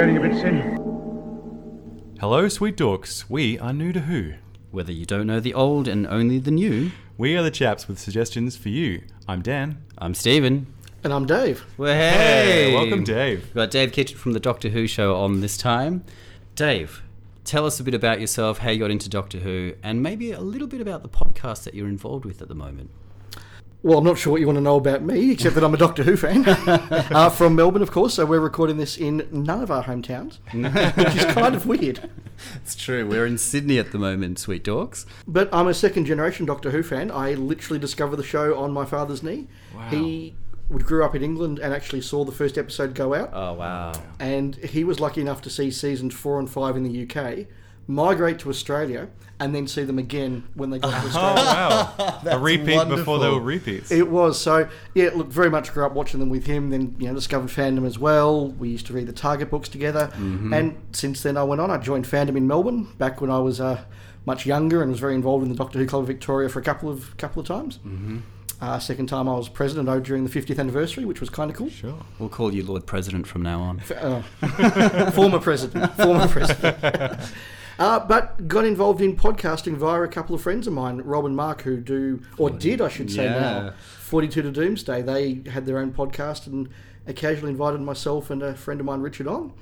[0.00, 2.16] so body of mine is wearing a bit thin.
[2.20, 3.24] Hello, sweet dorks.
[3.28, 4.34] We are new to Who.
[4.70, 7.98] Whether you don't know the old and only the new, We are the chaps with
[7.98, 9.02] suggestions for you.
[9.28, 9.84] I'm Dan.
[9.98, 10.66] I'm Stephen.
[11.04, 11.66] And I'm Dave.
[11.76, 12.72] Well, hey!
[12.74, 13.44] welcome, Dave.
[13.44, 16.04] We've got Dave Kitchen from the Doctor Who show on this time.
[16.54, 17.02] Dave,
[17.44, 20.40] tell us a bit about yourself, how you got into Doctor Who, and maybe a
[20.40, 22.90] little bit about the podcast that you're involved with at the moment.
[23.82, 25.78] Well, I'm not sure what you want to know about me, except that I'm a
[25.78, 26.44] Doctor Who fan.
[26.46, 31.16] uh, from Melbourne, of course, so we're recording this in none of our hometowns, which
[31.16, 32.10] is kind of weird.
[32.56, 33.06] It's true.
[33.06, 35.06] We're in Sydney at the moment, sweet dogs.
[35.26, 37.10] But I'm a second generation Doctor Who fan.
[37.10, 39.46] I literally discovered the show on my father's knee.
[39.74, 39.88] Wow.
[39.88, 40.34] He
[40.68, 43.30] grew up in England and actually saw the first episode go out.
[43.32, 43.92] Oh, wow.
[44.18, 47.46] and he was lucky enough to see seasons four and five in the UK,
[47.86, 49.08] migrate to Australia,
[49.40, 51.34] and then see them again when they got to Australia.
[51.36, 52.14] Oh, Australia.
[52.20, 52.20] wow.
[52.36, 53.18] a repeat before wonderful.
[53.18, 53.90] they were repeats.
[53.90, 54.68] It was so.
[54.94, 56.70] Yeah, look, very much grew up watching them with him.
[56.70, 58.48] Then you know discovered fandom as well.
[58.48, 61.70] We used to read the Target books together, and since then I went on.
[61.70, 63.82] I joined fandom in Melbourne back when I was uh,
[64.26, 66.62] much younger and was very involved in the Doctor Who Club of Victoria for a
[66.62, 67.78] couple of couple of times.
[67.78, 68.18] Mm-hmm.
[68.60, 71.56] Uh, second time I was president oh, during the 50th anniversary, which was kind of
[71.56, 71.70] cool.
[71.70, 71.98] sure.
[72.18, 73.80] We'll call you Lord President from now on.
[73.80, 77.32] Uh, former president, former president.
[77.80, 81.34] Uh, but got involved in podcasting via a couple of friends of mine, Rob and
[81.34, 83.40] Mark, who do, or did, I should say Yeah.
[83.40, 85.00] now, 42 to Doomsday.
[85.00, 86.68] They had their own podcast and
[87.06, 89.54] occasionally invited myself and a friend of mine, Richard, on.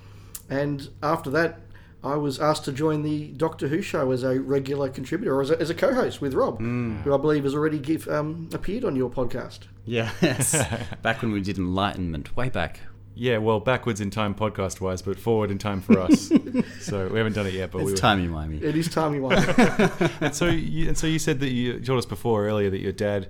[0.50, 1.60] And after that,
[2.02, 5.50] I was asked to join the Doctor Who show as a regular contributor, or as
[5.52, 8.96] a, as a co-host with Rob, who I believe has already give, um, appeared on
[8.96, 9.60] your podcast.
[9.84, 10.52] Yes.
[11.02, 12.80] back when we did Enlightenment, way back.
[13.20, 16.30] Yeah, well, backwards in time podcast wise, but forward in time for us.
[16.80, 18.00] so we haven't done it yet, but we It's were.
[18.00, 18.62] time you mind.
[18.62, 19.32] It is timey one.
[20.20, 22.92] And so, you, and so you said that you told us before earlier that your
[22.92, 23.28] dad,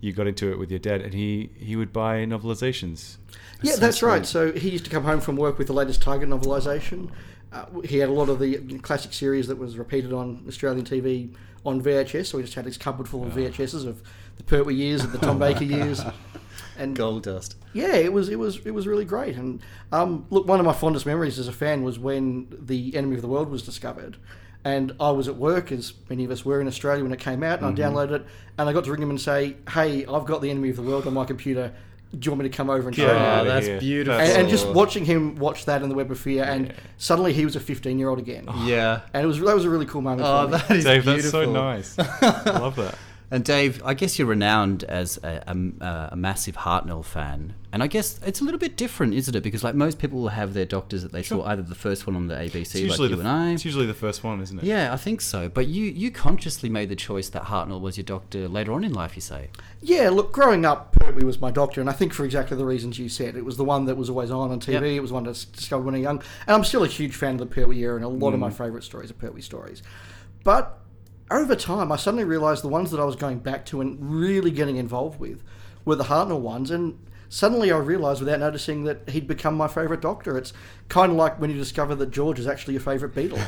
[0.00, 3.18] you got into it with your dad, and he he would buy novelizations.
[3.62, 4.26] Yeah, so that's right.
[4.26, 7.10] So he used to come home from work with the latest Target novelisation.
[7.52, 11.32] Uh, he had a lot of the classic series that was repeated on Australian TV
[11.64, 12.26] on VHS.
[12.26, 14.02] So we just had his cupboard full of VHSs of
[14.36, 16.02] the Pertwee years and the Tom Baker years.
[16.78, 17.56] And Gold dust.
[17.72, 19.36] yeah, it was it was it was really great.
[19.36, 19.60] And
[19.92, 23.22] um, look, one of my fondest memories as a fan was when the Enemy of
[23.22, 24.16] the World was discovered.
[24.64, 27.42] And I was at work, as many of us were in Australia when it came
[27.44, 28.26] out, and I downloaded it,
[28.58, 30.82] and I got to ring him and say, "Hey, I've got the Enemy of the
[30.82, 31.72] World on my computer.
[32.10, 33.78] Do you want me to come over and show Get you?" out that's here.
[33.78, 34.18] beautiful.
[34.18, 34.72] That's and, and just Oh.
[34.72, 37.98] watching him watch that in the Web of Fear, and suddenly he was a 15
[37.98, 38.46] year old again.
[38.64, 39.02] Yeah.
[39.14, 40.22] And it was that was a really cool moment.
[40.26, 40.58] Oh, for me.
[40.58, 41.40] that is Dave, beautiful.
[41.40, 41.96] that's so nice.
[42.46, 42.98] I love that.
[43.30, 47.86] And Dave, I guess you're renowned as a, a, a massive Hartnell fan, and I
[47.86, 49.42] guess it's a little bit different, isn't it?
[49.42, 52.16] Because like most people will have their doctors that they saw either the first one
[52.16, 53.50] on the ABC, It's like usually, you the, and I.
[53.50, 54.64] it's usually the first one, isn't it?
[54.64, 55.50] Yeah, I think so.
[55.50, 58.94] But you you consciously made the choice that Hartnell was your doctor later on in
[58.94, 59.14] life.
[59.14, 59.50] You say.
[59.82, 62.98] Yeah, look, growing up, Pertwee was my doctor, and I think for exactly the reasons
[62.98, 63.36] you said.
[63.36, 64.72] It was the one that was always on on TV.
[64.72, 64.82] Yep.
[64.84, 67.14] It was one that I discovered when I was young, and I'm still a huge
[67.14, 68.40] fan of the Pertwee era, and a lot of mm.
[68.40, 69.82] my favourite stories are Pertwee stories.
[70.44, 70.78] But
[71.30, 74.50] over time, I suddenly realised the ones that I was going back to and really
[74.50, 75.42] getting involved with
[75.84, 80.00] were the Hartnell ones, and suddenly I realised without noticing that he'd become my favourite
[80.00, 80.38] doctor.
[80.38, 80.52] It's
[80.88, 83.38] kind of like when you discover that George is actually your favourite Beatle.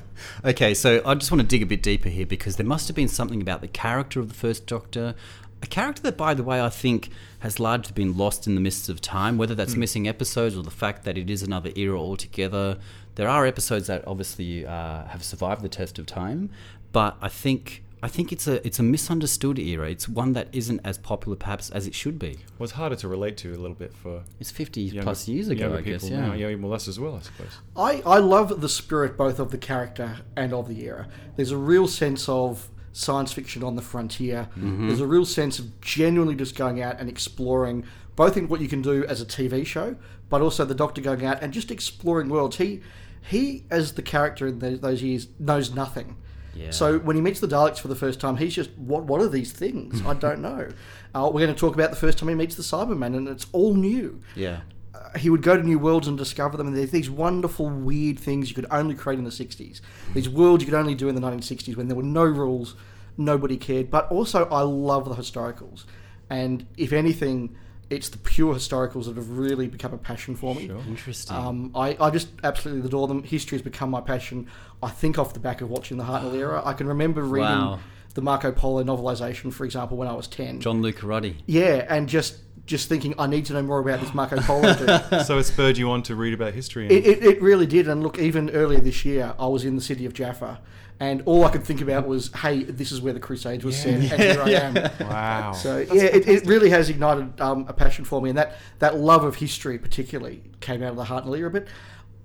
[0.44, 2.96] Okay, so I just want to dig a bit deeper here because there must have
[2.96, 5.14] been something about the character of the first Doctor,
[5.62, 7.10] a character that, by the way, I think
[7.40, 9.36] has largely been lost in the mists of time.
[9.36, 9.80] Whether that's hmm.
[9.80, 12.78] missing episodes or the fact that it is another era altogether,
[13.16, 16.50] there are episodes that obviously uh, have survived the test of time,
[16.92, 17.82] but I think.
[18.02, 19.90] I think it's a it's a misunderstood era.
[19.90, 22.38] It's one that isn't as popular perhaps as it should be.
[22.58, 25.48] Well, it's harder to relate to a little bit for It's 50 younger, plus years
[25.48, 26.04] ago, I guess.
[26.04, 26.26] people Yeah.
[26.28, 26.32] now.
[26.32, 27.58] Yeah, well, us as well, I suppose.
[27.76, 31.08] I, I love the spirit both of the character and of the era.
[31.36, 34.48] There's a real sense of science fiction on the frontier.
[34.56, 37.84] There's a real sense of genuinely just going out and exploring
[38.16, 39.94] both in what you can do as a TV show,
[40.30, 42.56] but also the Doctor going out and just exploring worlds.
[42.56, 42.80] He
[43.20, 46.16] he as the character in those, those years knows nothing.
[46.54, 46.70] Yeah.
[46.70, 49.28] So when he meets the Daleks for the first time, he's just, what What are
[49.28, 50.00] these things?
[50.06, 50.68] I don't know.
[51.14, 53.46] Uh, we're going to talk about the first time he meets the Cybermen, and it's
[53.52, 54.60] all new Yeah.
[54.94, 58.18] uh, he would go to new worlds and discover them, and there's these wonderful, weird
[58.18, 59.80] things you could only create in the 60s.
[60.14, 62.74] These worlds you could only do in the 1960s when there were no rules,
[63.16, 63.90] nobody cared.
[63.90, 65.84] But also, I love the historicals.
[66.30, 67.56] And if anything,
[67.90, 70.68] it's the pure historicals that have really become a passion for me.
[70.68, 70.78] Sure.
[70.86, 71.36] Interesting.
[71.36, 73.22] Um, I, I just absolutely adore them.
[73.24, 74.46] History has become my passion.
[74.82, 76.62] I think off the back of watching the Hartnell era.
[76.64, 77.80] I can remember reading Wow.
[78.14, 80.60] the Marco Polo novelization, for example, when I was ten.
[80.60, 81.34] John Luke Lucarotti.
[81.46, 85.24] Yeah, and just just thinking I need to know more about this Marco Polo dude.
[85.26, 86.84] so it spurred you on to read about history.
[86.84, 87.88] And, It, it, it really did.
[87.88, 90.60] And look, even earlier this year, I was in the city of Jaffa,
[91.00, 93.94] and all I could think about was, hey, this is where the Crusades was set,
[93.94, 94.74] and here I am.
[95.08, 95.52] wow.
[95.52, 98.96] So yeah, it, it really has ignited um, a passion for me, and that, that
[98.98, 101.50] love of history particularly came out of the Hartnell era.
[101.50, 101.66] But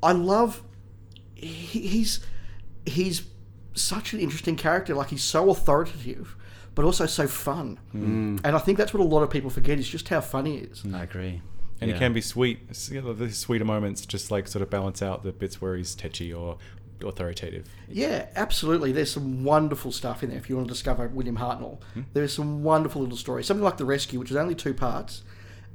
[0.04, 0.62] I love
[1.36, 2.19] he, he's
[2.86, 3.24] he's
[3.74, 4.94] such an interesting character.
[4.94, 6.36] Like he's so authoritative,
[6.75, 7.80] but also so fun.
[7.95, 8.42] Mm.
[8.44, 10.63] And I think that's what a lot of people forget is just how funny he
[10.66, 10.83] is.
[10.94, 11.42] I agree.
[11.80, 11.95] and Yeah.
[11.95, 12.60] it can be sweet.
[12.92, 15.95] You know, the sweeter moments just like sort of balance out the bits where he's
[15.95, 16.57] tetchy or
[17.04, 17.68] authoritative.
[17.90, 18.92] Yeah, absolutely.
[18.92, 21.80] There's some wonderful stuff in there if you want to discover William Hartnell.
[22.14, 23.46] There's some wonderful little stories.
[23.46, 25.24] Something like The Rescue, which is only two parts,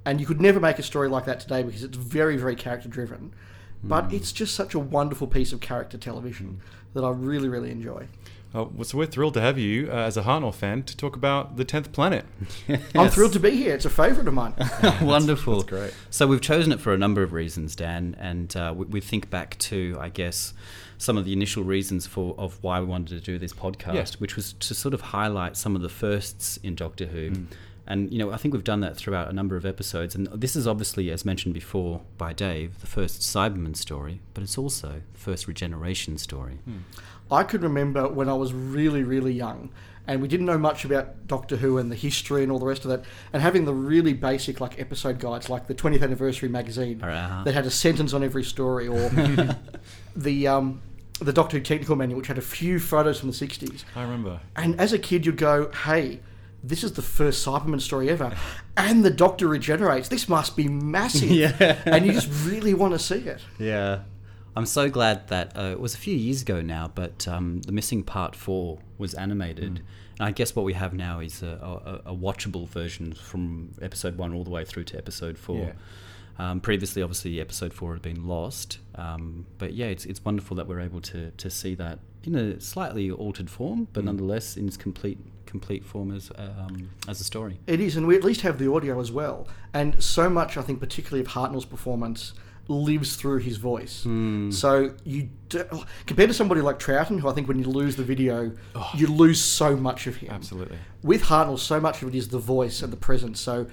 [0.04, 2.88] and you could never make a story like that today because it's very, very character
[2.88, 3.34] driven.
[3.82, 6.60] But it's just such a wonderful piece of character television
[6.94, 8.08] that I really, really enjoy.
[8.52, 11.14] Uh, well, so we're thrilled to have you uh, as a Hartnell fan to talk
[11.14, 12.24] about the tenth planet.
[12.96, 13.74] I'm thrilled to be here.
[13.74, 14.54] It's a favourite of mine.
[15.00, 15.60] Wonderful.
[15.60, 15.94] that's great.
[16.10, 19.30] So we've chosen it for a number of reasons, Dan, and uh, we, we think
[19.30, 20.52] back to, I guess,
[21.00, 24.06] some of the initial reasons for of why we wanted to do this podcast, Yeah.
[24.18, 27.30] which was to sort of highlight some of the firsts in Doctor Who.
[27.30, 27.46] Mm.
[27.86, 30.14] And you know, I think we've done that throughout a number of episodes.
[30.14, 34.58] And this is obviously, as mentioned before by Dave, the first Cyberman story, but it's
[34.58, 36.58] also the first regeneration story.
[37.30, 39.70] I could remember when I was really, really young,
[40.06, 42.84] and we didn't know much about Doctor Who and the history and all the rest
[42.84, 47.00] of that, and having the really basic like episode guides, like the 20th anniversary magazine,
[47.02, 47.42] Uh-huh.
[47.44, 49.08] that had a sentence on every story, or
[50.16, 50.82] the um,
[51.24, 53.84] the Doctor Who technical manual, which had a few photos from the 60s.
[53.94, 54.40] I remember.
[54.56, 56.20] And as a kid, you'd go, "Hey."
[56.62, 58.36] This is the first Cyberman story ever,
[58.76, 60.08] and the Doctor regenerates.
[60.08, 61.80] This must be massive, Yeah.
[61.86, 63.40] and you just really want to see it.
[63.58, 64.00] Yeah.
[64.54, 67.72] I'm so glad that uh, it was a few years ago now, but um, the
[67.72, 69.80] missing part four was animated.
[70.18, 74.18] And I guess what we have now is a, a, a watchable version from episode
[74.18, 75.60] one all the way through to episode four.
[75.60, 75.72] Yeah.
[76.38, 78.78] Um, previously, obviously, episode four had been lost.
[78.94, 82.60] Um, but yeah, it's, it's wonderful that we're able to, to see that in a
[82.60, 87.58] slightly altered form, but nonetheless in its complete complete form as um, as a story.
[87.66, 89.48] It is, and we at least have the audio as well.
[89.74, 92.34] And so much, I think, particularly of Hartnell's performance,
[92.68, 94.06] lives through his voice.
[94.50, 95.64] So you do,
[96.06, 98.52] compared to somebody like Troughton, who I think when you lose the video,
[98.94, 100.30] you lose so much of him.
[100.30, 100.78] Absolutely.
[101.02, 103.40] With Hartnell, so much of it is the voice and the presence.
[103.40, 103.66] So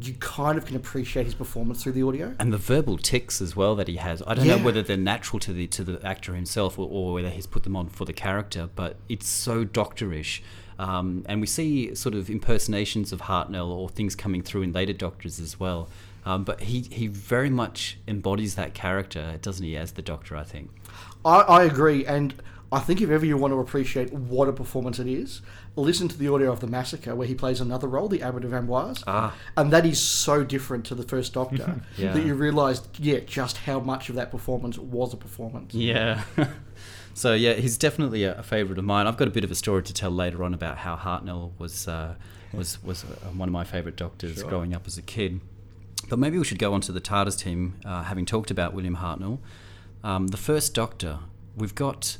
[0.00, 2.34] you kind of can appreciate his performance through the audio.
[2.38, 4.22] and the verbal tics as well that he has.
[4.26, 4.56] I don't Yeah.
[4.56, 7.64] know whether they're natural to the to the actor himself or, or whether he's put
[7.64, 10.40] them on for the character, but it's so doctorish.
[10.78, 14.92] Um, and we see sort of impersonations of Hartnell or things coming through in later
[14.94, 15.88] Doctors as well.
[16.24, 20.44] Um, but he, he very much embodies that character, doesn't he, as the Doctor, I
[20.44, 20.70] think.
[21.24, 22.34] I, I agree, and
[22.72, 25.42] I think if ever you want to appreciate what a performance it is,
[25.76, 28.52] listen to the audio of the massacre where he plays another role, the Abbot of
[28.52, 29.34] Amboise, Ah.
[29.56, 32.12] and that is so different to the first Doctor Yeah.
[32.12, 35.72] that you realise, yeah, just how much of that performance was a performance.
[35.74, 36.22] Yeah.
[37.14, 39.06] so yeah, he's definitely a, a favourite of mine.
[39.06, 41.86] I've got a bit of a story to tell later on about how Hartnell was
[41.88, 42.14] uh,
[42.52, 44.48] was was uh, one of my favourite doctors Sure.
[44.48, 45.40] growing up as a kid.
[46.08, 48.96] But maybe we should go on to the TARDIS team, uh, having talked about William
[48.96, 49.38] Hartnell.
[50.02, 51.20] Um, the first Doctor,
[51.56, 52.16] we've got.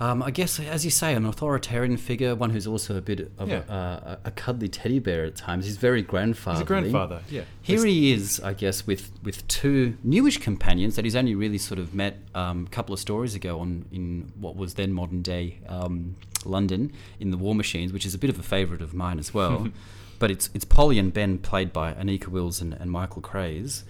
[0.00, 3.48] Um, I guess, as you say, an authoritarian figure, one who's also a bit of
[3.48, 3.62] Yeah.
[3.68, 5.64] a, a, a cuddly teddy bear at times.
[5.64, 6.60] He's very grandfatherly.
[6.60, 7.22] He's a grandfather.
[7.28, 7.42] Yeah.
[7.62, 11.80] Here he is, I guess, with, with two newish companions that he's only really sort
[11.80, 15.58] of met um, a couple of stories ago on in what was then modern day
[15.68, 16.14] um,
[16.44, 19.34] London in the War Machines, which is a bit of a favourite of mine as
[19.34, 19.66] well.
[20.20, 23.84] but it's it's Polly and Ben, played by Anneke Wills and, and Michael Craze.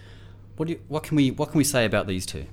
[0.57, 2.47] What do you, what can we what can we say about these two?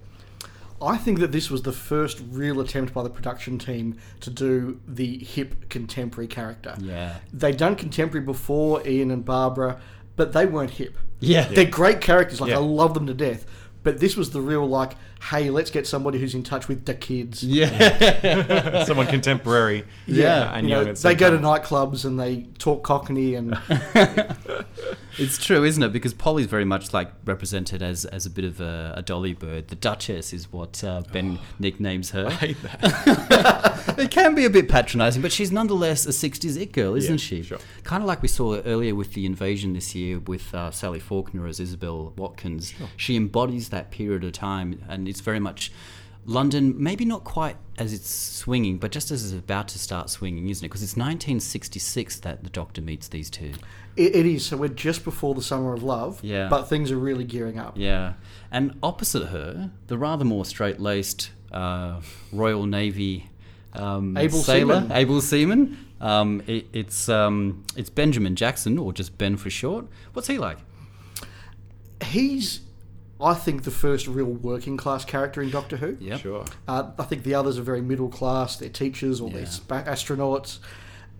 [0.82, 4.80] I think that this was the first real attempt by the production team to do
[4.88, 6.76] the hip contemporary character.
[6.80, 7.16] Yeah.
[7.32, 9.80] They'd done contemporary before, Ian and Barbara,
[10.16, 10.98] but they weren't hip.
[11.20, 11.48] Yeah.
[11.48, 12.58] They're great characters, like Yeah.
[12.58, 13.46] I love them to death.
[13.84, 14.94] But this was the real like,
[15.30, 17.44] hey, let's get somebody who's in touch with the kids.
[17.44, 18.84] Yeah.
[18.86, 19.86] Someone contemporary.
[20.06, 23.36] Yeah, and you know, young at they same go to nightclubs and they talk Cockney
[23.36, 23.58] and
[25.18, 25.94] It's true, isn't it?
[25.94, 29.70] Because Polly's very much like represented as, as a bit of a, a dolly bird.
[29.70, 32.28] The Duchess is what uh, Ben nicknames her.
[32.28, 33.96] I hate that.
[33.98, 37.18] it can be a bit patronising, but she's nonetheless a 60s it girl, isn't Yeah,
[37.18, 37.44] she?
[37.44, 37.60] sure.
[37.86, 41.48] Kind of like we saw earlier with the invasion this year with uh, Sally Faulkner
[41.48, 42.74] as Isobel Watkins.
[42.98, 45.72] She embodies that period of time, and it's very much
[46.26, 50.50] London, maybe not quite as it's swinging, but just as it's about to start swinging,
[50.50, 50.70] isn't it?
[50.70, 53.54] Because it's 1966 that the Doctor meets these two.
[53.96, 54.46] it, it is.
[54.46, 56.20] So we're just before the summer of love.
[56.24, 56.50] Yeah.
[56.50, 57.74] But things are really gearing up.
[57.78, 58.14] Yeah,
[58.52, 62.02] and opposite her, the rather more straight-laced uh,
[62.34, 63.30] Royal Navy
[63.74, 64.92] um, Able sailor, seaman.
[64.92, 69.86] able seaman, Um, it, it's um, it's Benjamin Jackson, or just Ben for short.
[70.14, 70.58] What's he like?
[72.04, 72.62] He's,
[73.20, 75.98] I think, the first real working class character in Doctor Who.
[76.00, 76.20] Yep.
[76.20, 76.46] Sure.
[76.68, 78.58] Uh, I think the others are very middle class.
[78.58, 80.60] They're teachers or they're spa- astronauts.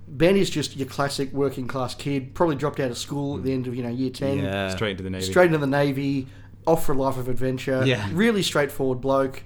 [0.08, 2.34] Ben is just your classic working class kid.
[2.36, 4.40] Probably dropped out of school at the end of you know year ten.
[4.40, 4.70] Yeah.
[4.70, 5.26] Straight into the Navy.
[5.26, 6.28] Straight into the navy,
[6.68, 7.84] off for a life of adventure.
[7.86, 8.08] Yeah.
[8.14, 9.44] Really straightforward bloke.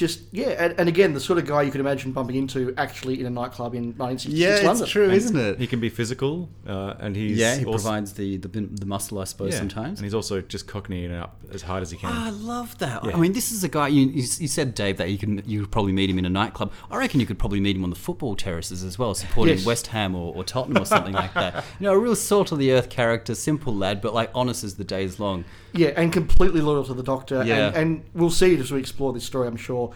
[0.00, 3.20] Just yeah, and, and again, the sort of guy you could imagine bumping into actually
[3.20, 4.86] in a nightclub in 1966 London.
[4.86, 5.58] Yeah true isn't it?
[5.58, 9.18] He can be physical, uh, and he's yeah, he also, provides the, the the muscle,
[9.18, 9.98] I suppose, yeah, sometimes.
[9.98, 12.08] and he's also just cockneying it up as hard as he can.
[12.10, 13.04] Ah, I love that.
[13.04, 13.14] Yeah.
[13.14, 13.88] I mean, this is a guy.
[13.88, 16.30] You, you, you said, Dave, that you can you could probably meet him in a
[16.30, 16.72] nightclub.
[16.90, 19.66] I reckon you could probably meet him on the football terraces as well, supporting Yes.
[19.66, 21.62] West Ham or, or Tottenham or something like that.
[21.78, 24.76] You know, a real salt of the earth character, simple lad, but like honest as
[24.76, 25.44] the day is long.
[25.72, 27.44] Yeah, and completely loyal to the Doctor.
[27.44, 27.68] Yeah.
[27.68, 29.92] And, and we'll see it as we explore this story, I'm sure,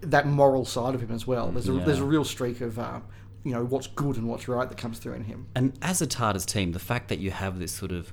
[0.00, 1.50] that moral side of him as well.
[1.50, 1.84] There's a, Yeah.
[1.84, 3.00] there's a real streak of, uh,
[3.44, 5.46] you know, what's good and what's right that comes through in him.
[5.54, 8.12] And as a TARDIS team, the fact that you have this sort of,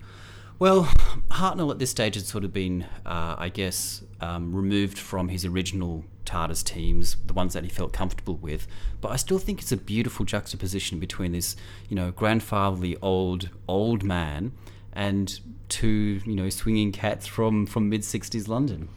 [0.60, 0.86] well,
[1.30, 5.46] Hartnell at this stage had sort of been, uh, I guess, um, removed from his
[5.46, 8.68] original TARDIS teams, the ones that he felt comfortable with.
[9.02, 11.56] But I still think it's a beautiful juxtaposition between this,
[11.90, 14.52] you know, grandfatherly old old man
[14.98, 15.40] and
[15.70, 18.90] two, you know, swinging cats from from mid '60s London.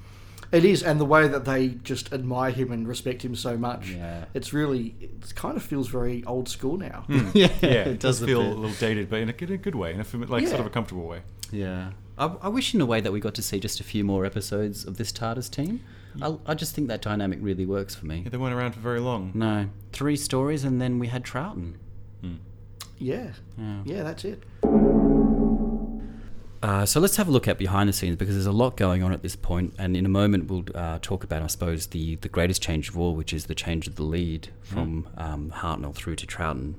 [0.50, 3.90] It is, and the way that they just admire him and respect him so much.
[3.90, 4.24] Yeah.
[4.34, 7.04] It's really, it kind of feels very old school now.
[7.06, 7.30] Hmm.
[7.34, 8.50] yeah, yeah, it does a feel bit.
[8.50, 10.58] a little dated, but in a, in a good way, in a fami- like sort
[10.58, 11.20] of a comfortable way.
[11.52, 11.92] Yeah.
[12.18, 14.26] I, I wish, in a way, that we got to see just a few more
[14.26, 15.84] episodes of this TARDIS team.
[16.14, 16.24] Hmm.
[16.24, 18.22] I, I just think that dynamic really works for me.
[18.24, 19.30] Yeah, they weren't around for very long.
[19.34, 21.74] No, three stories, and then we had Troughton.
[22.22, 22.34] Hmm.
[22.98, 23.34] Yeah.
[23.56, 23.82] Yeah.
[23.84, 24.42] Yeah, that's it.
[26.62, 29.02] Uh, so let's have a look at behind the scenes because there's a lot going
[29.02, 32.16] on at this point, and in a moment we'll uh, talk about, I suppose, the,
[32.16, 35.94] the greatest change of all, which is the change of the lead from um, Hartnell
[35.94, 36.74] through to Troughton.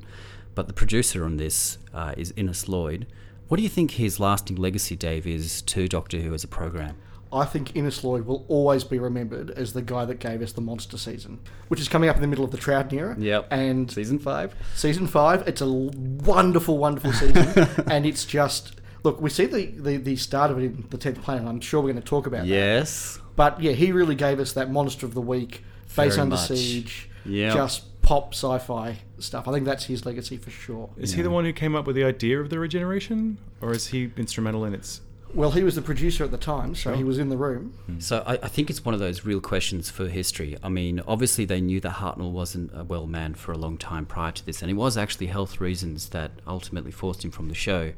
[0.53, 3.07] But the producer on this uh, is Innes Lloyd.
[3.47, 6.97] What do you think his lasting legacy, Dave, is to Doctor Who as a program?
[7.33, 10.61] I think Innes Lloyd will always be remembered as the guy that gave us the
[10.61, 13.15] monster season, which is coming up in the middle of the Troughton era.
[13.17, 13.47] Yep.
[13.51, 14.53] And Season five.
[14.75, 17.67] season five, it's a wonderful, wonderful season.
[17.87, 21.21] and it's just, look, we see the, the, the start of it in the 10th
[21.21, 21.47] planet.
[21.47, 22.47] I'm sure we're going to talk about that.
[22.47, 23.19] Yes.
[23.35, 26.47] But yeah, he really gave us that monster of the week, face Very under much.
[26.47, 27.53] siege, Yeah.
[27.53, 29.47] just pop sci-fi stuff.
[29.47, 30.89] I think that's his legacy for sure.
[30.97, 33.87] Is he the one who came up with the idea of the regeneration, or is
[33.87, 35.01] he instrumental in its?
[35.33, 37.73] Well, he was the producer at the time, so he was in the room.
[37.85, 37.99] Hmm.
[37.99, 40.57] So I, I think it's one of those real questions for history.
[40.61, 44.05] I mean, obviously they knew that Hartnell wasn't a well man for a long time
[44.05, 47.55] prior to this, and it was actually health reasons that ultimately forced him from the
[47.55, 47.93] show.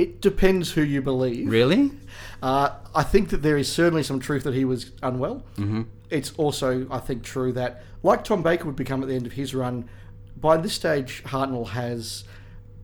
[0.00, 1.48] It depends who you believe.
[1.50, 1.90] Really?
[2.42, 5.42] Uh, I think that there is certainly some truth that he was unwell.
[5.58, 5.82] Mm-hmm.
[6.08, 9.32] It's also, I think, true that, like Tom Baker would become at the end of
[9.32, 9.88] his run,
[10.36, 12.24] by this stage, Hartnell has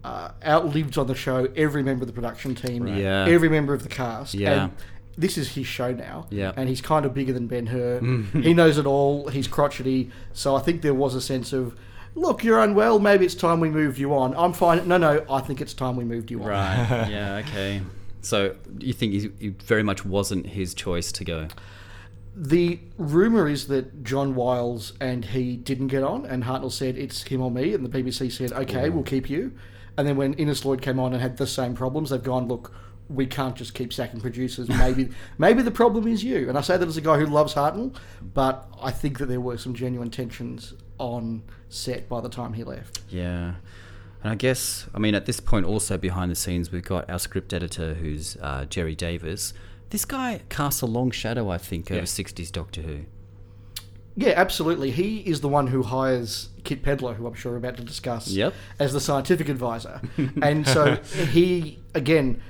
[0.05, 2.99] uh, outlived on the show every member of the production team, Right.
[2.99, 3.25] Yeah.
[3.27, 4.35] every member of the cast.
[4.35, 4.65] Yeah.
[4.65, 4.73] And
[5.17, 6.27] this is his show now.
[6.31, 6.53] Yeah.
[6.57, 8.01] And he's kind of bigger than Ben Hur.
[8.35, 9.29] he knows it all.
[9.29, 10.11] He's crotchety.
[10.35, 11.75] So I think there was a sense of,
[12.17, 12.99] look, you're unwell.
[12.99, 14.35] Maybe it's time we moved you on.
[14.37, 14.89] I'm fine.
[14.89, 16.49] No, no, I think it's time we moved you on.
[16.49, 17.07] Right.
[17.11, 17.43] yeah.
[17.47, 17.83] Okay.
[18.23, 21.49] So you think he, very much wasn't his choice to go?
[22.35, 27.23] The rumor is that John Wiles and he didn't get on, and Hartnell said it's
[27.23, 29.53] him or me, and the BBC said, "Okay, we'll keep you."
[29.97, 32.75] And then when Innes Lloyd came on and had the same problems, they've gone, "Look,
[33.09, 34.69] we can't just keep sacking producers.
[34.69, 35.09] Maybe,
[35.39, 37.97] maybe the problem is you." And I say that as a guy who loves Hartnell,
[38.35, 42.65] but I think that there were some genuine tensions on set by the time he
[42.65, 43.01] left.
[43.09, 43.55] Yeah.
[44.23, 47.19] And I guess, I mean, at this point, also behind the scenes, we've got our
[47.19, 49.53] script editor, who's uh, Gerry Davis.
[49.91, 52.07] This guy casts a long shadow, I think, over Yeah.
[52.07, 53.01] 60s Doctor Who.
[54.19, 54.91] Yeah, absolutely.
[54.91, 58.29] He is the one who hires Kit Pedler, who I'm sure we're about to discuss,
[58.29, 58.55] Yep.
[58.79, 60.01] as the scientific advisor.
[60.43, 60.95] and so
[61.31, 62.41] he, again,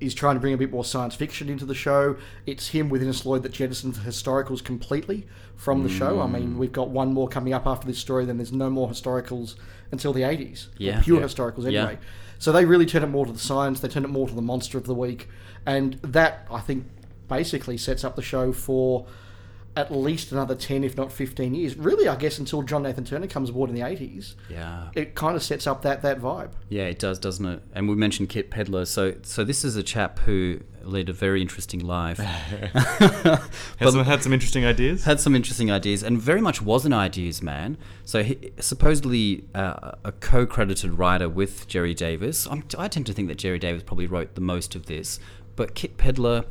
[0.00, 2.16] is trying to bring a bit more science fiction into the show.
[2.46, 5.26] It's him with Innes Lloyd that jettisons the historicals completely
[5.56, 6.20] from the show.
[6.20, 6.56] I mean, Mm.
[6.56, 9.56] we've got one more coming up after this story, then there's no more historicals
[9.90, 10.68] until the 80s.
[10.78, 11.00] Yeah.
[11.02, 11.26] pure Yeah.
[11.26, 11.80] historicals Yeah.
[11.80, 11.98] anyway.
[12.38, 14.42] So they really turn it more to the science, they turn it more to the
[14.42, 15.28] monster of the week.
[15.66, 16.84] And that, I think,
[17.28, 19.06] basically sets up the show for
[19.78, 21.76] at least another 10, if not 15 years.
[21.76, 24.34] Really, I guess, until John Nathan Turner comes aboard in the 80s.
[24.50, 24.88] Yeah.
[24.96, 26.50] It kind of sets up that, that vibe.
[26.68, 27.62] Yeah, it does, doesn't it?
[27.72, 28.88] And we mentioned Kit Pedler.
[28.88, 32.18] So, so this is a chap who led a very interesting life.
[32.18, 35.04] Has some, had some interesting ideas.
[35.04, 37.78] had some interesting ideas and very much was an ideas man.
[38.04, 42.48] So he, supposedly uh, a co-credited writer with Gerry Davis.
[42.50, 45.20] I'm, I tend to think that Gerry Davis probably wrote the most of this,
[45.54, 46.46] but Kit Pedler.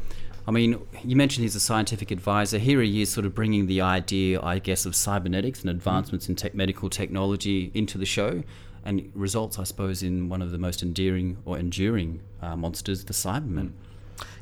[0.47, 2.57] I mean, you mentioned he's a scientific advisor.
[2.57, 6.35] Here he is, sort of bringing the idea, I guess, of cybernetics and advancements in
[6.35, 8.43] tech medical technology into the show.
[8.85, 13.11] and results, I suppose, in one of the most endearing or enduring uh, monsters, the
[13.11, 13.73] Cybermen.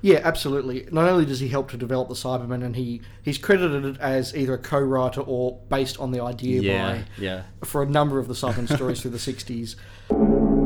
[0.04, 0.88] Yeah, absolutely.
[0.92, 4.54] Not only does he help to develop the Cybermen, and he he's credited as either
[4.54, 7.44] a co-writer or based on the idea by yeah.
[7.64, 9.76] for a number of the Cybermen stories through the '60s.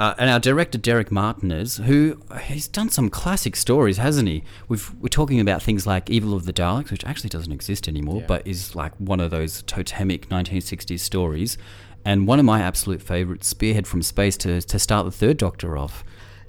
[0.00, 4.42] Uh, and our director Derek Martinus, who he's done some classic stories, hasn't he?
[4.66, 8.20] We've, we're talking about things like Evil of the Daleks, which actually doesn't exist anymore,
[8.22, 8.26] Yeah.
[8.26, 11.58] but is like one of those totemic 1960s stories,
[12.02, 15.76] and one of my absolute favourites, Spearhead from Space, to, to start the Third Doctor
[15.76, 16.02] off.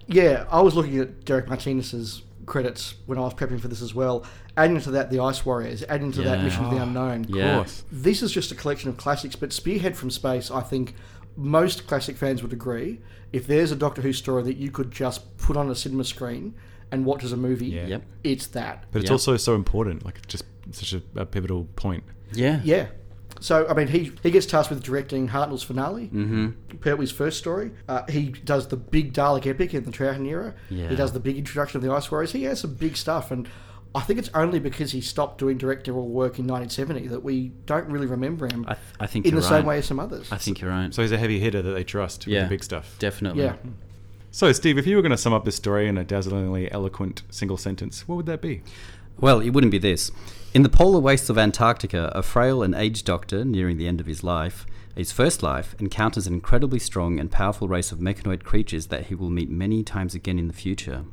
[0.07, 3.93] Yeah, I was looking at Derek Martinus's credits when I was prepping for this as
[3.93, 4.25] well.
[4.55, 5.83] Adding to that, the Ice Warriors.
[5.89, 6.43] Adding to that, Yeah.
[6.45, 7.25] Mission to the Unknown.
[7.27, 7.57] Yeah.
[7.57, 7.83] course.
[7.91, 10.95] This is just a collection of classics, but Spearhead from Space, I think
[11.35, 13.01] most classic fans would agree.
[13.31, 16.53] If there's a Doctor Who story that you could just put on a cinema screen
[16.91, 17.87] and watch as a movie, Yeah.
[17.87, 18.03] Yep.
[18.23, 18.85] it's that.
[18.91, 19.13] But it's Yeah.
[19.13, 22.03] also so important, like just such a, a pivotal point.
[22.33, 22.59] Yeah.
[22.63, 22.87] Yeah.
[23.39, 26.49] So, I mean, he, he gets tasked with directing Hartnell's finale, mm-hmm.
[26.79, 27.71] Pertwee's first story.
[27.87, 30.53] Uh, he does the big Dalek epic in the Troughton era.
[30.69, 30.89] Yeah.
[30.89, 32.33] He does the big introduction of the Ice Warriors.
[32.33, 33.47] He has some big stuff, and
[33.93, 37.87] I think it's only because he stopped doing directorial work in 1970 that we don't
[37.87, 39.49] really remember him I, th- I think in the right.
[39.49, 40.31] same way as some others.
[40.31, 40.93] I think you're right.
[40.93, 42.95] So he's a heavy hitter that they trust with the big stuff.
[42.99, 43.43] Definitely.
[43.43, 43.55] yeah.
[44.33, 47.23] So, Steve, if you were going to sum up this story in a dazzlingly eloquent
[47.29, 48.63] single sentence, what would that be?
[49.19, 50.09] Well, it wouldn't be this.
[50.53, 54.05] In the polar wastes of Antarctica, a frail and aged doctor, nearing the end of
[54.05, 58.87] his life, his first life, encounters an incredibly strong and powerful race of mechanoid creatures
[58.87, 61.03] that he will meet many times again in the future.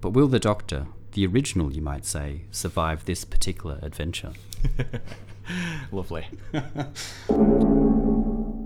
[0.00, 4.32] But will the doctor, the original you might say, survive this particular adventure?
[5.90, 6.28] Lovely.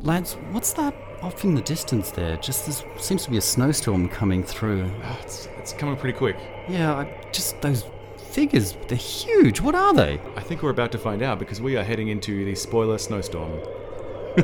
[0.02, 0.92] Lads, what's that
[1.22, 2.36] off in the distance there?
[2.38, 4.90] Just there seems to be a snowstorm coming through.
[5.04, 6.36] Oh, it's, it's coming pretty quick.
[6.68, 7.84] Yeah, I, just those
[8.16, 9.60] figures, they're huge.
[9.60, 10.20] What are they?
[10.34, 13.60] I think we're about to find out because we are heading into the spoiler snowstorm.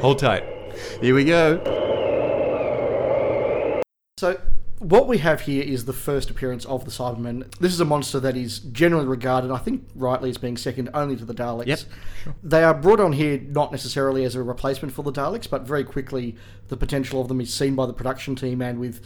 [0.00, 0.44] Hold tight.
[1.00, 1.58] Here we go.
[4.18, 4.40] So,
[4.78, 7.50] what we have here is the first appearance of the Cybermen.
[7.58, 11.16] This is a monster that is generally regarded, I think rightly, as being second only
[11.16, 11.66] to the Daleks.
[11.66, 11.80] Yep.
[12.42, 15.84] They are brought on here not necessarily as a replacement for the Daleks, but very
[15.84, 16.36] quickly
[16.68, 19.00] the potential of them is seen by the production team, and with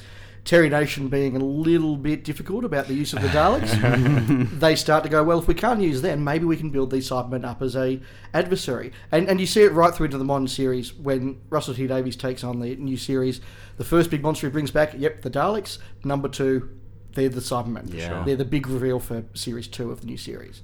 [0.44, 5.04] Terry Nation being a little bit difficult about the use of the Daleks, they start
[5.04, 7.62] to go, well, if we can't use them, maybe we can build these Cybermen up
[7.62, 8.00] as a
[8.32, 8.92] adversary.
[9.12, 12.16] And, and you see it right through into the modern series when Russell T Davies
[12.16, 13.40] takes on the new series.
[13.76, 15.78] The first big monster he brings back, yep, the Daleks.
[16.04, 16.70] Number two,
[17.14, 17.92] they're the Cybermen.
[17.92, 18.08] Yeah.
[18.08, 18.24] Sure.
[18.24, 20.62] They're the big reveal for series two of the new series.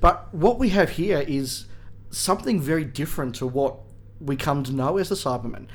[0.00, 1.66] But what we have here is
[2.10, 3.76] something very different to what
[4.20, 5.66] we come to know as the Cybermen.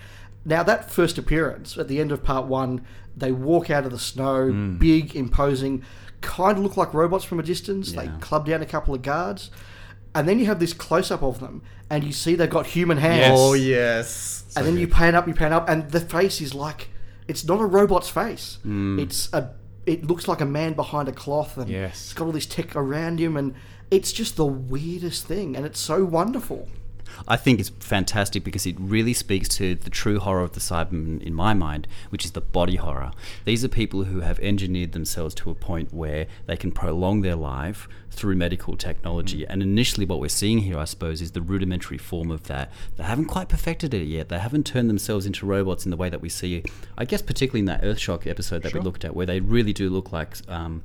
[0.48, 2.82] Now, that first appearance at the end of part one,
[3.16, 5.84] they walk out of the snow, big, imposing,
[6.22, 7.92] kind of look like robots from a distance.
[7.92, 9.52] They club down a couple of guards.
[10.16, 12.98] And then you have this close up of them, and you see they've got human
[12.98, 13.20] hands.
[13.20, 13.38] Yes.
[13.40, 14.54] Oh, yes.
[14.56, 16.90] and then you pan up, you pan up, and the face is like
[17.28, 18.58] it's not a robot's face.
[18.64, 18.98] Hmm.
[19.00, 19.52] It's a
[19.86, 22.06] it looks like a man behind a cloth, and Yes.
[22.06, 23.54] it's got all this tech around him, and
[23.92, 26.68] it's just the weirdest thing, and it's so wonderful.
[27.28, 31.22] I think it's fantastic because it really speaks to the true horror of the Cybermen
[31.22, 33.12] in my mind, which is the body horror.
[33.46, 37.36] These are people who have engineered themselves to a point where they can prolong their
[37.36, 39.46] life through medical technology.
[39.46, 42.72] And initially, what we're seeing here, I suppose, is the rudimentary form of that.
[42.96, 44.30] They haven't quite perfected it yet.
[44.30, 46.64] They haven't turned themselves into robots in the way that we see,
[46.98, 49.90] I guess, particularly in that Earthshock episode that we looked at, where they really do
[49.90, 50.36] look like.
[50.48, 50.84] Um,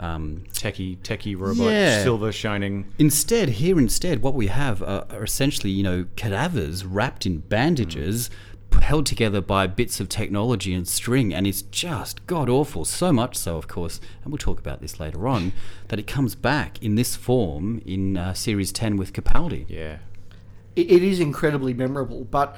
[0.00, 2.02] um, Techie, techie robot, Yeah.
[2.02, 2.86] silver shining.
[2.98, 8.28] Instead, here instead, what we have are, are essentially, you know, cadavers wrapped in bandages,
[8.70, 12.84] p- held together by bits of technology and string, and it's just god awful.
[12.84, 15.52] So much so, of course, and we'll talk about this later on,
[15.88, 19.64] that it comes back in this form in uh, series ten with Capaldi.
[19.68, 19.98] Yeah.
[20.74, 22.56] It, it is incredibly memorable, but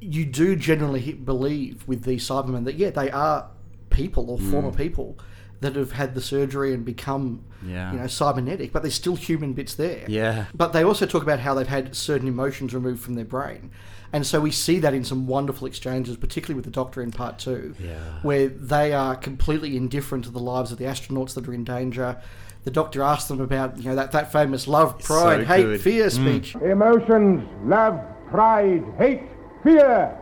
[0.00, 3.48] you do generally believe with these Cybermen that yeah, they are
[3.90, 5.16] people or former people
[5.64, 7.92] that have had the surgery and become Yeah.
[7.92, 10.04] you know cybernetic, but there's still human bits there.
[10.06, 10.44] Yeah.
[10.54, 13.70] But they also talk about how they've had certain emotions removed from their brain.
[14.12, 17.38] And so we see that in some wonderful exchanges, particularly with the Doctor in part
[17.38, 17.96] two, Yeah.
[18.22, 22.16] where they are completely indifferent to the lives of the astronauts that are in danger.
[22.62, 25.80] The Doctor asks them about, you know, that, that famous love, pride, so hate, good.
[25.80, 26.12] fear mm.
[26.12, 26.54] speech.
[26.56, 27.98] Emotions, love,
[28.30, 29.22] pride, hate,
[29.64, 30.16] fear.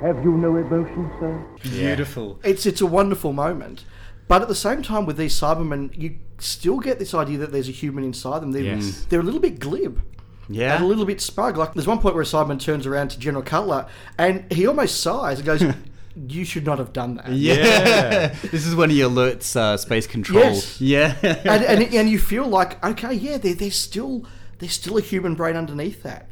[0.00, 1.44] Have you no emotions, sir?
[1.62, 2.38] Beautiful.
[2.42, 3.84] It's it's a wonderful moment.
[4.30, 7.68] But at the same time, with these Cybermen, you still get this idea that there's
[7.68, 8.52] a human inside them.
[8.52, 9.04] They're, Yes.
[9.08, 10.00] they're a little bit glib.
[10.48, 10.76] Yeah.
[10.76, 11.56] and a little bit smug.
[11.56, 13.86] Like there's one point where Simon turns around to General Cutler
[14.18, 15.64] and he almost sighs and goes,
[16.28, 18.28] "You should not have done that." Yeah.
[18.52, 20.44] this is when he alerts uh, space control.
[20.44, 20.80] Yes.
[20.80, 21.16] Yeah.
[21.22, 24.24] And, and and you feel like, okay, yeah, there, there's still
[24.60, 26.28] there's still a human brain underneath that.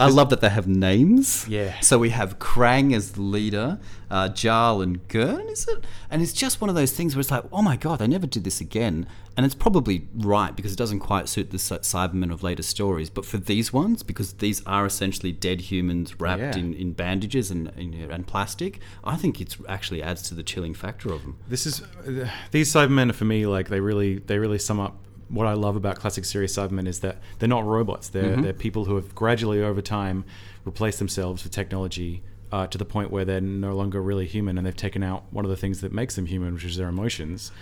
[0.00, 1.46] I love that they have names.
[1.48, 1.78] Yeah.
[1.80, 3.78] So we have Krang as the leader,
[4.10, 5.84] uh, Jarl and Gern, is it?
[6.10, 8.26] And it's just one of those things where it's like, oh my god, they never
[8.26, 9.06] did this again.
[9.36, 13.08] And it's probably right because it doesn't quite suit the Cybermen of later stories.
[13.08, 16.56] But for these ones, because these are essentially dead humans wrapped Yeah.
[16.56, 20.74] in, in bandages and, and and plastic, I think it actually adds to the chilling
[20.74, 21.38] factor of them.
[21.48, 24.98] This is uh, these Cybermen are for me like they really they really sum up
[25.30, 28.08] what I love about classic series Cybermen is that they're not robots.
[28.08, 30.24] They're they're people who have gradually over time
[30.64, 34.66] replaced themselves with technology uh, to the point where they're no longer really human, and
[34.66, 37.52] they've taken out one of the things that makes them human, which is their emotions.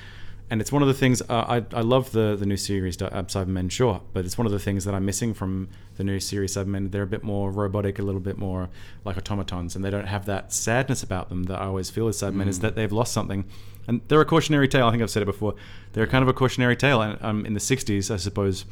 [0.50, 3.10] And it's one of the things uh, I, I love the the new series uh,
[3.10, 6.56] Cybermen, sure, but it's one of the things that I'm missing from the new series
[6.56, 6.90] Cybermen.
[6.90, 8.70] They're a bit more robotic, a little bit more
[9.04, 12.16] like automatons, and they don't have that sadness about them that I always feel as
[12.16, 13.44] Cybermen is that they've lost something.
[13.88, 14.86] And they're a cautionary tale.
[14.86, 15.54] I think I've said it before.
[15.94, 17.00] They're kind of a cautionary tale.
[17.02, 18.64] And um, in the '60s, I suppose,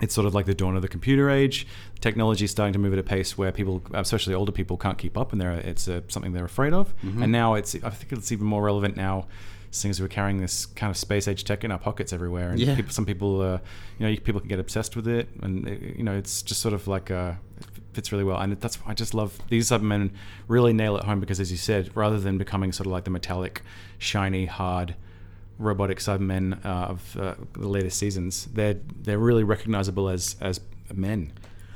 [0.00, 1.66] it's sort of like the dawn of the computer age.
[2.00, 5.16] Technology is starting to move at a pace where people, especially older people, can't keep
[5.18, 6.92] up, and they're, it's uh, something they're afraid of.
[7.02, 9.26] And now it's, I think it's even more relevant now,
[9.70, 12.50] since we're carrying this kind of space age tech in our pockets everywhere.
[12.50, 12.74] And Yeah.
[12.76, 13.58] people, some people, uh,
[13.98, 16.74] you know, people can get obsessed with it, and uh, you know, it's just sort
[16.74, 17.36] of like it
[17.92, 18.38] fits really well.
[18.38, 20.10] And that's why I just love these Cybermen
[20.48, 23.10] really nail it home because, as you said, rather than becoming sort of like the
[23.10, 23.62] metallic,
[23.98, 24.94] shiny, hard
[25.58, 30.60] robotic Cybermen uh, of uh, the later seasons, they're they're really recognizable as as
[30.92, 31.32] men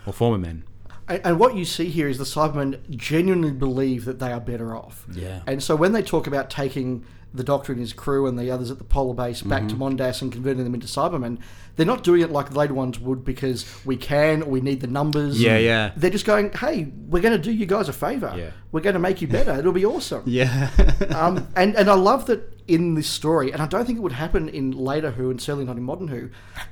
[0.07, 0.64] or former men.
[1.09, 4.74] And, and what you see here is the Cybermen genuinely believe that they are better
[4.74, 5.07] off.
[5.12, 5.40] Yeah.
[5.46, 7.05] And so when they talk about taking
[7.37, 10.22] the Doctor and his crew and the others at the polar base back to Mondas
[10.22, 11.38] and converting them into Cybermen,
[11.77, 14.81] they're not doing it like the later ones would because we can or we need
[14.81, 15.40] the numbers.
[15.40, 15.92] Yeah, yeah.
[15.96, 18.35] They're just going, hey, we're going to do you guys a favour.
[18.37, 18.51] Yeah.
[18.72, 19.53] We're going to make you better.
[19.53, 20.22] It'll be awesome.
[20.37, 20.70] Yeah.
[21.14, 24.12] um, and and I love that in this story, and I don't think it would
[24.12, 26.31] happen in later Who, and certainly not in modern Who.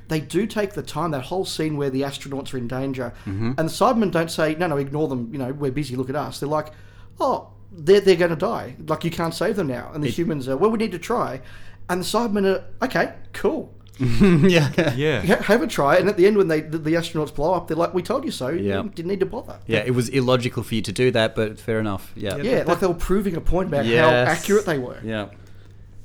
[0.09, 1.13] They do take the time.
[1.13, 4.67] That whole scene where the astronauts are in danger, and the Cybermen don't say, "No,
[4.67, 5.31] no, ignore them.
[5.33, 5.97] You know, we're busy.
[5.97, 6.73] Look at us." They're like,
[7.21, 8.77] "Oh, they're they're going to die.
[8.87, 11.41] Like you can't save them now." And the humans are, "Well, we need to try."
[11.89, 14.93] And the Cybermen are, "Okay, cool." yeah.
[14.97, 17.55] Yeah, Ha- Have a try, and at the end, when they the, the astronauts blow
[17.55, 18.49] up, they're like, "We told you so.
[18.49, 18.83] Yeah.
[18.83, 21.61] You didn't need to bother." Yeah, it was illogical for you to do that, but
[21.61, 22.11] fair enough.
[22.17, 22.37] Yeah.
[22.39, 24.99] Yeah, like they were proving a point about how accurate they were.
[25.05, 25.29] Yeah.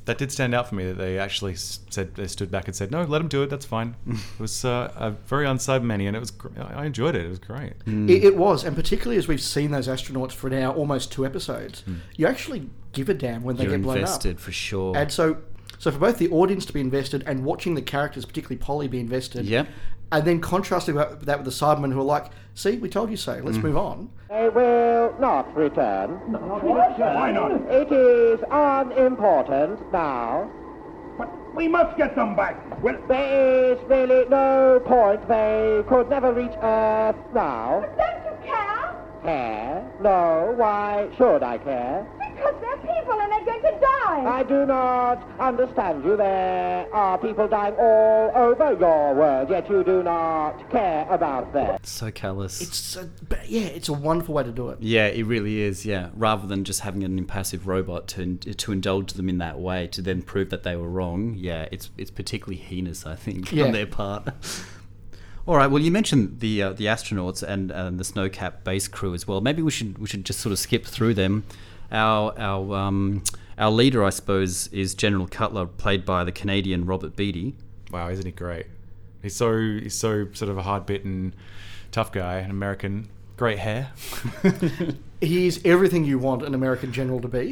[0.09, 2.89] That did stand out for me that they actually said they stood back and said,
[2.89, 3.49] "No, let them do it.
[3.51, 4.15] That's fine." Hmm.
[4.15, 7.25] it was uh, a very uncyberman and it was gr- I I enjoyed it.
[7.25, 7.73] It was great.
[7.85, 8.09] Hmm.
[8.09, 11.81] It, it was, and particularly as we've seen those astronauts for now almost two episodes,
[11.81, 11.97] hmm.
[12.15, 14.41] you actually give a damn when they You're get blown invested up.
[14.41, 14.97] for sure.
[14.97, 15.37] And so,
[15.77, 18.99] so for both the audience to be invested and watching the characters, particularly Polly, be
[18.99, 19.67] invested, Yep.
[20.11, 23.17] And then contrasting that that with the Cybermen who are like, "See, we told you
[23.17, 23.39] so.
[23.43, 23.63] Let's mm.
[23.63, 26.11] move on." They will not return.
[26.31, 27.51] Why not?
[27.69, 30.51] It is unimportant now.
[31.17, 32.55] But we must get them back.
[32.81, 35.27] Well, There is really no point.
[35.27, 37.81] They could never reach Earth now.
[37.81, 38.95] But Don't you care?
[39.23, 39.91] Care?
[40.01, 40.53] No.
[40.55, 42.07] Why should I care?
[42.19, 43.88] Because they're people and they're going to die.
[44.11, 46.17] I do not understand you.
[46.17, 51.77] There are people dying all over your world, yet you do not care about them.
[51.83, 52.61] so callous.
[52.61, 53.09] It's a,
[53.47, 54.79] yeah, it's a wonderful way to do it.
[54.81, 55.85] yeah, it really is.
[55.85, 59.87] Yeah, rather than just having an impassive robot to to indulge them in that way
[59.87, 61.35] to then prove that they were wrong.
[61.37, 63.65] Yeah, it's it's particularly heinous, I think, Yeah.
[63.65, 64.29] on their part.
[65.45, 65.67] All right.
[65.67, 69.41] Well, you mentioned the uh, the astronauts and uh, the Snowcap base crew as well.
[69.41, 71.43] Maybe we should we should just sort of skip through them.
[71.91, 73.23] Our our um,
[73.59, 77.55] our leader, I suppose, is General Cutler, played by the Canadian Robert Beatty.
[77.91, 78.67] Wow, isn't he great?
[79.21, 81.35] He's so he's so sort of a hard bitten,
[81.91, 83.09] tough guy, an American.
[83.35, 83.91] Great hair.
[85.21, 87.51] he's everything you want an American general to be,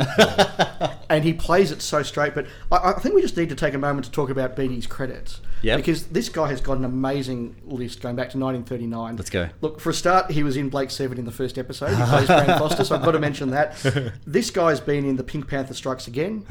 [1.10, 2.36] and he plays it so straight.
[2.36, 4.88] But I, I think we just need to take a moment to talk about Beatty's
[4.88, 5.40] credits.
[5.62, 5.78] Yep.
[5.78, 9.16] Because this guy has got an amazing list going back to 1939.
[9.18, 9.50] Let's go.
[9.62, 11.90] Look, for a start, he was in Blake Seven in the first episode.
[11.96, 13.76] He plays Grant Foster, so I've got to mention that.
[14.28, 16.46] This guy's been in the Pink Panther Strikes Again,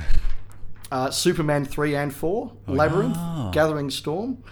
[0.90, 3.16] uh, Superman 3 and 4, Labyrinth,
[3.52, 4.42] Gathering Storm.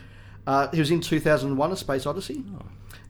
[0.47, 2.45] Uh, he was in 2001 A Space Odyssey.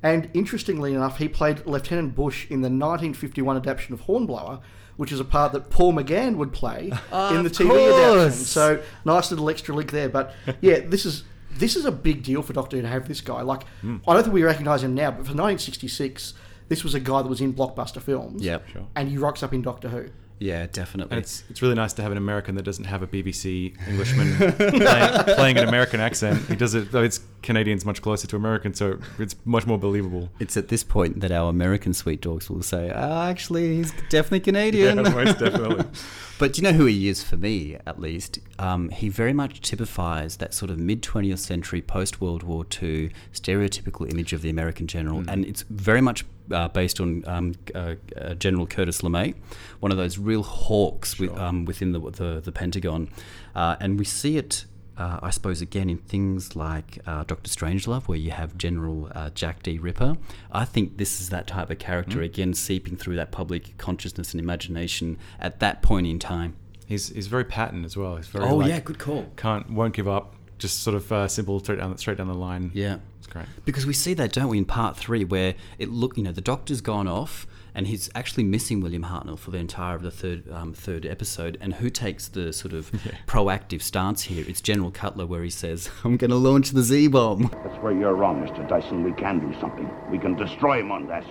[0.03, 4.61] And interestingly enough, he played Lieutenant Bush in the 1951 adaptation of Hornblower,
[4.97, 8.45] which is a part that Paul McGann would play in the TV adaptation.
[8.45, 10.09] So nice little extra link there.
[10.09, 11.25] But yeah, this is
[11.59, 13.43] this is a big deal for Doctor Who to have this guy.
[13.43, 16.35] Like, I don't think we recognise him now, but for 1966,
[16.69, 18.43] this was a guy that was in blockbuster films.
[18.43, 18.69] Yep.
[18.69, 18.87] Sure.
[18.97, 20.09] And he rocks up in Doctor Who.
[20.41, 21.17] Yeah, definitely.
[21.17, 24.35] And it's it's really nice to have an American that doesn't have a BBC Englishman
[24.57, 26.45] playing, playing an American accent.
[26.49, 26.91] He does it.
[26.91, 30.29] Though it's Canadian's much closer to American, so it's much more believable.
[30.41, 34.41] It's at this point that our American sweet dogs will say, "Ah, actually, he's definitely
[34.41, 35.85] Canadian." Yeah, most definitely.
[36.37, 38.41] But do you know who he is for me, at least?
[38.59, 43.11] Um, he very much typifies that sort of mid 20th century, post World War II
[43.33, 45.23] stereotypical image of the American general.
[45.29, 49.35] And it's very much uh, based on um, uh, uh, General Curtis LeMay,
[49.81, 53.11] one of those real hawks with, um, within the, the, the Pentagon.
[53.55, 54.65] Uh, and we see it.
[54.97, 59.31] Uh, I suppose again in things like uh, Doctor Strangelove, where you have General uh,
[59.31, 59.79] Jack D.
[59.79, 60.17] Ripper.
[60.53, 64.41] I think this is that type of character again, seeping through that public consciousness and
[64.41, 66.55] imagination at that point in time.
[66.87, 68.17] He's he's very Patton as well.
[68.17, 69.27] He's very Oh, like, yeah, good call.
[69.37, 70.35] Can't won't give up.
[70.59, 72.71] Just sort of uh, simple straight down straight down the line.
[72.75, 72.99] Yeah.
[73.19, 73.47] it's great.
[73.65, 76.41] Because we see that, don't we, in part three, where it look, you know, the
[76.41, 80.49] doctor's gone off, and he's actually missing William Hartnell for the entire of the third
[80.51, 81.59] um, third episode.
[81.61, 82.91] And who takes the sort of
[83.27, 84.45] proactive stance here?
[84.47, 87.93] It's General Cutler, where he says, "I'm going to launch the Z bomb." That's where
[87.93, 88.69] you're wrong, Mr.
[88.69, 89.03] Dyson.
[89.03, 89.91] We can do something.
[90.11, 91.25] We can destroy him on that.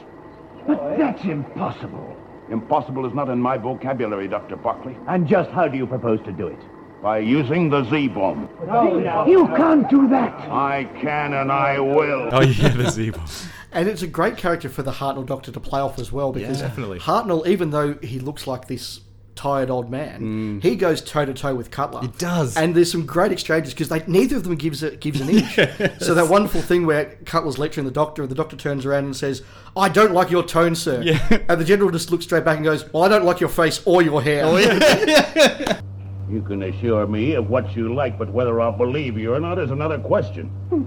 [0.67, 2.17] But that's impossible.
[2.49, 4.55] Impossible is not in my vocabulary, Dr.
[4.57, 4.97] Barclay.
[5.07, 6.59] And just how do you propose to do it?
[7.01, 8.47] By using the Z-bomb.
[8.65, 10.33] No, You can't do that.
[10.49, 12.29] I can and I will.
[12.31, 13.25] Oh yeah, the Z bomb.
[13.73, 16.61] And it's a great character for the Hartnell Doctor to play off as well because
[16.61, 16.99] definitely.
[16.99, 19.01] Hartnell, even though he looks like this
[19.35, 20.63] tired old man, mm.
[20.63, 22.01] he goes toe to toe with Cutler.
[22.01, 22.55] He does.
[22.55, 25.57] and there's some great exchanges because they neither of them gives a, gives an inch.
[25.99, 29.15] So that wonderful thing where Cutler's lecturing the Doctor, and the Doctor turns around and
[29.15, 29.41] says,
[29.75, 31.03] "I don't like your tone, sir."
[31.49, 33.81] And the General just looks straight back and goes, "Well, I don't like your face
[33.85, 34.57] or your hair." Oh,
[36.29, 39.59] you can assure me of what you like, but whether I'll believe you or not
[39.59, 40.47] is another question.
[40.69, 40.85] Hmm.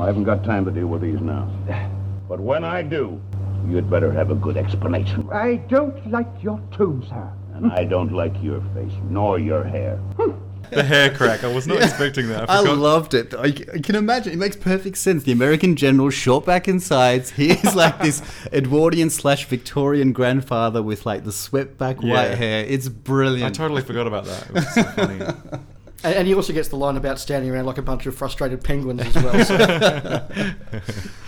[0.00, 1.46] Well, I haven't got time to deal with these now.
[2.26, 3.20] But when I do,
[3.68, 5.28] you'd better have a good explanation.
[5.30, 7.30] I don't like your tone, sir.
[7.54, 10.00] And I don't like your face, nor your hair.
[10.70, 11.44] The hair crack.
[11.44, 12.48] I was not expecting that.
[12.48, 13.34] I I loved it.
[13.34, 14.32] I, I can imagine.
[14.32, 15.24] It makes perfect sense.
[15.24, 17.32] The American general, short back and sides.
[17.32, 22.14] He is like this Edwardian slash Victorian grandfather with like the swept back Yeah.
[22.14, 22.64] white hair.
[22.66, 23.50] It's brilliant.
[23.54, 24.46] I totally forgot about that.
[24.48, 25.60] It was so funny.
[26.02, 28.62] And, and he also gets the line about standing around like a bunch of frustrated
[28.62, 29.44] penguins as well.
[29.44, 30.28] So.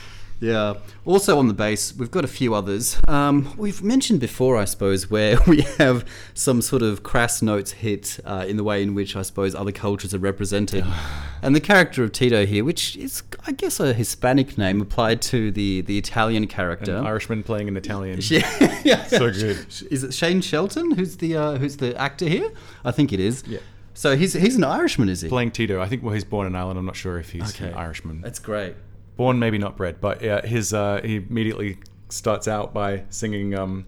[0.43, 0.75] Yeah.
[1.05, 3.01] Also on the base, we've got a few others.
[3.07, 6.05] Um, we've mentioned before, I suppose, where we have
[6.35, 9.73] some sort of crass notes hit uh, in the way in which I suppose other
[9.73, 10.85] cultures are represented.
[11.43, 15.53] and the character of Tito here, which is, I guess, a Hispanic name applied to
[15.53, 16.97] the, the Italian character.
[16.97, 18.19] An Irishman playing an Italian.
[18.23, 19.05] Yeah, yeah.
[19.05, 19.65] So good.
[19.91, 22.51] Is it Shane Shelton who's the uh, who's the actor here?
[22.85, 23.45] I think it is.
[23.47, 23.61] Yeah.
[23.95, 25.29] So he's he's an Irishman, is he?
[25.29, 25.81] Playing Tito.
[25.81, 26.79] I think well, he's born in Ireland.
[26.79, 27.69] I'm not sure if he's Okay.
[27.69, 28.21] an Irishman.
[28.21, 28.75] That's great.
[29.17, 31.79] Born, maybe not bred, but yeah, his uh, he immediately
[32.09, 33.85] starts out by singing um,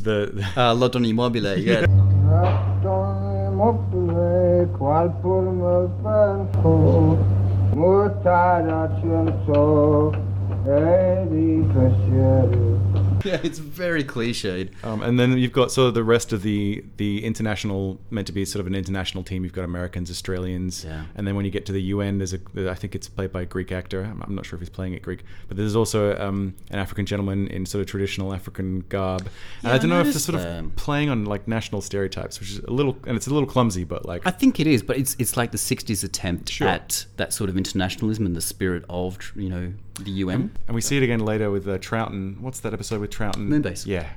[0.00, 1.56] the, the Uh, La Donna è Mobile.
[1.58, 1.80] Yeah.
[1.86, 2.66] yeah,
[13.24, 14.70] it's very cliched.
[14.84, 18.32] Um, and then you've got sort of the rest of the the international meant to
[18.32, 19.44] be sort of an international team.
[19.44, 21.04] You've got Americans, Australians, Yeah.
[21.14, 23.42] and then when you get to the UN, there's a I think it's played by
[23.42, 24.02] a Greek actor.
[24.02, 27.06] I'm, I'm not sure if he's playing it Greek, but there's also um, an African
[27.06, 29.22] gentleman in sort of traditional African garb.
[29.22, 29.30] And
[29.64, 30.64] Yeah, I I don't know if they're sort that.
[30.64, 33.84] of playing on like national stereotypes, which is a little and it's a little clumsy,
[33.84, 36.68] but like I think it is, but it's it's like the '60s attempt Sure.
[36.68, 40.50] at that sort of internationalism and the spirit of you know the UN.
[40.66, 42.40] And we see it again later with uh, Troughton.
[42.40, 43.48] What's that episode with Troughton?
[43.48, 43.86] Moonbase.
[43.86, 44.08] Yeah.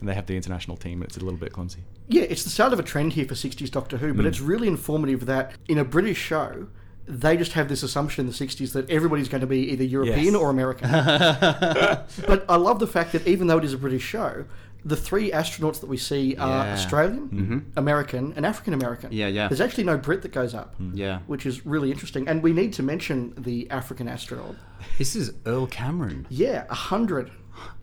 [0.00, 1.02] And they have the international team.
[1.02, 1.80] It's a little bit clumsy.
[2.08, 4.66] Yeah, it's the start of a trend here for 60s Doctor Who, but it's really
[4.68, 6.66] informative that in a British show,
[7.06, 10.24] they just have this assumption in the 60s that everybody's going to be either European
[10.24, 10.34] Yes.
[10.34, 10.90] or American.
[12.26, 14.44] but I love the fact that even though it is a British show,
[14.84, 16.72] the three astronauts that we see are Yeah.
[16.74, 19.12] Australian, American, and African American.
[19.12, 19.48] Yeah, yeah.
[19.48, 20.74] There's actually no Brit that goes up.
[20.92, 21.20] Yeah.
[21.26, 22.26] Which is really interesting.
[22.28, 24.56] And we need to mention the African astronaut.
[24.98, 27.30] This is Earl Cameron, Yeah, a hundred.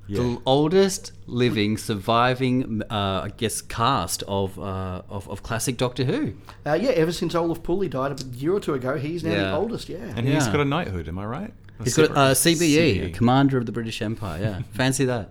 [0.10, 6.34] the oldest living surviving, uh, I guess, cast of, uh, of of classic Doctor Who.
[6.66, 9.36] Uh, yeah, ever since Olaf Pooley died a year or two ago, he's now the
[9.38, 9.56] Yeah.
[9.56, 9.98] oldest, yeah.
[10.16, 10.52] And he's Yeah.
[10.52, 11.54] got a knighthood, am I right?
[11.80, 12.76] A He's got a uh, CBE,
[13.10, 13.14] CBE.
[13.14, 14.40] Commander of the British Empire.
[14.42, 15.30] Yeah, fancy that.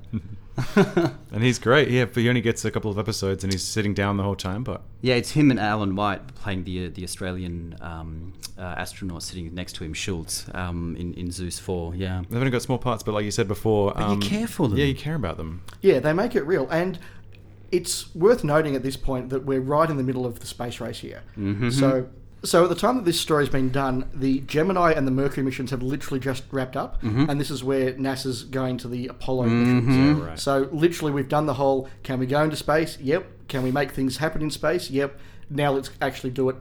[1.30, 1.90] And he's great.
[1.90, 4.34] Yeah, but he only gets a couple of episodes and he's sitting down the whole
[4.34, 4.64] time.
[4.64, 9.54] But Yeah, it's him and Alan White playing the the Australian um, uh, astronaut sitting
[9.54, 11.94] next to him, Schultz, um, in, in Zeus 4.
[11.94, 12.22] Yeah.
[12.28, 13.02] they've only got small parts.
[13.02, 14.78] But like you said before, But you um, care for them.
[14.78, 15.62] Yeah, you care about them.
[15.80, 16.66] Yeah, they make it real.
[16.70, 16.98] And
[17.70, 20.80] it's worth noting at this point that we're right in the middle of the space
[20.80, 21.22] race here.
[21.36, 21.70] Mm-hmm.
[21.70, 22.08] So,
[22.44, 25.70] so at the time that this story's been done, the Gemini and the Mercury missions
[25.70, 27.28] have literally just wrapped up, Mm-hmm.
[27.28, 30.20] and this is where NASA's going to the Apollo missions.
[30.20, 30.38] Yeah, right.
[30.38, 32.98] So literally, we've done the whole: can we go into space?
[33.00, 33.26] Yep.
[33.48, 34.90] Can we make things happen in space?
[34.90, 35.18] Yep.
[35.50, 36.56] Now let's actually do it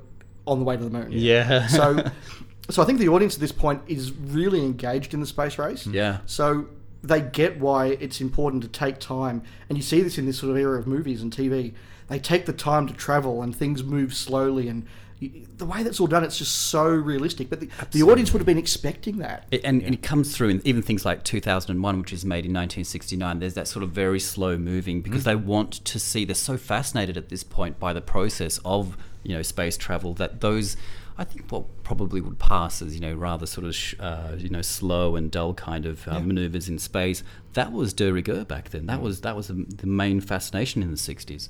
[0.45, 1.09] on the way to the moon.
[1.11, 1.67] Yeah.
[1.67, 2.03] So,
[2.69, 5.85] so I think the audience at this point is really engaged in the space race.
[5.85, 6.19] Yeah.
[6.25, 6.67] So
[7.03, 10.49] they get why it's important to take time, and you see this in this sort
[10.51, 11.73] of era of movies and TV.
[12.07, 14.85] They take the time to travel, and things move slowly, and
[15.19, 17.49] the way that's all done, it's just so realistic.
[17.49, 19.45] But the, the audience would have been expecting that.
[19.51, 22.51] It- and, and it comes through in even things like 2001, which is made in
[22.53, 23.39] 1969.
[23.39, 26.25] There's that sort of very slow moving because they want to see.
[26.25, 30.41] They're so fascinated at this point by the process of you know space travel that
[30.41, 30.77] those.
[31.19, 34.49] I think what probably would pass as you know rather sort of sh- uh, you
[34.49, 37.23] know slow and dull kind of uh, maneuvers in space.
[37.53, 38.85] That was de rigueur back then.
[38.85, 41.47] That was that was the the main fascination in the 60s.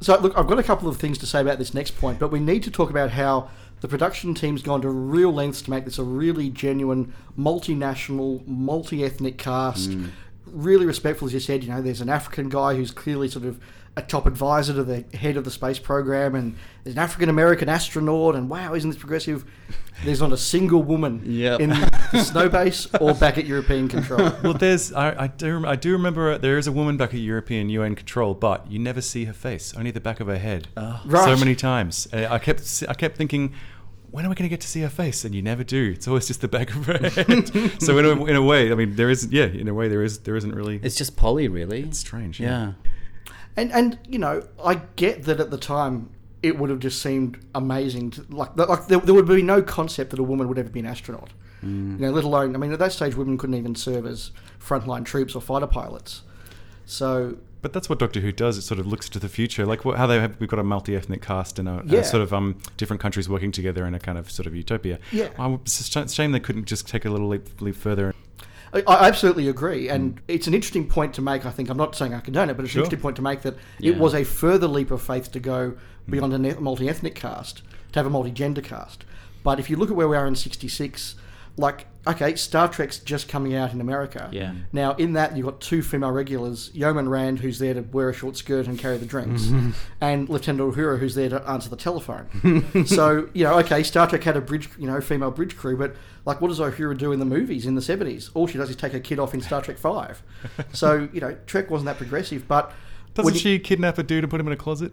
[0.00, 2.28] So, look, I've got a couple of things to say about this next point, but
[2.28, 3.48] we need to talk about how
[3.80, 9.04] the production team's gone to real lengths to make this a really genuine, multinational, multi
[9.04, 9.92] ethnic cast.
[9.92, 10.06] Hmm.
[10.46, 11.64] Really respectful, as you said.
[11.64, 13.58] You know, there's an African guy who's clearly sort of
[13.96, 17.68] a top advisor to the head of the space program, and there's an African American
[17.68, 19.44] astronaut, and wow, isn't this progressive?
[20.04, 21.60] There's not a single woman Yep.
[21.60, 24.32] in the snow base or back at European control.
[24.42, 27.68] Well, there's I, I do I do remember there is a woman back at European
[27.70, 30.66] UN control, but you never see her face, only the back of her head.
[30.76, 31.38] So Right.
[31.38, 33.52] many times, Uh, I kept s- I kept thinking.
[34.10, 35.24] When are we going to get to see her face?
[35.24, 35.90] And you never do.
[35.92, 37.50] It's always just the back of her head.
[37.82, 40.04] so in a, in a way, I mean, there is yeah, in a way there
[40.04, 40.78] is there isn't really.
[40.84, 41.80] It's just Polly, really.
[41.82, 42.38] It's strange.
[42.38, 42.74] yeah.
[43.56, 46.10] And and you know, I get that at the time
[46.42, 48.10] it would have just seemed amazing.
[48.12, 50.80] To, like like there, there would be no concept that a woman would ever be
[50.80, 51.30] an astronaut.
[51.62, 55.02] You know, let alone I mean, at that stage, women couldn't even serve as frontline
[55.06, 56.22] troops or fighter pilots.
[56.84, 58.58] So But that's what Doctor Who does.
[58.58, 60.38] It sort of looks to the future, like what, how they have.
[60.38, 63.86] We've got a multi-ethnic cast and a, a sort of um different countries working together
[63.86, 64.98] in a kind of sort of utopia.
[65.10, 65.30] Yeah.
[65.38, 68.14] I, it's a shame they couldn't just take a little leap, leap further.
[68.74, 70.24] I, I absolutely agree, and hmm.
[70.28, 71.46] it's an interesting point to make.
[71.46, 72.82] I think I'm not saying I condone it, but it's Sure.
[72.82, 73.92] an interesting point to make that Yeah.
[73.92, 76.10] it was a further leap of faith to go hmm.
[76.10, 79.04] beyond a multi-ethnic cast to have a multi-gender cast.
[79.42, 81.14] But if you look at where we are in '66,
[81.56, 84.28] like okay, Star Trek's just coming out in America.
[84.30, 84.52] Yeah.
[84.74, 88.12] Now in that you've got two female regulars, Yeoman Rand, who's there to wear a
[88.12, 89.48] short skirt and carry the drinks,
[90.00, 92.84] and Lieutenant Uhura, who's there to answer the telephone.
[92.86, 95.96] so you know, okay, Star Trek had a bridge, you know, female bridge crew, but
[96.26, 98.30] like, what does Uhura do in the movies in the seventies?
[98.34, 100.22] All she does is take her kid off in Star Trek Five.
[100.72, 102.72] so you know, Trek wasn't that progressive, but
[103.14, 104.92] Doesn't when you- she kidnap a dude and put him in a closet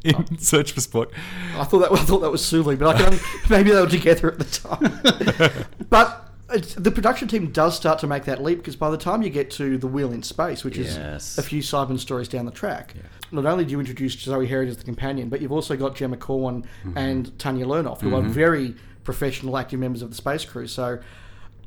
[0.04, 1.12] in search for Spock?
[1.56, 4.32] I thought that I thought that was Sulu, but I can, maybe they were together
[4.32, 5.64] at the time.
[5.90, 9.22] but it's, the production team does start to make that leap because by the time
[9.22, 11.32] you get to the Wheel in Space, which Yes.
[11.32, 12.94] is a few Simon stories down the track,
[13.30, 16.16] not only do you introduce Zoe Heriot as the companion, but you've also got Gemma
[16.16, 16.96] Corwyn mm-hmm.
[16.96, 18.30] and Tanya Lernov, who are mm-hmm.
[18.30, 20.66] very professional, active members of the space crew.
[20.66, 21.00] So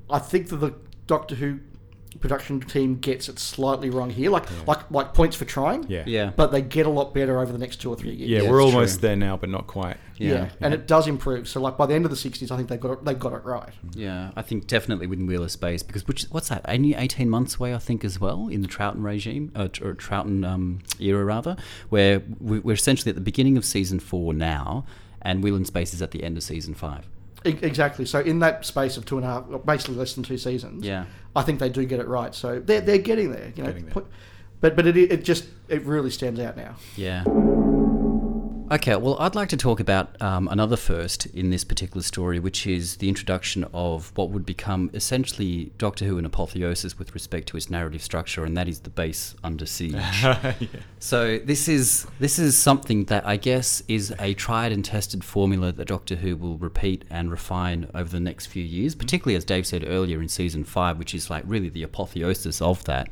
[0.09, 0.73] I think that the
[1.07, 1.59] Doctor Who
[2.21, 5.85] production team gets it slightly wrong here, like like like points for trying.
[5.89, 6.03] Yeah.
[6.05, 6.31] Yeah.
[6.35, 8.29] But they get a lot better over the next two or three years.
[8.29, 9.09] Yeah, Yeah, we're almost true.
[9.09, 9.97] there now, but not quite.
[10.17, 10.49] Yeah, Yeah.
[10.61, 11.47] and it does improve.
[11.47, 13.33] So, like by the end of the '60s, I think they've got it, they've got
[13.33, 13.73] it right.
[13.95, 16.61] Yeah, I think definitely within Wheel of Space because which what's that?
[16.67, 20.45] Only eighteen months away, I think, as well in the Troughton regime uh, or Troughton
[20.47, 21.57] um, era rather,
[21.89, 24.85] where we- we're essentially at the beginning of season four now,
[25.23, 27.07] and Wheel in Space is at the end of season five.
[27.43, 28.05] Exactly.
[28.05, 31.05] So, in that space of two and a half, basically less than two seasons, Yeah.
[31.35, 32.35] I think they do get it right.
[32.35, 33.51] So they're they're getting there.
[33.55, 34.03] You know, there.
[34.59, 36.75] But but it it just it really stands out now.
[36.95, 37.23] Yeah.
[38.71, 42.65] Okay, well, I'd like to talk about um, another first in this particular story, which
[42.65, 47.57] is the introduction of what would become essentially Doctor Who in apotheosis with respect to
[47.57, 49.95] its narrative structure, and that is the base under siege.
[50.99, 55.73] So this is this is something that I guess is a tried and tested formula
[55.73, 59.67] that Doctor Who will repeat and refine over the next few years, particularly as Dave
[59.67, 63.09] said earlier in season five, which is like really the apotheosis of that.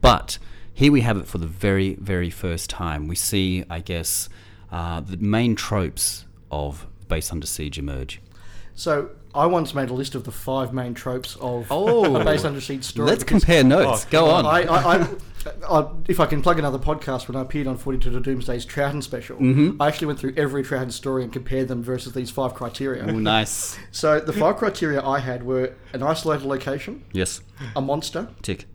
[0.00, 0.38] But
[0.72, 3.08] here we have it for the very, very first time.
[3.08, 4.30] We see, I guess,
[4.72, 8.20] uh, the main tropes of Base Under Siege emerge.
[8.74, 12.16] So I once made a list of the five main tropes of Oh.
[12.20, 13.08] a base under siege story.
[13.08, 14.06] Let's compare notes.
[14.06, 14.46] Oh, Go on.
[14.46, 15.08] I, I, I,
[15.80, 19.02] I, if I can plug another podcast, when I appeared on 42 to Doomsday's Troughton
[19.02, 19.80] special, Mm-hmm.
[19.82, 23.04] I actually went through every Troughton story and compared them versus these five criteria.
[23.06, 23.78] Oh, nice.
[23.90, 27.42] So the five criteria I had were an isolated location, Yes.
[27.76, 28.66] a monster, Tick.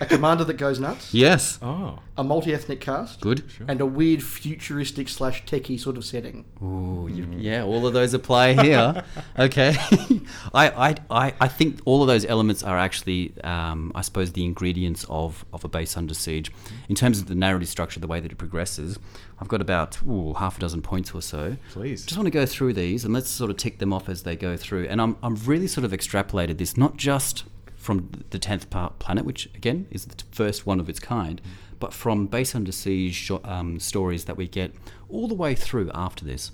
[0.00, 1.58] A commander that goes nuts, Yes.
[1.62, 3.44] Oh, a multi-ethnic cast, Good.
[3.68, 6.44] and a weird futuristic slash techie sort of setting.
[6.62, 9.02] Ooh, you- yeah, all of those apply here.
[9.38, 9.76] okay.
[10.54, 14.44] I, I, I, I think all of those elements are actually, um, I suppose, the
[14.44, 16.50] ingredients of, of a base under siege.
[16.88, 18.98] In terms of the narrative structure, the way that it progresses,
[19.38, 21.56] I've got about ooh, half a dozen points or so.
[21.72, 22.04] Please.
[22.06, 24.36] Just want to go through these and let's sort of tick them off as they
[24.36, 24.86] go through.
[24.88, 27.44] And I'm, I'm really sort of extrapolated this, not just
[27.86, 28.68] from the 10th
[28.98, 31.40] planet, which again is the first one of its kind,
[31.78, 34.74] but from base under siege um, stories that we get
[35.08, 36.50] all the way through after this.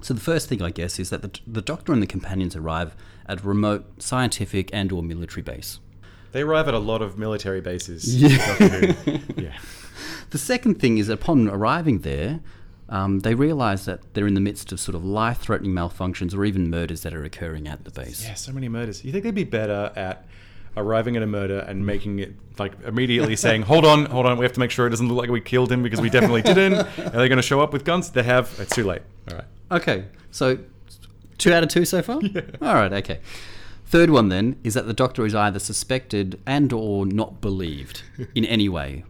[0.00, 2.94] So the first thing, I guess, is that the, the Doctor and the companions arrive
[3.26, 5.80] at a remote scientific and/or military base.
[6.32, 8.14] They arrive at a lot of military bases.
[8.22, 9.18] Yeah.
[9.36, 9.58] yeah.
[10.30, 12.40] The second thing is that upon arriving there,
[12.90, 16.68] um, they realise that they're in the midst of sort of life-threatening malfunctions or even
[16.68, 18.22] murders that are occurring at the base.
[18.22, 19.02] Yeah, so many murders.
[19.04, 20.26] You think they'd be better at
[20.78, 24.44] arriving at a murder and making it like immediately saying, "Hold on, hold on, we
[24.44, 26.74] have to make sure it doesn't look like we killed him because we definitely didn't."
[26.74, 28.10] Are they going to show up with guns?
[28.10, 28.54] They have.
[28.58, 29.02] It's too late.
[29.30, 29.46] All right.
[29.70, 30.58] Okay, so
[31.36, 32.20] two out of two so far.
[32.22, 32.42] Yeah.
[32.62, 32.92] All right.
[32.92, 33.20] Okay.
[33.86, 38.02] Third one then is that the Doctor is either suspected and or not believed
[38.34, 39.04] in any way.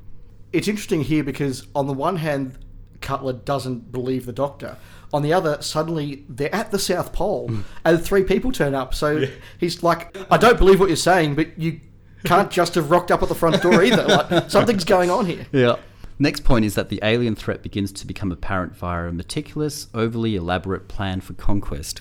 [0.52, 2.58] It's interesting here because on the one hand,
[3.00, 4.76] Cutler doesn't believe the Doctor.
[5.12, 7.60] On the other, suddenly they're at the South Pole hmm.
[7.84, 8.94] and three people turn up.
[8.94, 9.26] So
[9.58, 11.80] he's like, I don't believe what you're saying, but you
[12.24, 14.04] can't just have rocked up at the front door either.
[14.04, 15.46] Like something's going on here.
[15.52, 15.76] Yeah.
[16.18, 20.34] Next point is that the alien threat begins to become apparent via a meticulous, overly
[20.36, 22.00] elaborate plan for conquest.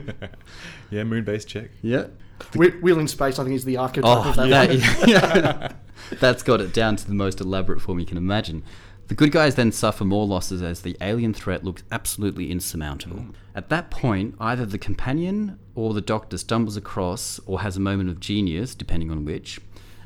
[0.92, 1.72] Yeah, moon base check.
[1.82, 2.08] Yeah.
[2.54, 4.50] Whe- Wheel in Space, I think, is the archetype Oh, of that.
[4.50, 5.10] that, one.
[5.10, 5.74] yeah.
[6.20, 8.64] that's got it down to the most elaborate form you can imagine.
[9.08, 13.26] The good guys then suffer more losses as the alien threat looks absolutely insurmountable.
[13.54, 18.10] At that point, either the companion or the doctor stumbles across or has a moment
[18.10, 19.60] of genius, depending on which,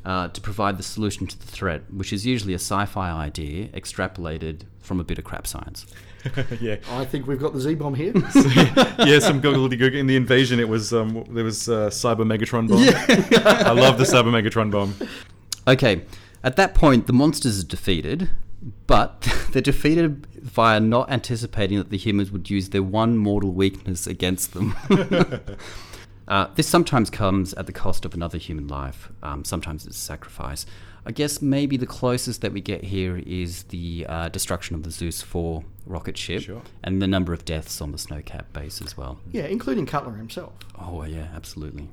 [0.04, 3.68] uh, to provide the solution to the threat, which is usually a sci fi idea
[3.70, 5.86] extrapolated from a bit of crap science.
[6.60, 6.78] yeah.
[6.92, 8.14] I think we've got the Z bomb here.
[9.06, 9.96] yeah, some googly goog.
[9.96, 12.80] In the invasion, it was um, there was uh, cyber Megatron bomb.
[13.68, 14.94] I love the cyber Megatron bomb.
[15.68, 16.02] Okay,
[16.44, 18.30] at that point, the monsters are defeated,
[18.88, 24.08] but they're defeated via not anticipating that the humans would use their one mortal weakness
[24.08, 24.76] against them.
[26.28, 29.10] uh, this sometimes comes at the cost of another human life.
[29.24, 30.66] Um, sometimes it's a sacrifice.
[31.06, 34.92] I guess maybe the closest that we get here is the uh, destruction of the
[34.92, 36.62] Zeus 4 rocket ship Sure.
[36.84, 39.20] and the number of deaths on the Snowcap base as well.
[39.32, 40.54] yeah, including Cutler himself.
[40.78, 41.90] Oh yeah, absolutely.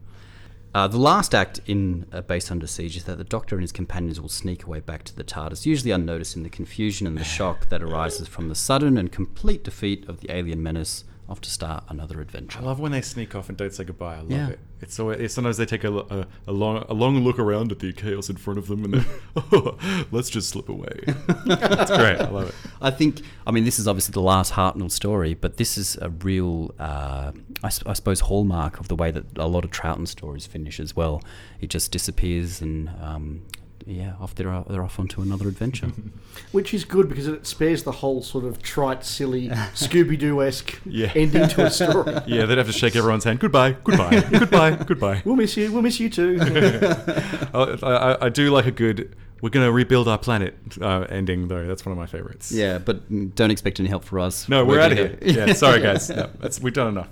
[0.77, 3.72] Uh, the last act in uh, Base Under Siege is that the Doctor and his
[3.72, 7.24] companions will sneak away back to the TARDIS, usually unnoticed in the confusion and the
[7.39, 11.51] shock that arises from the sudden and complete defeat of the alien menace off to
[11.51, 12.61] start another adventure.
[12.61, 14.14] I love when they sneak off and don't say goodbye.
[14.16, 14.49] I love Yeah.
[14.51, 14.59] it.
[14.81, 17.79] It's so it's, sometimes they take a, a, a long a long look around at
[17.79, 19.07] the chaos in front of them and then
[19.53, 19.77] oh,
[20.12, 21.01] let's just slip away.
[21.07, 22.20] it's great.
[22.20, 22.55] I love it.
[22.81, 26.11] I think, I mean, this is obviously the last Hartnell story, but this is a
[26.11, 27.33] real, uh,
[27.64, 30.95] I, I suppose, hallmark of the way that a lot of Troughton stories finish as
[30.95, 31.22] well.
[31.61, 33.47] It just disappears and, um,
[33.87, 35.87] yeah, off they're, o- they're off onto another adventure.
[36.53, 40.80] Which is good because it spares the whole sort of trite, silly, Scooby Doo esque
[40.84, 41.12] Yeah.
[41.14, 42.14] ending to a story.
[42.26, 43.39] Yeah, they'd have to shake everyone's hand.
[43.41, 45.22] Goodbye, goodbye, goodbye, goodbye.
[45.24, 45.70] We'll miss you.
[45.72, 46.39] We'll miss you too.
[46.43, 49.14] I, I, I do like a good.
[49.43, 51.66] We're gonna rebuild our planet uh, ending though.
[51.66, 52.51] That's one of my favorites.
[52.51, 54.49] yeah, but don't expect any help for us.
[54.49, 55.47] No, we're out of Working here.
[55.47, 56.09] Yeah, sorry guys.
[56.09, 57.09] No, that's, we've done enough.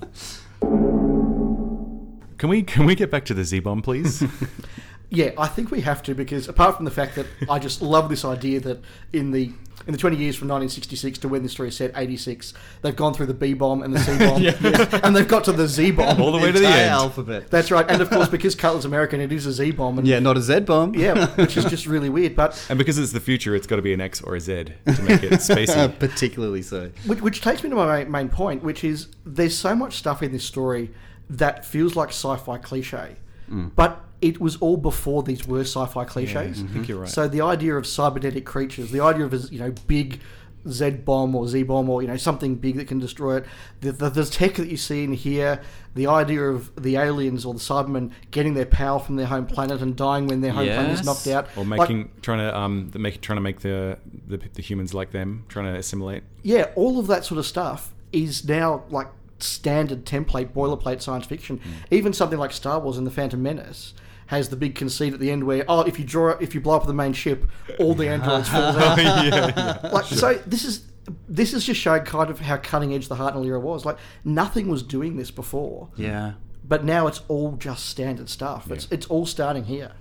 [2.39, 4.25] Can we can we get back to the Z bomb, please?
[5.11, 8.09] Yeah, I think we have to because apart from the fact that I just love
[8.09, 8.83] this idea that
[9.13, 9.53] in the
[9.87, 13.13] in the 20 years from 1966 to when the story is set, 86, they've gone
[13.13, 14.19] through the B bomb and the C
[14.91, 16.23] bomb, and they've got to the Z bomb.
[16.23, 16.91] All the way to the end.
[16.91, 17.51] alphabet.
[17.51, 20.21] That's right, and of course because Cutler's American, it is a Z bomb, and Yeah,
[20.21, 20.95] not a Z bomb.
[20.95, 22.35] yeah, which is just really weird.
[22.35, 24.65] But And because it's the future, it's got to be an X or a Z
[24.65, 25.99] to make it spacey.
[25.99, 26.91] Particularly so.
[27.07, 30.23] which, which takes me to my main, main point, which is there's so much stuff
[30.23, 30.91] in this story
[31.29, 33.17] that feels like sci-fi cliche,
[33.51, 33.71] mm.
[33.75, 36.62] but it was all before these were sci-fi cliches.
[36.62, 37.09] I think you're right.
[37.09, 40.20] So the idea of cybernetic creatures, the idea of a you know big
[40.66, 43.45] Z bomb or Z bomb or you know something big that can destroy it,
[43.83, 45.61] the, the, the tech that you see in here,
[45.95, 49.83] the idea of the aliens or the Cybermen getting their power from their home planet
[49.83, 52.89] and dying when their home planet is knocked out, or Like, making trying to um
[52.93, 56.22] the make trying to make the, the the humans like them, trying to assimilate.
[56.43, 59.09] yeah, all of that sort of stuff is now like
[59.41, 61.61] standard template boilerplate science fiction.
[61.91, 63.93] Even something like Star Wars and the Phantom Menace
[64.27, 66.77] has the big conceit at the end where oh if you draw if you blow
[66.77, 67.47] up the main ship
[67.79, 68.99] all the androids fall out.
[68.99, 69.53] Oh, yeah,
[69.83, 69.89] yeah.
[69.93, 70.85] like so this is
[71.29, 73.85] this is just showing kind of how cutting edge the Hartnell era was.
[73.85, 76.33] Like nothing was doing this before, Yeah.
[76.66, 78.70] but now it's all just standard stuff.
[78.70, 79.93] It's it's all starting here.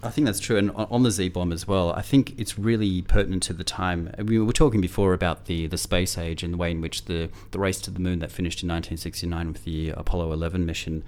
[0.00, 0.56] I think that's true.
[0.56, 3.64] And on on the Z bomb as well, I think it's really pertinent to the
[3.64, 4.14] time.
[4.24, 7.30] We were talking before about the, the space age and the way in which the,
[7.50, 11.02] the race to the moon that finished in 1969 with the Apollo 11 mission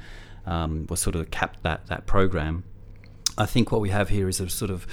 [0.47, 2.65] um, was sort of capped that, that program.
[3.39, 4.87] I think what we have here is a sort of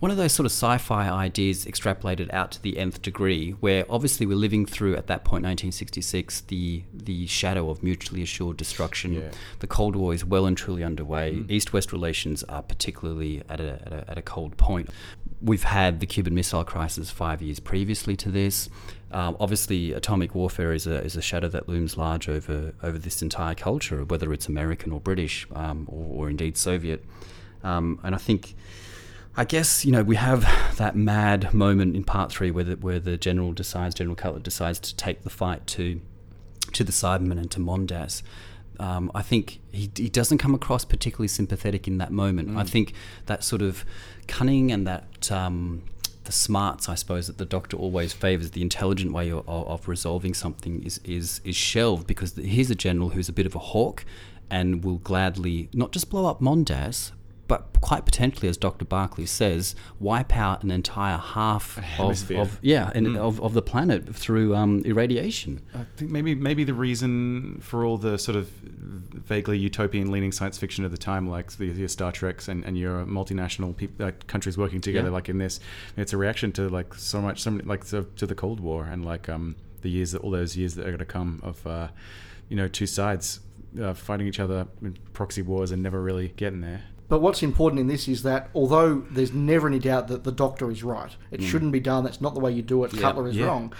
[0.00, 4.26] one of those sort of sci-fi ideas extrapolated out to the nth degree, where obviously
[4.26, 9.14] we're living through at that point, 1966, the the shadow of mutually assured destruction.
[9.14, 9.30] Yeah.
[9.58, 11.44] The Cold War is well and truly underway.
[11.48, 14.90] East-West relations are particularly at a, at a at a cold point.
[15.40, 18.68] We've had the Cuban Missile Crisis five years previously to this.
[19.10, 23.22] Um, obviously, atomic warfare is a, is a shadow that looms large over, over this
[23.22, 27.04] entire culture, whether it's American or British um, or, or indeed Soviet.
[27.64, 28.54] Um, and I think,
[29.36, 30.42] I guess, you know, we have
[30.76, 34.78] that mad moment in part three where the, where the general decides, General Cutler decides
[34.80, 36.00] to take the fight to,
[36.74, 38.22] to the Cybermen and to Mondas.
[38.78, 42.56] Um, I think he, he doesn't come across particularly sympathetic in that moment.
[42.56, 42.92] I think
[43.26, 43.84] that sort of
[44.28, 45.82] cunning and that um,
[46.28, 50.34] the smarts, I suppose, that the Doctor always favours, the intelligent way of, of resolving
[50.34, 54.04] something is, is is shelved because he's a general who's a bit of a hawk
[54.50, 57.12] and will gladly not just blow up Mondas,
[57.48, 58.84] but quite potentially, as Dr.
[58.84, 64.14] Barclay says, wipe out an entire half of, of yeah, and of, of the planet
[64.14, 65.62] through um, irradiation.
[65.74, 70.58] I think maybe maybe the reason for all the sort of vaguely utopian leaning science
[70.58, 74.12] fiction of the time, like the, your Star Treks and, and your multinational peop uh,
[74.26, 75.12] countries working together, Yeah.
[75.14, 75.58] like in this,
[75.96, 78.84] it's a reaction to like so much, so many, like to, to the Cold War
[78.84, 81.66] and like um, the years that all those years that are going to come of
[81.66, 81.88] uh,
[82.48, 83.40] you know two sides
[83.80, 86.82] uh, fighting each other in proxy wars and never really getting there.
[87.08, 90.70] But what's important in this is that although there's never any doubt that the Doctor
[90.70, 91.44] is right, it Mm.
[91.46, 92.04] shouldn't be done.
[92.04, 92.92] That's not the way you do it.
[92.92, 93.46] Cutler is yeah.
[93.46, 93.72] wrong.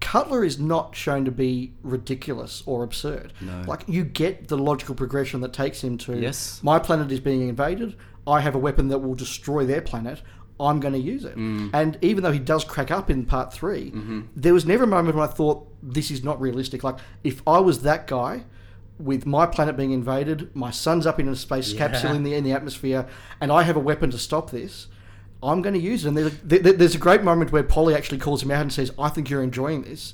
[0.00, 3.32] Cutler is not shown to be ridiculous or absurd.
[3.40, 3.62] No.
[3.66, 6.60] Like you get the logical progression that takes him to Yes.
[6.62, 7.94] my planet is being invaded.
[8.26, 10.22] I have a weapon that will destroy their planet.
[10.58, 11.36] I'm going to use it.
[11.36, 11.70] Mm.
[11.72, 14.20] And even though he does crack up in part 3 Mm-hmm.
[14.36, 16.82] there was never a moment when I thought this is not realistic.
[16.84, 18.44] Like if I was that guy
[19.00, 22.44] with my planet being invaded, my son's up in a space capsule in the in
[22.44, 23.06] the atmosphere,
[23.40, 24.88] and I have a weapon to stop this.
[25.42, 26.08] I'm going to use it.
[26.08, 26.32] And there's
[26.66, 29.30] a, there's a great moment where Polly actually calls him out and says, "I think
[29.30, 30.12] you're enjoying this,"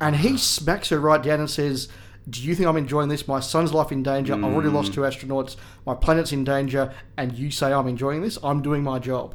[0.00, 0.36] and he ah.
[0.36, 1.88] smacks her right down and says.
[2.28, 3.26] Do you think I'm enjoying this?
[3.26, 4.34] My son's life in danger.
[4.34, 5.08] I've already lost two mm.
[5.08, 5.56] astronauts.
[5.86, 8.38] My planet's in danger, and you say I'm enjoying this?
[8.42, 9.34] I'm doing my job.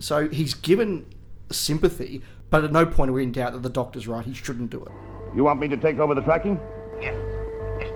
[0.00, 1.06] So he's given
[1.52, 4.24] sympathy, but at no point are we in doubt that the doctor's right.
[4.24, 4.90] He shouldn't do it.
[5.36, 6.60] You want me to take over the tracking?
[7.00, 7.33] Yes.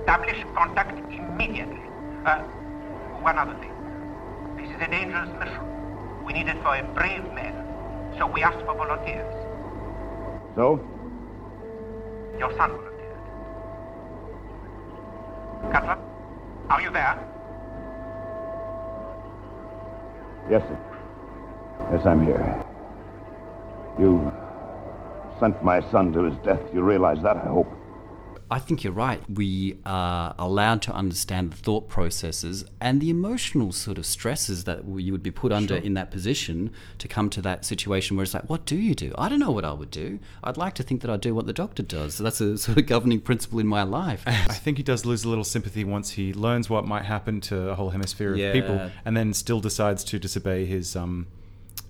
[0.08, 1.82] Establish contact immediately.
[2.24, 2.38] Uh,
[3.20, 3.74] one other thing.
[4.56, 6.24] This is a dangerous mission.
[6.24, 7.52] We need it for a brave man.
[8.16, 9.34] So we ask for volunteers.
[10.56, 10.80] So?
[12.38, 13.20] Your son volunteered.
[15.72, 15.98] Cutler,
[16.70, 17.18] are you there?
[20.48, 20.78] Yes, sir.
[21.92, 22.64] Yes, I'm here.
[23.98, 24.32] You
[25.38, 26.62] sent my son to his death.
[26.72, 27.77] You realize that, I hope.
[28.50, 29.20] I think you're right.
[29.28, 34.84] We are allowed to understand the thought processes and the emotional sort of stresses that
[34.86, 38.32] you would be put under in that position to come to that situation where it's
[38.32, 39.12] like, what do you do?
[39.18, 40.18] I don't know what I would do.
[40.42, 42.14] I'd like to think that I'd do what the doctor does.
[42.14, 44.22] So that's a sort of governing principle in my life.
[44.26, 47.68] I think he does lose a little sympathy once he learns what might happen to
[47.68, 48.52] a whole hemisphere of Yeah.
[48.52, 51.26] people, and then still decides to disobey his um,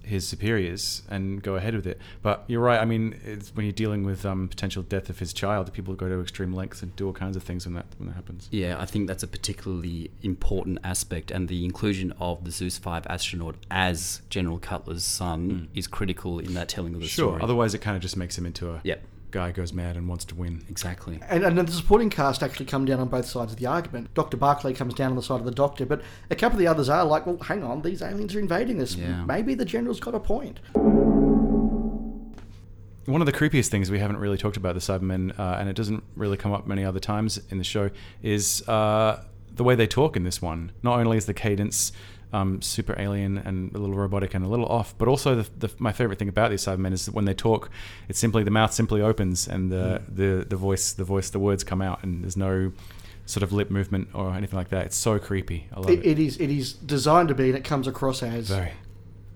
[0.08, 1.98] his superiors and go ahead with it.
[2.22, 2.80] But you're right.
[2.80, 6.08] I mean, it's, when you're dealing with um, potential death of his child, people go
[6.08, 8.48] to extreme lengths and do all kinds of things when that when that happens.
[8.50, 13.06] Yeah, I think that's a particularly important aspect, and the inclusion of the Zeus 5
[13.08, 17.26] astronaut as General Cutler's son is critical in that telling of the Sure.
[17.28, 17.38] story.
[17.38, 17.42] Sure.
[17.44, 19.02] Otherwise, it kind of just makes him into a Yep.
[19.30, 20.64] Guy goes mad and wants to win.
[20.68, 21.20] Exactly.
[21.28, 24.12] And, and the supporting cast actually come down on both sides of the argument.
[24.14, 24.36] Dr.
[24.36, 26.88] Barclay comes down on the side of the doctor, but a couple of the others
[26.88, 28.94] are like, well, hang on, these aliens are invading us.
[28.94, 29.24] Yeah.
[29.24, 30.60] Maybe the general's got a point.
[33.06, 35.76] One of the creepiest things we haven't really talked about the Cybermen, uh, and it
[35.76, 37.90] doesn't really come up many other times in the show,
[38.22, 40.72] is uh, the way they talk in this one.
[40.82, 41.92] Not only is the cadence
[42.32, 45.70] um, super alien and a little robotic and a little off, but also the, the,
[45.78, 47.70] my favorite thing about these Cybermen is that when they talk,
[48.08, 50.16] it's simply the mouth simply opens and the, mm.
[50.16, 52.72] the, the voice, the voice, the words come out, and there's no
[53.24, 54.86] sort of lip movement or anything like that.
[54.86, 55.68] It's so creepy.
[55.72, 56.00] I love it.
[56.00, 58.72] It, it is it is designed to be, and it comes across as Very.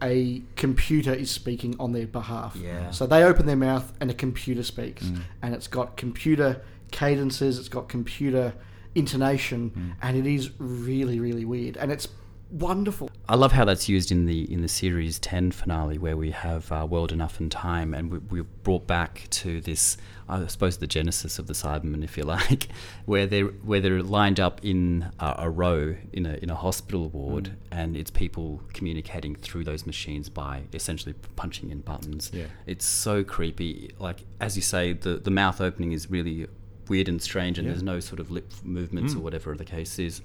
[0.03, 2.57] a computer is speaking on their behalf.
[2.57, 2.91] Yeah.
[2.91, 5.21] So they open their mouth, and a computer speaks, mm.
[5.43, 8.55] and it's got computer cadences, it's got computer
[8.95, 9.95] intonation, mm.
[10.03, 12.09] and it is really really weird, and it's
[12.53, 13.11] wonderful.
[13.29, 16.71] I love how that's used in the in the series ten finale, where we have
[16.71, 19.97] uh, World Enough and Time, and we, we're brought back to this,
[20.29, 22.69] I suppose, the genesis of the Cybermen, if you like,
[23.07, 26.55] where they are where they're lined up in a, a row in a in a
[26.55, 32.31] hospital ward, and it's people communicating through those machines by essentially punching in buttons.
[32.33, 32.47] Yeah.
[32.67, 33.93] it's so creepy.
[33.99, 36.47] Like as you say, the the mouth opening is really
[36.89, 40.21] weird and strange, and there's no sort of lip movements or whatever the case is.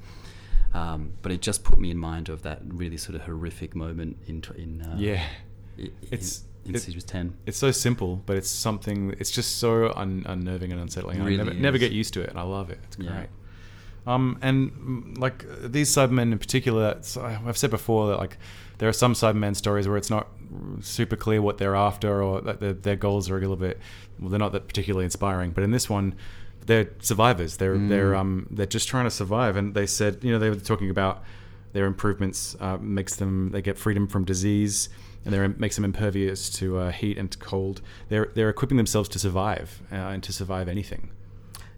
[0.73, 4.17] Um, but it just put me in mind of that really sort of horrific moment
[4.27, 5.23] in in uh, Yeah.
[5.77, 7.33] in, It's- in it- series ten.
[7.45, 9.15] It's so simple, but it's something.
[9.19, 11.21] It's just so un- unnerving and unsettling.
[11.21, 12.79] I never, never get used to it, and I love it.
[12.83, 13.07] It's great.
[13.09, 13.25] Yeah.
[14.05, 18.37] Um, and mm, like these Cybermen in particular, I've said before that like
[18.77, 20.27] there are some Cybermen stories where it's not
[20.81, 23.79] super clear what they're after or that their, their goals are a little bit
[24.19, 25.51] well, they're not that particularly inspiring.
[25.51, 26.15] But in this one,
[26.67, 27.57] they're survivors.
[27.57, 29.55] They're they're um they're just trying to survive.
[29.55, 31.23] And they said you know they were talking about
[31.73, 34.89] their improvements uh, makes them they get freedom from disease
[35.25, 37.81] and they makes them impervious to uh, heat and to cold.
[38.09, 41.11] They're they're equipping themselves to survive uh, and to survive anything.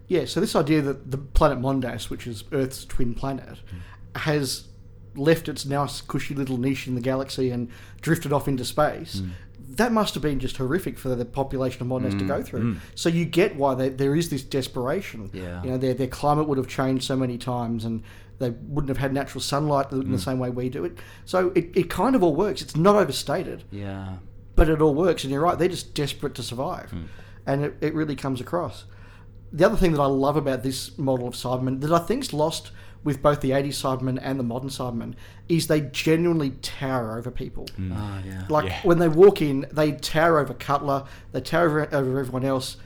[0.06, 3.58] Yeah, so this idea that the planet Mondas, which is Earth's twin planet,
[4.16, 4.68] has
[5.14, 7.68] left its nice cushy little niche in the galaxy and
[8.00, 9.22] drifted off into space.
[9.76, 12.74] That must have been just horrific for the population of Mondas to mm, go through.
[12.74, 12.80] Mm.
[12.96, 15.30] So you get why they, there is this desperation.
[15.32, 15.62] Yeah.
[15.62, 18.02] You know, their, their climate would have changed so many times and
[18.40, 20.20] they wouldn't have had natural sunlight in the mm.
[20.20, 20.98] same way we do it.
[21.24, 22.62] So it, it kind of all works.
[22.62, 24.14] It's not overstated Yeah.
[24.56, 25.22] but it all works.
[25.22, 26.92] And you're right; they're just desperate to survive,
[27.46, 28.84] and it, it really comes across.
[29.52, 32.70] The other thing that I love about this model of Cybermen that I think's lost
[33.02, 35.14] with both the 80s Cybermen and the modern Cybermen
[35.48, 37.66] is they genuinely tower over people.
[37.78, 38.44] Oh, yeah.
[38.48, 38.80] Like Yeah.
[38.82, 42.76] when they walk in, they tower over Cutler, they tower over, over everyone else,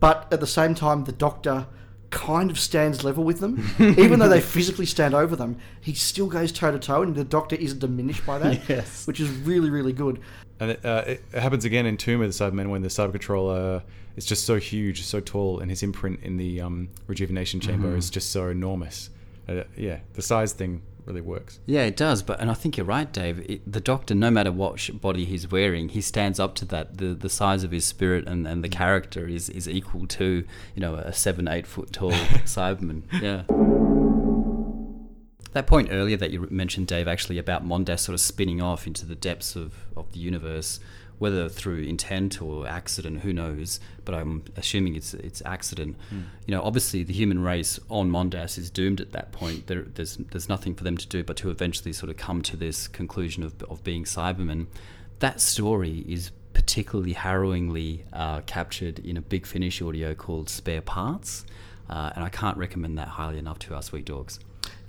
[0.00, 1.66] but at the same time, the Doctor
[2.10, 3.68] kind of stands level with them.
[3.78, 7.24] Even though they physically stand over them, he still goes toe to toe, and the
[7.24, 9.06] Doctor isn't diminished by that, Yes.
[9.06, 10.20] which is really, really good.
[10.60, 13.82] And it, uh, it happens again in Tomb of the Cybermen when the Cyber Controller
[14.16, 18.08] is just so huge, so tall, and his imprint in the um, rejuvenation chamber is
[18.10, 19.10] just so enormous.
[19.48, 21.58] Uh, yeah, the size thing really works.
[21.66, 22.22] Yeah, it does.
[22.22, 23.38] But and I think you're right, Dave.
[23.50, 26.98] It, the Doctor, no matter what body he's wearing, he stands up to that.
[26.98, 30.44] The the size of his spirit and, and the character is, is equal to
[30.74, 32.10] you know a seven eight foot tall
[32.44, 33.02] Cyberman.
[33.20, 33.42] Yeah.
[35.52, 39.06] That point earlier that you mentioned, Dave, actually about Mondas sort of spinning off into
[39.06, 40.78] the depths of, of the universe,
[41.18, 43.80] whether through intent or accident, who knows?
[44.04, 45.96] But I'm assuming it's it's accident.
[46.46, 49.66] You know, obviously the human race on Mondas is doomed at that point.
[49.66, 52.56] There, there's there's nothing for them to do but to eventually sort of come to
[52.56, 54.66] this conclusion of of being Cybermen.
[55.18, 61.44] That story is particularly harrowingly uh, captured in a Big Finish audio called Spare Parts,
[61.88, 64.40] uh, and I can't recommend that highly enough to our sweet dogs.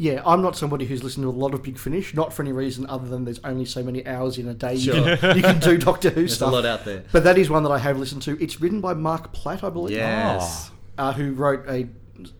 [0.01, 2.53] Yeah, I'm not somebody who's listened to a lot of Big Finish, not for any
[2.53, 5.59] reason other than there's only so many hours in a day you, can, you can
[5.59, 6.53] do Doctor Who stuff.
[6.53, 7.03] There's a lot out there.
[7.11, 8.41] But that is one that I have listened to.
[8.41, 9.97] It's written by Marc Platt, I believe.
[9.97, 10.71] Yes.
[10.97, 11.89] Uh, who wrote a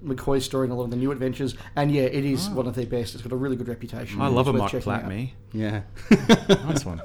[0.02, 1.54] McCoy story and a lot of the new adventures.
[1.76, 3.14] And yeah, it is one of their best.
[3.14, 4.22] It's got a really good reputation.
[4.22, 5.10] I love It's a Marc Platt out.
[5.10, 5.34] me.
[5.52, 5.82] Yeah.
[6.50, 7.02] Nice one.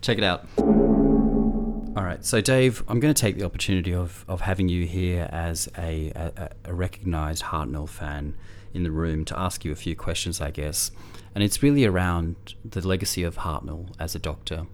[0.00, 0.44] Check it out.
[0.58, 5.28] All right, so Dave, I'm going to take the opportunity of, of having you here
[5.30, 8.34] as a, a, a recognised Hartnell fan
[8.74, 10.90] in the room to ask you a few questions, I guess.
[11.34, 14.66] And it's really around the legacy of Hartnell as a doctor.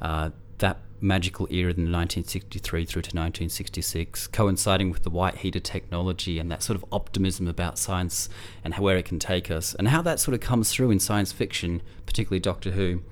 [0.00, 6.38] Uh, that magical era in 1963 through to 1966, coinciding with the white heater technology
[6.38, 8.28] and that sort of optimism about science
[8.64, 11.32] and where it can take us, and how that sort of comes through in science
[11.32, 13.02] fiction, particularly Doctor Who.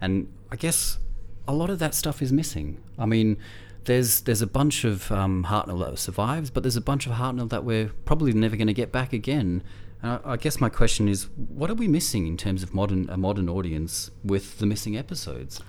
[0.00, 0.98] And I guess
[1.46, 2.80] a lot of that stuff is missing.
[2.98, 3.36] I mean,
[3.84, 7.48] there's there's a bunch of um, Hartnell that survives, but there's a bunch of Hartnell
[7.50, 9.62] that we're probably never going to get back again.
[10.02, 13.08] And I, I guess my question is, what are we missing in terms of modern
[13.10, 15.60] a modern audience with the missing episodes?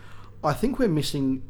[0.43, 1.43] I think we're missing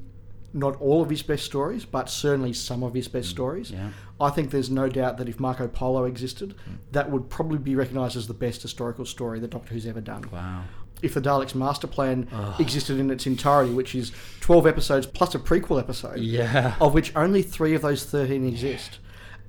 [0.53, 3.71] not all of his best stories, but certainly some of his best stories.
[3.71, 3.89] yeah.
[4.21, 6.55] I think there's no doubt that if Marco Polo existed,
[6.93, 10.29] that would probably be recognised as the best historical story that Doctor Who's ever done.
[10.31, 10.63] Wow.
[11.05, 12.27] If the Daleks Master Plan
[12.59, 16.75] existed in its entirety, which is 12 episodes plus a prequel episode, Yeah.
[16.81, 18.99] of which only three of those 13 exist,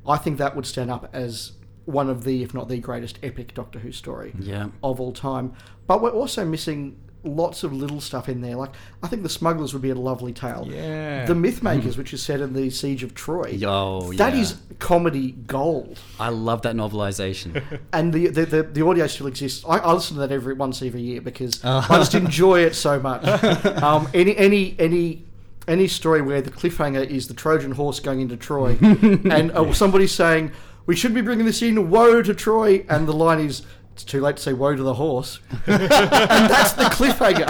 [0.07, 1.53] I think that would stand up as
[1.87, 4.69] one of the, if not the greatest epic Doctor Who story Yeah.
[4.83, 5.53] of all time.
[5.87, 6.97] But we're also missing
[7.27, 8.57] lots of little stuff in there.
[8.57, 8.71] Like,
[9.03, 10.67] I think The Smugglers would be a lovely tale.
[10.71, 11.25] Yeah.
[11.27, 13.59] The Mythmakers, which is set in the Siege of Troy.
[13.65, 14.41] Oh, That yeah.
[14.41, 15.99] is comedy gold.
[16.21, 17.63] I love that novelization.
[17.93, 19.65] And the, the, the, the audio still exists.
[19.69, 22.99] I, I listen to that every once every year because I just enjoy it so
[23.01, 23.23] much.
[23.83, 25.25] Um, any any any
[25.69, 30.13] any story where the cliffhanger is the Trojan horse going into Troy, and uh, somebody's
[30.13, 30.53] saying
[30.87, 33.63] we should be bringing this in, woe to Troy, and the line is.
[33.97, 35.41] It's too late to say woe to the horse.
[35.67, 37.47] and that's the cliffhanger.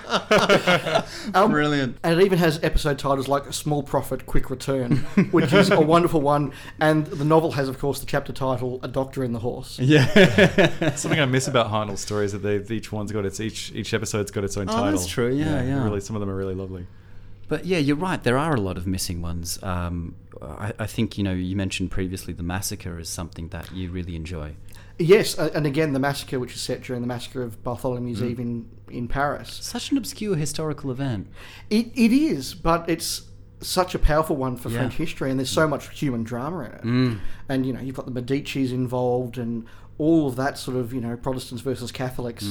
[1.34, 1.98] Um, Brilliant.
[2.02, 4.96] And it even has episode titles like Small Profit, Quick Return,
[5.30, 6.52] which is a wonderful one.
[6.80, 9.78] And the novel has, of course, the chapter title A Doctor in the Horse.
[9.88, 10.94] Yeah.
[10.94, 13.92] Something I miss about Hartnell stories is that they each one's got its each each
[13.92, 14.92] episode's got its own Oh, title.
[14.92, 15.84] that's true, yeah, yeah.
[15.84, 16.86] Really, some of them are really lovely.
[17.48, 18.22] But yeah, you're right.
[18.22, 19.62] There are a lot of missing ones.
[19.62, 23.90] Um, I, I think you know you mentioned previously the massacre is something that you
[23.90, 24.54] really enjoy.
[24.98, 28.30] Yes, and again, the massacre, which is set during the massacre of Bartholomew's Mm.
[28.30, 29.58] Eve in, in Paris.
[29.62, 31.28] Such an obscure historical event.
[31.70, 33.22] It, it is, but it's
[33.60, 34.78] such a powerful one for Yeah.
[34.78, 36.82] French history, and there's so much human drama in it.
[36.82, 37.18] Mm.
[37.48, 39.66] And, you know, you've got the Medicis involved and
[39.98, 42.46] all of that sort of you know Protestants versus Catholics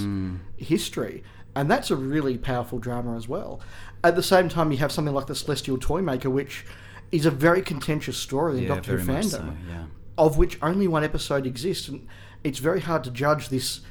[0.57, 1.23] history,
[1.55, 3.61] and that's a really powerful drama as well.
[4.03, 6.65] At the same time, you have something like the Celestial Toymaker, which
[7.11, 9.85] is a very contentious story in Yeah, Doctor Who very much fandom, so, yeah.
[10.17, 12.05] of which only one episode exists, and
[12.47, 13.81] it's very hard to judge this.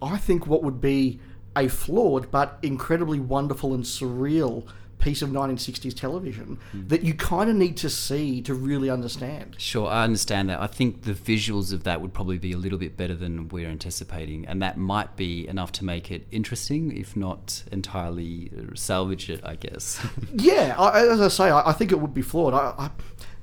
[0.00, 1.20] I think what would be
[1.56, 4.66] a flawed but incredibly wonderful and surreal
[4.98, 6.86] piece of 1960s television Hmm.
[6.86, 9.56] that you kind of need to see to really understand.
[9.58, 10.60] Sure, I understand that.
[10.60, 13.68] I think the visuals of that would probably be a little bit better than we're
[13.68, 19.28] anticipating, and that might be enough to make it interesting, if not entirely uh, salvage
[19.28, 20.00] it, I guess.
[20.34, 22.54] Yeah, I, as I say, I, I think it would be flawed.
[22.54, 22.90] I, I,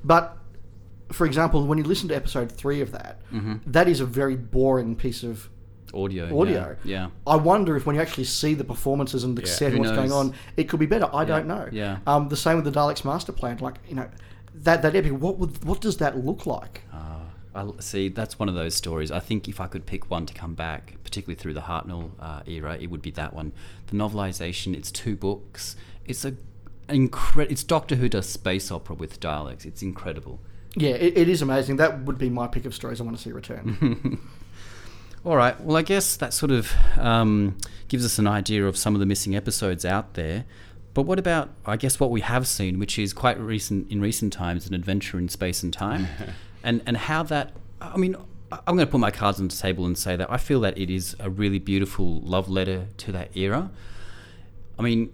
[0.04, 0.38] but
[1.12, 3.22] for example, when you listen to episode three of that,
[3.66, 5.50] that is a very boring piece of
[5.94, 6.26] Audio.
[6.40, 6.78] audio.
[6.84, 7.06] Yeah.
[7.06, 7.10] yeah.
[7.26, 9.98] I wonder if when you actually see the performances and the set Who and what's
[9.98, 11.10] going on, it could be better.
[11.12, 11.68] I don't know.
[11.72, 11.98] yeah.
[12.06, 13.58] Um, the same with the Daleks master plan.
[13.58, 14.08] Like you know,
[14.54, 15.14] that that epic.
[15.14, 16.84] What would what does that look like?
[17.56, 18.10] I see.
[18.10, 19.12] That's one of those stories.
[19.12, 22.42] I think if I could pick one to come back, particularly through the Hartnell uh,
[22.46, 23.52] era, it would be that one.
[23.88, 24.76] The novelization.
[24.76, 25.76] It's two books.
[26.06, 26.36] It's a
[26.88, 29.66] incre- It's Doctor Who does space opera with Daleks.
[29.66, 30.40] It's incredible.
[30.76, 31.78] Yeah, it, it is amazing.
[31.78, 34.20] That would be my pick of stories I want to see return.
[35.26, 35.60] All right.
[35.60, 37.58] Well, I guess that sort of um,
[37.88, 40.46] gives us an idea of some of the missing episodes out there.
[40.94, 44.34] But what about, I guess, what we have seen, which is quite recent in recent
[44.34, 46.08] times, an adventure in space and time,
[46.64, 47.54] and and how that.
[47.82, 48.16] I mean,
[48.52, 50.78] I'm going to put my cards on the table and say that I feel that
[50.78, 53.72] it is a really beautiful love letter to that era.
[54.78, 55.14] I mean,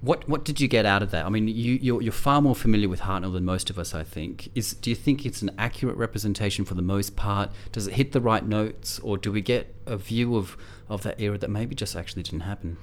[0.00, 1.24] what what did you get out of that?
[1.24, 4.04] I mean, you you're, you're far more familiar with Hartnell than most of us, I
[4.04, 4.50] think.
[4.54, 7.50] Is do you think it's an accurate representation for the most part?
[7.72, 10.56] Does it hit the right notes, or do we get a view of
[10.88, 12.76] of that era that maybe just actually didn't happen?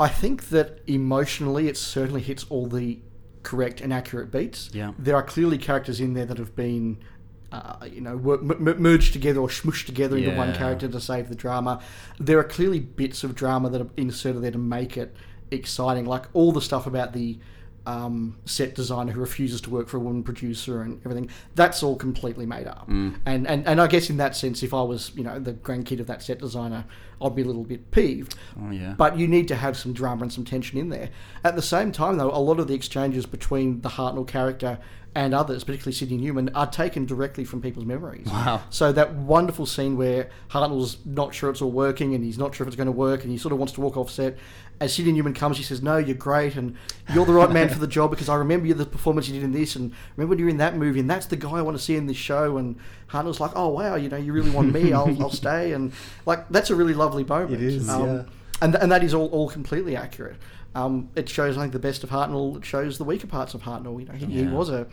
[0.00, 3.00] I think that emotionally, it certainly hits all the
[3.42, 4.70] correct and accurate beats.
[4.72, 4.92] Yeah.
[4.98, 6.98] There are clearly characters in there that have been,
[7.50, 11.00] uh, you know, wor- m- m- merged together or smushed together into one character to
[11.00, 11.80] save the drama.
[12.20, 15.16] There are clearly bits of drama that are inserted there to make it
[15.50, 17.38] exciting, like all the stuff about the
[17.88, 21.30] um, set designer who refuses to work for a woman producer and everything.
[21.54, 22.86] That's all completely made up.
[22.88, 23.18] Mm.
[23.24, 25.98] And, and and I guess in that sense, if I was, you know, the grandkid
[25.98, 26.84] of that set designer,
[27.22, 28.34] I'd be a little bit peeved.
[28.60, 28.94] Oh yeah.
[28.96, 31.08] But you need to have some drama and some tension in there.
[31.42, 34.78] At the same time, though, a lot of the exchanges between the Hartnell character
[35.14, 38.26] and others, particularly Sidney Newman, are taken directly from people's memories.
[38.26, 38.62] Wow.
[38.70, 42.64] So that wonderful scene where Hartnell's not sure it's all working and he's not sure
[42.64, 44.36] if it's going to work and he sort of wants to walk off set.
[44.80, 46.76] As Sidney Newman comes, he says, "No, you're great, and
[47.12, 49.42] you're the right man for the job because I remember you the performance you did
[49.42, 51.76] in this, and remember when you're in that movie, and that's the guy I want
[51.76, 52.76] to see in this show." And
[53.10, 54.92] Hartnell's like, "Oh wow, you know, you really want me?
[54.98, 55.92] I'll, I'll stay." And
[56.26, 57.54] like that's a really lovely moment.
[57.54, 58.22] It is, Um, yeah.
[58.62, 60.36] and, and that is all, all completely accurate.
[60.76, 62.56] Um, it shows, I think, the best of Hartnell.
[62.58, 63.98] It shows the weaker parts of Hartnell.
[64.00, 64.86] You know, he, he was a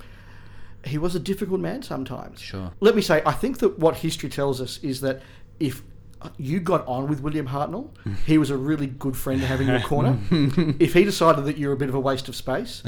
[0.83, 2.39] he was a difficult man sometimes.
[2.41, 2.71] Sure.
[2.79, 5.21] Let me say, I think that what history tells us is that
[5.59, 5.83] if
[6.38, 7.89] you got on with William Hartnell,
[8.26, 10.17] he was a really good friend to have in your corner.
[10.80, 12.84] if he decided that you're a bit of a waste of space,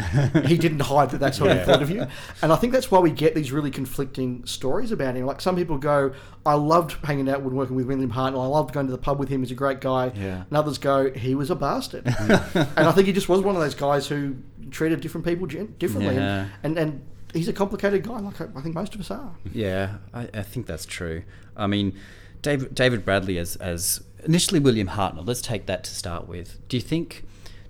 [0.45, 2.07] he didn't hide that that's what he thought of you.
[2.41, 5.25] And I think that's why we get these really conflicting stories about him.
[5.25, 6.13] Like some people go,
[6.45, 8.43] I loved hanging out and working with William Hartnell.
[8.43, 9.41] I loved going to the pub with him.
[9.41, 10.11] He's a great guy.
[10.15, 10.43] Yeah.
[10.49, 12.05] And others go, he was a bastard.
[12.05, 14.35] and I think he just was one of those guys who
[14.71, 16.15] treated different people differently.
[16.15, 16.47] Yeah.
[16.63, 19.35] And, and, and he's a complicated guy, like I I think most of us are.
[19.51, 21.23] Yeah, I, I think that's true.
[21.55, 21.97] I mean,
[22.41, 25.25] David David Bradley as as initially William Hartnell.
[25.27, 26.59] Let's take that to start with.
[26.69, 27.23] Do you think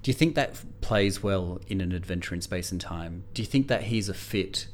[0.04, 3.24] do you think that plays well in an adventure in space and time?
[3.34, 4.68] Do you think that he's a fit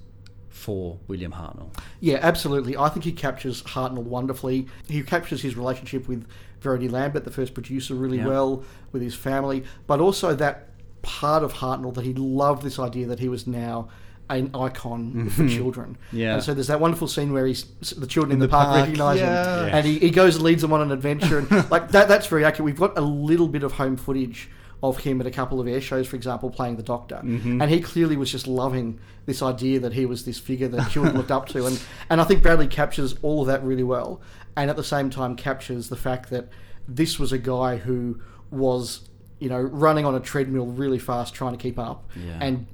[0.49, 1.69] for William Hartnell?
[1.99, 2.77] Yeah, absolutely.
[2.77, 4.67] I think he captures Hartnell wonderfully.
[4.87, 6.27] He captures his relationship with
[6.61, 8.27] Verity Lambert, the first producer, really Yeah.
[8.27, 10.69] well with his family, but also that
[11.01, 13.89] part of Hartnell that he loved this idea that he was now
[14.29, 15.97] an icon for children.
[16.11, 16.35] Yeah.
[16.35, 17.63] And so there's that wonderful scene where he's
[17.97, 19.65] the children in, the, the park, park, recognise yeah.
[19.67, 22.07] him, and he, he goes and leads them on an adventure, and like that.
[22.07, 22.65] That's very accurate.
[22.65, 24.49] We've got a little bit of home footage
[24.81, 27.61] of him at a couple of air shows, for example, playing the Doctor, Mm-hmm.
[27.61, 31.15] and he clearly was just loving this idea that he was this figure that children
[31.15, 34.21] looked up to, and and I think Bradley captures all of that really well,
[34.57, 36.49] and at the same time captures the fact that
[36.87, 38.19] this was a guy who
[38.51, 39.07] was
[39.39, 42.37] you know running on a treadmill really fast trying to keep up, Yeah.
[42.41, 42.67] and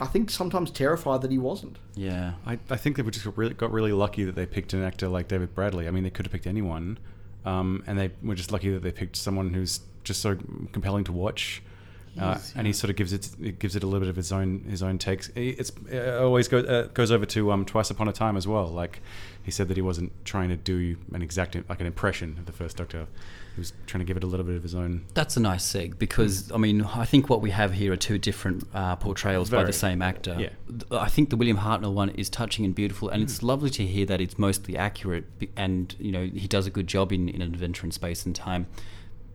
[0.00, 1.78] I think sometimes terrified that he wasn't.
[1.94, 2.34] Yeah.
[2.46, 4.82] I, I think they were just got really, got really lucky that they picked an
[4.82, 5.88] actor like David Bradley.
[5.88, 6.98] I mean, they could have picked anyone,
[7.44, 10.36] um, and they were just lucky that they picked someone who's just so
[10.72, 11.62] compelling to watch.
[12.18, 14.32] Uh, and he sort of gives it it gives it a little bit of his
[14.32, 15.30] own his own takes.
[15.34, 18.66] It's it always goes uh, goes over to um, Twice Upon a Time as well.
[18.68, 19.00] Like
[19.42, 22.52] he said that he wasn't trying to do an exact like an impression of the
[22.52, 23.06] First Doctor.
[23.54, 25.06] He was trying to give it a little bit of his own.
[25.14, 28.18] That's a nice seg because I mean I think what we have here are two
[28.18, 30.36] different uh, portrayals by the same actor.
[30.38, 30.50] Yeah.
[30.90, 34.06] I think the William Hartnell one is touching and beautiful, and it's lovely to hear
[34.06, 35.24] that it's mostly accurate,
[35.56, 38.66] and you know he does a good job in, in Adventure in Space and Time.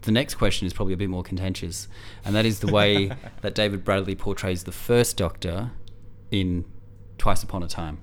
[0.04, 1.88] The next question is probably a bit more contentious,
[2.24, 5.72] and that is the way that David Bradley portrays the First Doctor
[6.32, 6.66] in
[7.18, 8.00] Twice Upon a Time.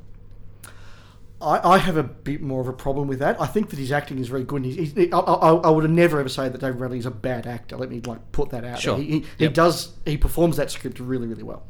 [1.40, 3.40] I, I have a bit more of a problem with that.
[3.40, 4.62] I think that his acting is very good.
[4.62, 7.06] And he's, he, I, I, I would have never ever say that David Bradley is
[7.06, 7.76] a bad actor.
[7.76, 8.78] Let me like put that out.
[8.78, 8.96] Sure.
[8.96, 9.04] There.
[9.04, 9.94] He, he, he does.
[10.04, 11.64] He performs that script really, really well.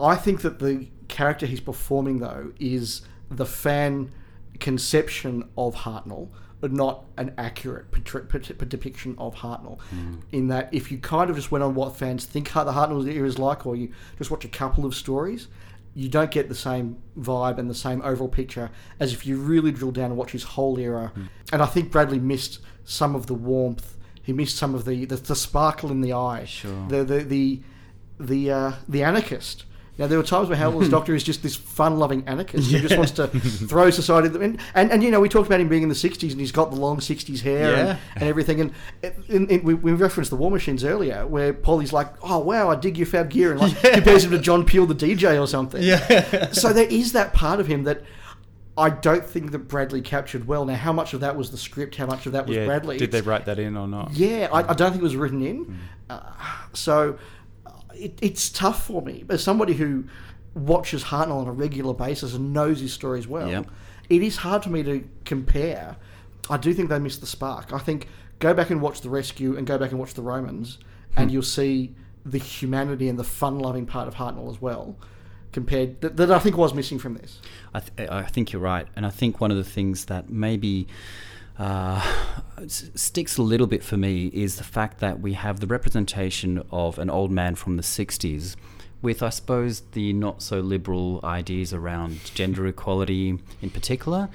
[0.00, 4.12] I think that the character he's performing though is the fan
[4.60, 6.30] conception of Hartnell, but
[6.62, 7.90] not an accurate
[8.68, 9.78] depiction of Hartnell.
[10.32, 13.26] In that, if you kind of just went on what fans think the Hartnell era
[13.26, 15.48] is like, or you just watch a couple of stories,
[15.94, 19.72] you don't get the same vibe and the same overall picture as if you really
[19.72, 21.12] drill down and watch his whole era.
[21.52, 23.96] And I think Bradley missed some of the warmth.
[24.22, 26.44] He missed some of the the, the sparkle in the eye.
[26.44, 26.86] Sure.
[26.88, 27.62] The the the
[28.20, 29.64] the uh, the anarchist.
[29.98, 33.10] Now there were times where Howell's Doctor is just this fun-loving anarchist who just wants
[33.12, 34.28] to throw society.
[34.28, 36.52] And, and and you know we talked about him being in the '60s and he's
[36.52, 37.78] got the long '60s hair Yeah.
[37.90, 38.60] and, and everything.
[38.60, 38.72] And
[39.28, 42.76] in, in, we, we referenced the War Machines earlier, where Polly's like, "Oh wow, I
[42.76, 45.82] dig your fab gear," and like compares him to John Peel, the DJ, or something.
[45.82, 46.52] Yeah.
[46.52, 48.02] so there is that part of him that.
[48.76, 50.64] I don't think that Bradley captured well.
[50.64, 51.96] Now, how much of that was the script?
[51.96, 52.96] How much of that was Yeah, Bradley?
[52.96, 54.12] did they write that in or not?
[54.12, 55.76] Yeah, I, I don't think it was written in.
[56.08, 56.20] Uh,
[56.74, 57.18] so
[57.98, 59.24] it, it's tough for me.
[59.28, 60.04] As somebody who
[60.54, 63.66] watches Hartnell on a regular basis and knows his stories well, Yep.
[64.08, 65.96] it is hard for me to compare.
[66.50, 67.72] I do think they missed the spark.
[67.72, 70.78] I think go back and watch The Rescue and go back and watch The Romans,
[71.16, 71.34] and hmm.
[71.34, 71.94] you'll see
[72.24, 74.96] the humanity and the fun-loving part of Hartnell as well.
[75.50, 77.40] Compared that, that I think was missing from this.
[77.72, 80.86] I, th- I think you're right, and I think one of the things that maybe
[81.58, 82.00] uh,
[82.66, 86.98] sticks a little bit for me is the fact that we have the representation of
[86.98, 88.56] an old man from the '60s,
[89.02, 94.28] with I suppose the not so liberal ideas around gender equality in particular.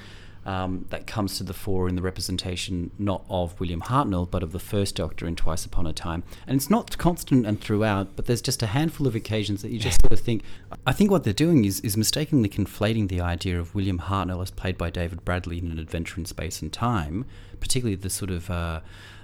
[0.46, 4.52] Um, that comes to the fore in the representation not of William Hartnell but of
[4.52, 8.26] the first Doctor in Twice Upon a Time, and it's not constant and throughout, but
[8.26, 10.44] there's just a handful of occasions that you just sort of think.
[10.86, 14.52] I think what they're doing is is mistakenly conflating the idea of William Hartnell as
[14.52, 17.26] played by David Bradley in An Adventure in Space and Time,
[17.62, 18.82] particularly the sort of uh,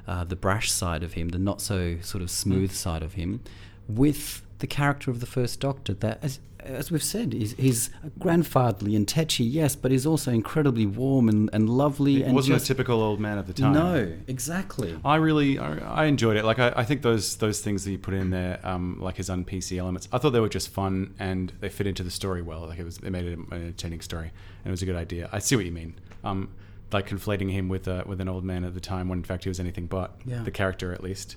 [0.07, 3.41] uh, the brash side of him, the not so sort of smooth side of him,
[3.87, 6.39] with the character of the First Doctor that, as,
[6.69, 7.89] as we've said, is he's
[8.19, 12.15] grandfatherly and tetchy, yes, but he's also incredibly warm and, and lovely.
[12.15, 13.73] He and wasn't just, a typical old man at the time.
[13.73, 14.97] No, exactly.
[15.03, 16.45] I really, I, I enjoyed it.
[16.45, 19.29] Like I, I think those those things that you put in there, um, like his
[19.29, 22.41] un PC elements, I thought they were just fun and they fit into the story
[22.41, 22.67] well.
[22.67, 24.31] Like it was, they made it an entertaining story
[24.63, 25.29] and it was a good idea.
[25.31, 25.95] I see what you mean.
[26.23, 26.49] Um,
[26.91, 29.43] like conflating him with uh, with an old man at the time when in fact
[29.43, 30.41] he was anything but Yeah.
[30.43, 31.35] the character at least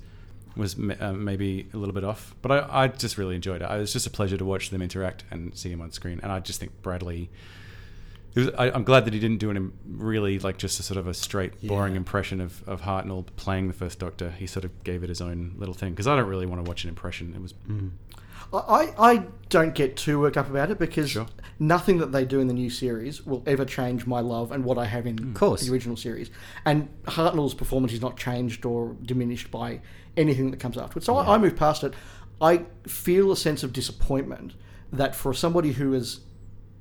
[0.57, 2.35] was uh, maybe a little bit off.
[2.43, 3.71] But I, I just really enjoyed it.
[3.71, 6.21] It was just a pleasure to watch them interact and see him on screen.
[6.23, 7.31] And I just think Bradley.
[8.35, 10.83] It was, I, I'm glad that he didn't do an um, really like just a
[10.83, 11.99] sort of a straight boring Yeah.
[11.99, 14.31] impression of, of Hartnell playing the first Doctor.
[14.31, 16.69] He sort of gave it his own little thing because I don't really want to
[16.69, 17.35] watch an impression.
[17.35, 17.91] It was mm.
[18.55, 21.27] I, I don't get too worked up about it because Sure.
[21.59, 24.77] nothing that they do in the new series will ever change my love and what
[24.79, 25.35] I have in mm.
[25.35, 25.63] course.
[25.63, 26.31] the original series.
[26.65, 29.81] And Hartnell's performance is not changed or diminished by
[30.17, 31.07] anything that comes afterwards.
[31.07, 31.95] So I, I move past it.
[32.41, 34.55] I feel a sense of disappointment
[34.93, 36.21] that for somebody who is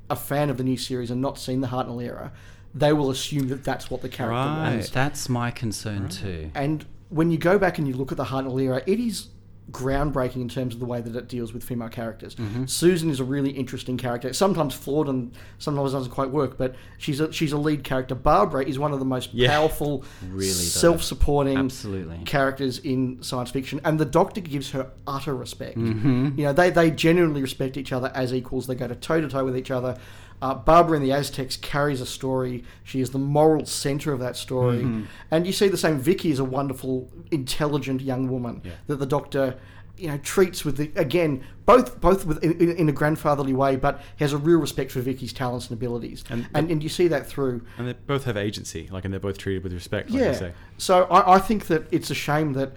[0.10, 2.34] a fan of the new series and not seen the Hartnell era,
[2.74, 4.76] they will assume that that's what the character Right.
[4.78, 4.90] was.
[4.90, 6.52] That's my concern too.
[6.56, 9.28] And when you go back and you look at the Hartnell era, it is
[9.72, 12.36] groundbreaking in terms of the way that it deals with female characters.
[12.36, 12.66] Mm-hmm.
[12.66, 17.20] Susan is a really interesting character, sometimes flawed and sometimes doesn't quite work, but she's
[17.20, 18.16] a she's a lead character.
[18.16, 19.49] Barbara is one of the most Yeah.
[19.49, 22.20] powerful, Really, self-supporting Absolutely.
[22.26, 25.78] characters in science fiction, and the Doctor gives her utter respect.
[25.78, 26.38] Mm-hmm.
[26.38, 28.68] You know, they they genuinely respect each other as equals.
[28.68, 29.97] They go to toe to toe with each other.
[30.42, 32.64] Uh, Barbara in the Aztecs carries a story.
[32.84, 35.04] She is the moral center of that story, Mm-hmm.
[35.30, 36.00] and you see the same.
[36.00, 39.58] Vicky is a wonderful, intelligent young woman that the Doctor,
[39.98, 44.02] you know, treats with the again both both with in, in a grandfatherly way, but
[44.18, 47.28] has a real respect for Vicky's talents and abilities, and And- and, you see that
[47.28, 47.62] through.
[47.78, 50.10] and they both have agency, like and they're both treated with respect.
[50.10, 50.34] Like Yeah.
[50.34, 50.52] say.
[50.80, 52.72] So I, I think that it's a shame that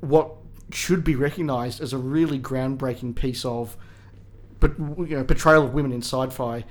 [0.00, 0.32] what
[0.72, 3.76] should be recognised as a really groundbreaking piece of,
[4.64, 6.64] but you know, portrayal of women in sci-fi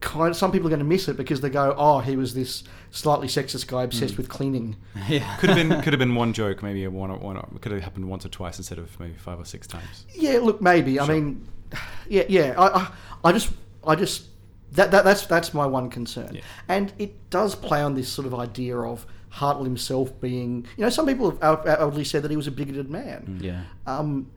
[0.00, 2.34] kind of, some people are going to miss it because they go, oh, he was
[2.34, 4.76] this slightly sexist guy obsessed with cleaning.
[5.08, 5.36] yeah.
[5.36, 7.36] Could have been could have been one joke, maybe a one or one.
[7.36, 10.06] Or, could have happened once or twice instead of maybe five or six times.
[10.14, 10.98] Yeah, look, maybe.
[10.98, 11.46] I mean,
[12.08, 12.54] yeah, yeah.
[12.58, 12.88] I, I,
[13.24, 13.50] I just,
[13.86, 14.24] I just
[14.72, 16.42] that, that that's that's my one concern, Yeah.
[16.68, 20.90] and it does play on this sort of idea of Hartnell himself being, you know,
[20.90, 23.38] some people have out- outwardly said that he was a bigoted man.
[23.40, 23.62] Yeah.
[23.86, 24.30] Um,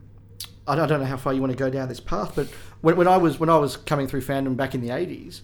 [0.68, 2.48] I don't, I don't know how far you want to go down this path, but
[2.80, 5.42] when, when I was when I was coming through fandom back in the eighties,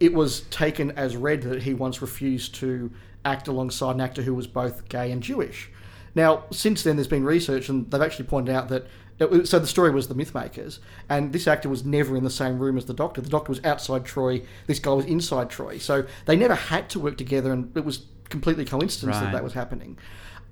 [0.00, 2.90] it was taken as read that he once refused to
[3.24, 5.70] act alongside an actor who was both gay and Jewish.
[6.14, 8.86] Now, since then, there's been research, and they've actually pointed out that.
[9.30, 12.58] was- So the story was the Mythmakers, and this actor was never in the same
[12.58, 13.20] room as the Doctor.
[13.20, 14.42] The Doctor was outside Troy.
[14.66, 15.78] This guy was inside Troy.
[15.78, 19.52] So they never had to work together, and it was completely coincidence that that was
[19.54, 19.98] happening.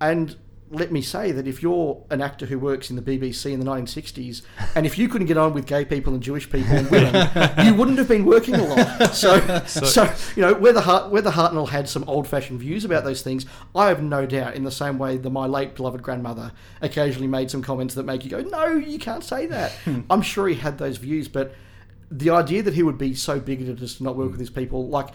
[0.01, 0.37] And
[0.71, 3.67] let me say that if you're an actor who works in the BBC in the
[3.67, 4.43] 1960s,
[4.75, 7.15] and if you couldn't get on with gay people and Jewish people and women,
[7.65, 9.17] you wouldn't have been working a lot.
[9.17, 13.47] So, so, you know, whether Hart, whether Hartnell had some old-fashioned views about those things,
[13.75, 14.57] I have no doubt.
[14.57, 16.53] In the same way that my late beloved grandmother
[16.83, 20.01] occasionally made some comments that make you go, "No, you can't say that." Hmm.
[20.11, 21.55] I'm sure he had those views, but
[22.11, 24.33] the idea that he would be so bigoted as to not work hmm.
[24.33, 25.09] with his people, like,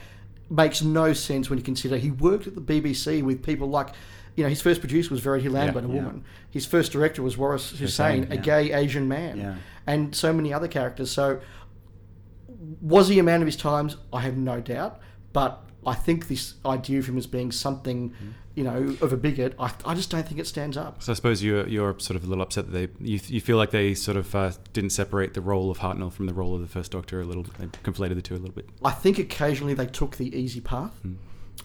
[0.50, 3.90] makes no sense when you consider he worked at the BBC with people like,
[4.36, 5.94] you know, his first producer was Verity Lambert, a yeah.
[5.94, 6.24] woman.
[6.50, 8.42] His first director was Waris Hussein, a yeah.
[8.42, 9.56] gay Asian man, Yeah.
[9.86, 11.12] and so many other characters.
[11.12, 11.42] So,
[12.82, 13.98] was he a man of his times?
[14.14, 15.00] I have no doubt,
[15.34, 18.14] but I think this idea of him as being something,
[18.56, 21.02] you know, of a bigot, I, I just don't think it stands up.
[21.02, 23.58] So I suppose you're you're sort of a little upset that they you, you feel
[23.58, 26.62] like they sort of uh, didn't separate the role of Hartnell from the role of
[26.62, 27.44] the First Doctor a little.
[27.44, 28.70] They conflated the two a little bit.
[28.84, 30.94] I think occasionally they took the easy path.
[31.02, 31.14] Hmm.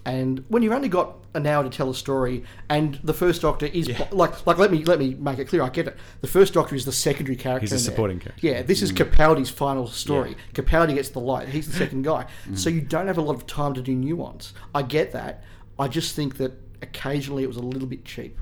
[0.07, 3.67] And when you've only got an hour to tell a story, and the first Doctor
[3.67, 5.63] is like, like let me let me make it clear.
[5.63, 5.97] I get it.
[6.21, 7.63] The first Doctor is the secondary character.
[7.65, 7.91] He's a in there.
[7.91, 8.47] supporting character.
[8.47, 8.97] Yeah, this is Hmm.
[8.99, 10.37] Capaldi's final story.
[10.55, 11.49] Capaldi gets the light.
[11.49, 12.27] He's the second guy.
[12.55, 14.55] So you don't have a lot of time to do nuance.
[14.75, 15.43] I get that.
[15.79, 16.53] I just think that
[16.83, 18.39] occasionally it was a little bit cheap.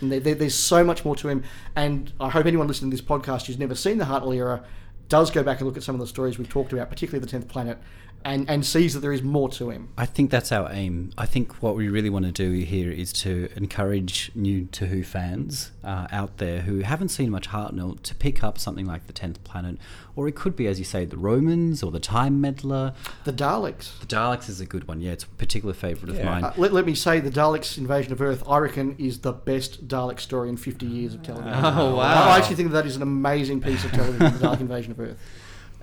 [0.00, 1.44] And there, there, there's so much more to him.
[1.76, 4.64] And I hope anyone listening to this podcast who's never seen the Hartnell era
[5.08, 7.30] does go back and look at some of the stories we've talked about, particularly the
[7.30, 7.78] Tenth Planet,
[8.24, 9.88] and, and sees that there is more to him.
[9.98, 11.12] I think that's our aim.
[11.18, 15.02] I think what we really want to do here is to encourage new To Who
[15.02, 19.12] fans uh, out there who haven't seen much Hartnell to pick up something like The
[19.12, 19.76] Tenth Planet,
[20.16, 22.94] or it could be, as you say, The Romans or The Time Meddler.
[23.24, 23.98] The Daleks.
[24.00, 25.00] The Daleks is a good one.
[25.00, 26.44] Yeah, it's a particular favourite of mine.
[26.44, 29.86] Uh, let, let me say, the Daleks' invasion of Earth, I reckon, is the best
[29.86, 31.52] Dalek story in 50 years of television.
[31.64, 32.30] Oh, wow.
[32.30, 35.18] I actually think that is an amazing piece of television, the Dalek invasion of Earth.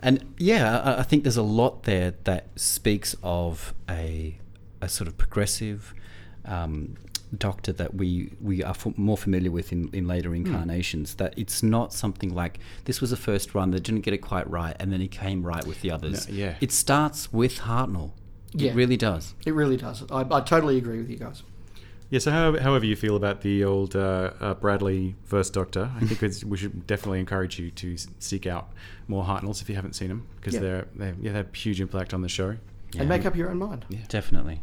[0.02, 4.38] And yeah, I, I think there's a lot there that speaks of a,
[4.82, 5.94] a sort of progressive
[6.46, 6.96] um,
[7.38, 10.10] doctor that we, we are f- more familiar with in, in Hmm.
[10.10, 11.16] later incarnations.
[11.16, 14.50] That it's not something like this was a first run, that didn't get it quite
[14.50, 16.28] right, and then he came right with the others.
[16.28, 16.56] No, yeah.
[16.62, 18.12] It starts with Hartnell.
[18.54, 18.72] Yeah.
[18.72, 19.34] It really does.
[19.46, 20.04] It really does.
[20.12, 21.44] I, I totally agree with you guys.
[22.12, 22.20] Yeah.
[22.20, 26.22] So how, however you feel about the old uh, uh, Bradley First Doctor, I think
[26.22, 28.70] it's, we should definitely encourage you to seek out
[29.08, 30.60] more Hartnells if you haven't seen them because Yeah.
[30.60, 32.58] they're they yeah they have huge impact on the show.
[33.00, 33.86] And make up your own mind.
[33.90, 34.00] Yeah.
[34.10, 34.62] Definitely.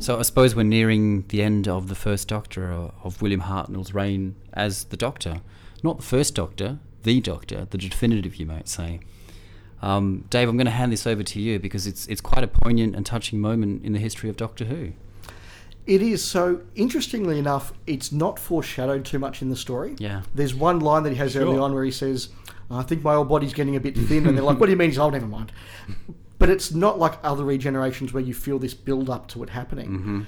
[0.00, 3.94] So I suppose we're nearing the end of the first Doctor uh, of William Hartnell's
[3.94, 5.40] reign as the Doctor.
[5.84, 9.00] Not the first Doctor, the Doctor, the definitive, you might say.
[9.80, 12.48] Um, Dave, I'm going to hand this over to you because it's it's quite a
[12.48, 14.92] poignant and touching moment in the history of Doctor Who.
[15.86, 16.24] It is.
[16.24, 19.96] So, interestingly enough, it's not foreshadowed too much in the story.
[19.98, 20.22] Yeah.
[20.34, 22.30] There's one line that he has early on where he says,
[22.70, 24.26] I think my old body's getting a bit thin.
[24.26, 24.88] And they're like, what do you mean?
[24.90, 25.52] He's, oh, never mind.
[26.38, 29.88] But it's not like other regenerations where you feel this build up to it happening.
[29.88, 30.22] Mm-hmm.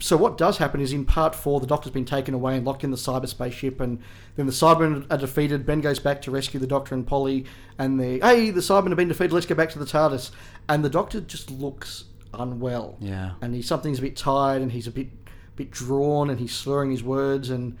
[0.00, 2.84] So what does happen is in part four, the Doctor's been taken away and locked
[2.84, 4.02] in the cyberspace ship, and
[4.36, 5.64] then the Cybermen are defeated.
[5.64, 7.46] Ben goes back to rescue the Doctor and Polly,
[7.78, 9.32] and the hey, the Cybermen have been defeated.
[9.32, 10.30] Let's go back to the TARDIS,
[10.68, 12.04] and the Doctor just looks
[12.38, 12.96] unwell.
[13.00, 13.32] Yeah.
[13.40, 15.08] and he's something's a bit tired, and he's a bit
[15.56, 17.76] bit drawn, and he's slurring his words, and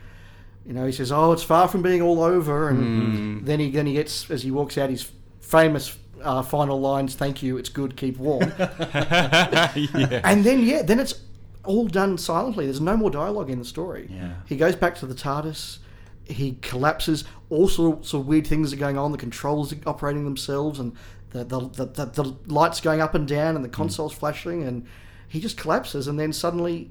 [0.66, 3.86] you know he says, "Oh, it's far from being all over," and then he then
[3.86, 5.96] he gets as he walks out his famous.
[6.22, 8.50] Uh, final lines, thank you, it's good, keep warm.
[8.58, 10.20] yeah.
[10.24, 11.20] And then yeah, then it's
[11.64, 12.64] all done silently.
[12.64, 14.08] There's no more dialogue in the story.
[14.10, 14.34] Yeah.
[14.46, 15.78] He goes back to the TARDIS.
[16.24, 17.24] He collapses.
[17.50, 19.12] All sorts of weird things are going on.
[19.12, 20.94] The controls are operating themselves, and
[21.34, 23.72] the the, the, the, the lights going up and down, and the mm.
[23.72, 24.86] consoles flashing, and
[25.28, 26.08] he just collapses.
[26.08, 26.90] And then suddenly,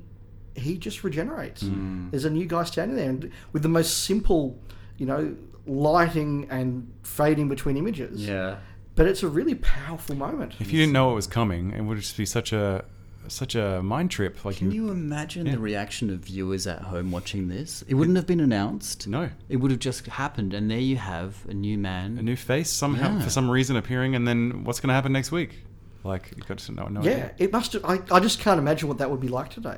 [0.56, 1.64] he just regenerates.
[1.64, 2.12] Mm.
[2.12, 4.60] There's a new guy standing there, and with the most simple,
[4.98, 5.36] you know,
[5.66, 8.28] lighting and fading between images.
[8.28, 8.58] Yeah.
[8.96, 10.54] But it's a really powerful moment.
[10.60, 12.86] If you didn't know it was coming, it would just be such a
[13.28, 14.44] such a mind trip.
[14.46, 17.84] Like Can you imagine the reaction of viewers at home watching this?
[17.88, 19.08] It wouldn't have been announced.
[19.08, 19.30] No.
[19.50, 22.18] It would have just happened, and there you have a new man.
[22.18, 23.22] a new face somehow Yeah.
[23.24, 25.64] for some reason appearing, and then what's going to happen next week?
[26.06, 26.88] Like you got to know.
[26.88, 27.32] no Yeah, idea.
[27.38, 27.86] it must have.
[27.86, 29.78] I, I just can't imagine what that would be like today.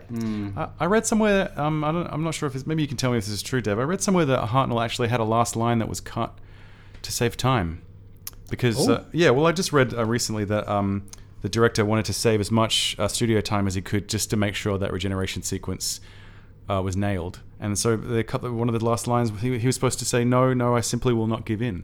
[0.57, 1.51] I, I read somewhere.
[1.55, 2.65] Um, I don't, I'm not sure if it's.
[2.65, 3.77] Maybe you can tell me if this is true, Dev.
[3.77, 6.35] I read somewhere that Hartnell actually had a last line that was cut
[7.03, 7.83] to save time,
[8.49, 9.29] because uh, yeah.
[9.29, 11.03] Well, I just read uh, recently that um,
[11.45, 14.35] the director wanted to save as much uh, studio time as he could just to
[14.35, 16.01] make sure that regeneration sequence
[16.67, 17.41] uh, was nailed.
[17.59, 19.29] And so the, one of the last lines.
[19.41, 21.83] He, he was supposed to say, "No, no, I simply will not give in."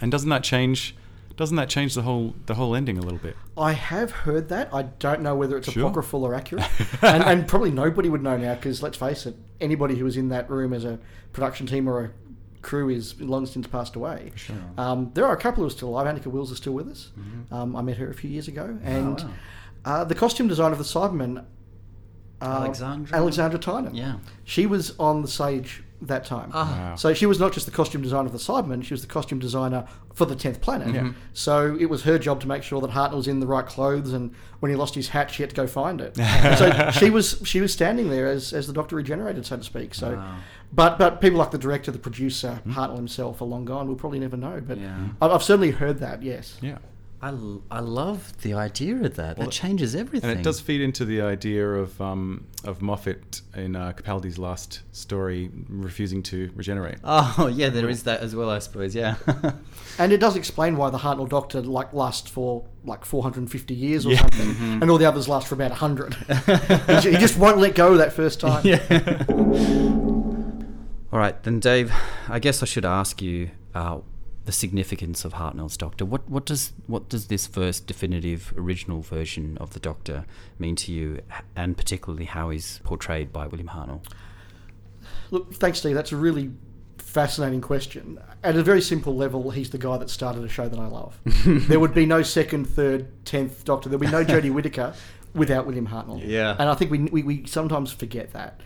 [0.00, 0.96] And doesn't that change?
[1.36, 3.36] Doesn't that change the whole the whole ending a little bit?
[3.58, 4.72] I have heard that.
[4.72, 5.82] I don't know whether it's Sure.
[5.84, 6.64] apocryphal or accurate,
[7.02, 10.30] and, and probably nobody would know now because let's face it, anybody who was in
[10.30, 10.98] that room as a
[11.34, 12.10] production team or a
[12.62, 14.32] crew is long since passed away.
[14.76, 16.06] Um, there are a couple who are still alive.
[16.06, 17.10] Anneke Wills is still with us.
[17.18, 17.54] Mm-hmm.
[17.54, 19.30] Um, I met her a few years ago, Oh, and wow.
[19.84, 21.44] uh, the costume designer of the Cybermen,
[22.40, 23.16] uh, Alexandra?
[23.16, 23.94] Alexandra Tynan.
[23.94, 24.16] Yeah.
[24.44, 26.50] she was on the stage that time.
[26.54, 26.88] Ah.
[26.90, 26.94] Wow.
[26.96, 29.38] So she was not just the costume designer of the Cybermen, she was the costume
[29.40, 29.86] designer
[30.18, 31.14] for the 10th planet.
[31.32, 34.12] So it was her job to make sure that Hartnell was in the right clothes
[34.12, 36.16] and when he lost his hat she had to go find it.
[36.58, 39.94] so she was she was standing there as, as the doctor regenerated, so to speak.
[39.94, 40.22] So
[40.72, 43.86] but but people like the director, the producer, Hartnell himself are long gone.
[43.86, 44.60] We'll probably never know.
[44.66, 45.08] But Yeah.
[45.22, 46.58] I've certainly heard that, yes.
[46.60, 46.78] Yeah.
[47.20, 49.38] I, l- I love the idea of that.
[49.38, 50.30] that changes everything.
[50.30, 54.82] And it does feed into the idea of um, of Moffat in uh, Capaldi's last
[54.92, 56.98] story refusing to regenerate.
[57.02, 58.94] Oh yeah, there is that as well, I suppose.
[58.94, 59.16] Yeah.
[60.00, 64.14] And it does explain why the Hartnell Doctor like lasts for like 450 years or
[64.14, 66.14] something, and all the others last for about 100.
[67.02, 68.64] he just won't let go that first time.
[68.64, 68.78] Yeah.
[71.12, 71.92] All right, then, Dave.
[72.28, 73.98] I guess I should ask you uh,
[74.48, 76.06] the significance of Hartnell's Doctor.
[76.06, 80.24] What what does what does this first definitive original version of the Doctor
[80.58, 81.20] mean to you,
[81.54, 84.02] and particularly how he's portrayed by William Hartnell?
[85.30, 85.94] Look, thanks, Steve.
[85.94, 86.50] That's a really
[86.96, 88.18] fascinating question.
[88.42, 91.20] At a very simple level, he's the guy that started a show that I love.
[91.44, 93.90] there would be no second, third, tenth Doctor.
[93.90, 94.94] There would be no Jodie Whittaker
[95.34, 96.22] without William Hartnell.
[96.24, 96.56] Yeah.
[96.58, 98.62] And I think we, we, we sometimes forget that.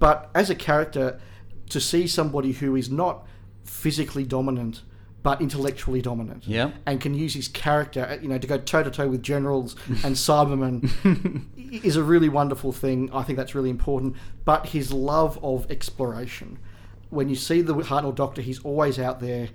[0.00, 1.20] But as a character,
[1.68, 3.24] to see somebody who is not
[3.62, 4.82] physically dominant
[5.22, 6.72] but intellectually dominant, Yeah.
[6.86, 9.76] and can use his character, uh, you know, to go toe to toe with generals
[10.04, 11.44] and Cybermen,
[11.84, 13.08] is a really wonderful thing.
[13.12, 14.16] I think that's really important.
[14.44, 16.58] But his love of exploration,
[17.10, 19.48] when you see the Hartnell Doctor, he's always out there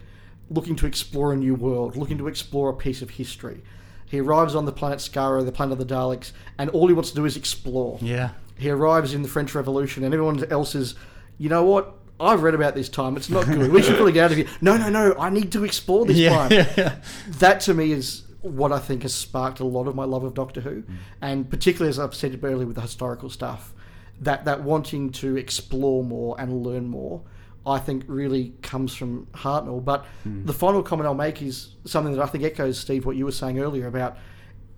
[0.49, 3.61] looking to explore a new world, looking to explore a piece of history.
[4.05, 7.09] He arrives on the planet Skaro, the planet of the Daleks, and all he wants
[7.09, 7.99] to do is explore.
[8.01, 8.30] Yeah.
[8.57, 10.95] He arrives in the French Revolution, and everyone else is,
[11.38, 11.93] you know what?
[12.20, 13.15] I've read about this time.
[13.15, 13.72] It's not good.
[13.72, 14.47] We should probably get out of here.
[14.61, 15.15] No, no, no.
[15.20, 16.51] I need to explore this Yeah, time.
[16.51, 16.95] yeah, yeah.
[17.28, 20.34] That to me is what I think has sparked a lot of my love of
[20.34, 20.84] Doctor Who,
[21.22, 23.74] and particularly as I've said earlier with the historical stuff,
[24.22, 27.24] that that wanting to explore more and learn more.
[27.65, 29.84] I think really comes from Hartnell.
[29.84, 30.45] But hmm.
[30.45, 33.32] the final comment I'll make is something that I think echoes, Steve, what you were
[33.34, 34.18] saying earlier about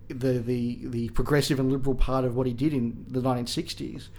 [0.08, 4.10] the, the, the progressive and liberal part of what he did in the 1960s.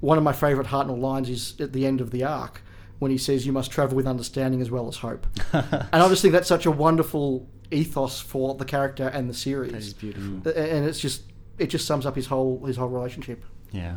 [0.00, 2.62] One of my favourite Hartnell lines is at the end of the arc
[2.98, 5.26] when he says, You must travel with understanding as well as hope.
[5.52, 9.72] and I just think that's such a wonderful ethos for the character and the series.
[9.72, 10.40] That is beautiful.
[10.50, 11.22] A- And it's just,
[11.58, 13.44] it just sums up his whole his whole relationship.
[13.72, 13.96] Yeah.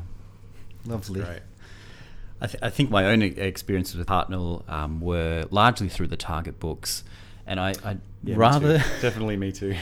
[0.86, 1.22] Lovely.
[1.22, 1.42] Right.
[2.42, 6.18] I, th- I think my own e- experiences with Hartnell um, were largely through the
[6.18, 7.04] Target books.
[7.46, 8.80] And I, I Yeah, me rather.
[8.80, 8.84] too.
[9.02, 9.76] definitely me too.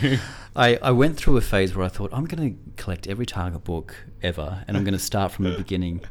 [0.56, 3.64] I, I went through a phase where I thought I'm going to collect every Target
[3.64, 6.02] book ever, and I'm going to start from the beginning.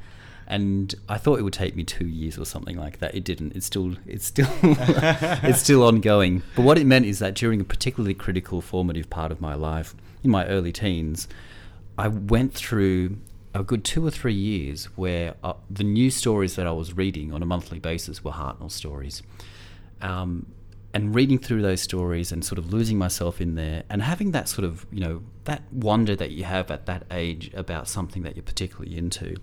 [0.46, 3.14] And I thought it would take me two years or something like that.
[3.14, 3.54] It didn't.
[3.54, 6.42] It's still it's still it's still ongoing.
[6.56, 9.94] But what it meant is that during a particularly critical formative part of my life,
[10.24, 11.28] in my early teens,
[11.96, 13.18] I went through
[13.54, 17.32] a good two or three years where uh, the new stories that I was reading
[17.32, 19.22] on a monthly basis were Hartnell stories.
[20.00, 20.46] Um,
[20.92, 24.48] and reading through those stories and sort of losing myself in there and having that
[24.48, 28.36] sort of, you know, that wonder that you have at that age about something that
[28.36, 29.36] you're particularly into.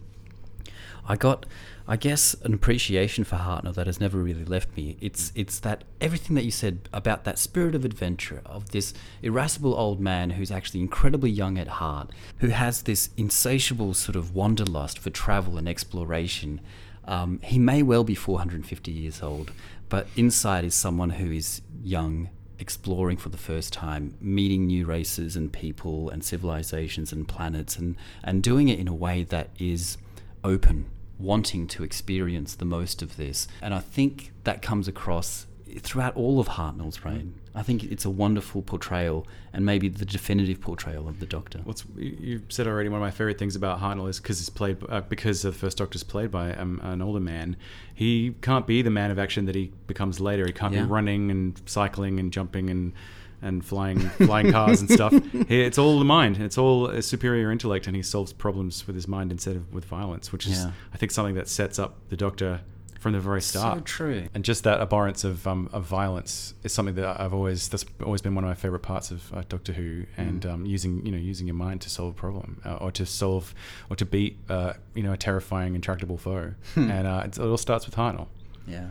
[1.07, 1.45] I got,
[1.87, 4.97] I guess, an appreciation for Hartnell that has never really left me.
[4.99, 9.73] It's it's that everything that you said about that spirit of adventure of this irascible
[9.73, 14.99] old man who's actually incredibly young at heart, who has this insatiable sort of wanderlust
[14.99, 16.59] for travel and exploration.
[17.05, 19.53] Um, he may well be 450 years old,
[19.89, 25.35] but inside is someone who is young, exploring for the first time, meeting new races
[25.35, 29.97] and people and civilizations and planets, and, and doing it in a way that is
[30.43, 33.47] open, wanting to experience the most of this.
[33.61, 35.46] And I think that comes across
[35.79, 37.33] throughout all of Hartnell's reign.
[37.55, 41.59] I think it's a wonderful portrayal and maybe the definitive portrayal of the Doctor.
[41.63, 42.89] What's you said already?
[42.89, 45.77] One of my favorite things about Hartnell is because he's played uh, because the first
[45.77, 47.57] Doctor's played by um, an older man.
[47.93, 50.45] He can't be the man of action that he becomes later.
[50.45, 50.83] He can't Yeah.
[50.83, 52.93] be running and cycling and jumping and
[53.39, 55.13] and flying flying cars and stuff.
[55.47, 56.37] He, it's all the mind.
[56.37, 59.85] It's all a superior intellect, and he solves problems with his mind instead of with
[59.85, 60.71] violence, which is Yeah.
[60.93, 62.61] I think something that sets up the Doctor
[62.99, 63.79] from the very start.
[63.79, 64.27] So true.
[64.33, 68.21] And just that abhorrence of um, of violence is something that I've always that's always
[68.21, 71.17] been one of my favorite parts of uh, Doctor Who, and um, using you know
[71.17, 73.53] using your mind to solve a problem uh, or to solve
[73.89, 77.57] or to beat uh, you know a terrifying intractable foe, and uh, it's, it all
[77.57, 78.27] starts with Hartnell.
[78.67, 78.87] Yeah.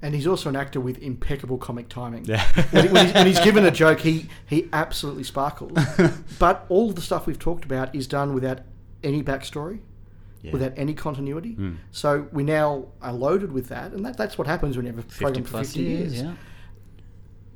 [0.00, 2.24] And he's also an actor with impeccable comic timing.
[2.24, 2.44] Yeah.
[2.70, 5.76] when, when he's, when he's given a joke, he, he absolutely sparkles.
[6.38, 8.60] but all the stuff we've talked about is done without
[9.02, 9.80] any backstory,
[10.52, 11.52] without any continuity.
[11.54, 11.74] Hmm.
[11.90, 15.00] So we now are loaded with that, and that, that's what happens when you have
[15.04, 16.20] a program for 50 years.
[16.22, 16.34] yeah.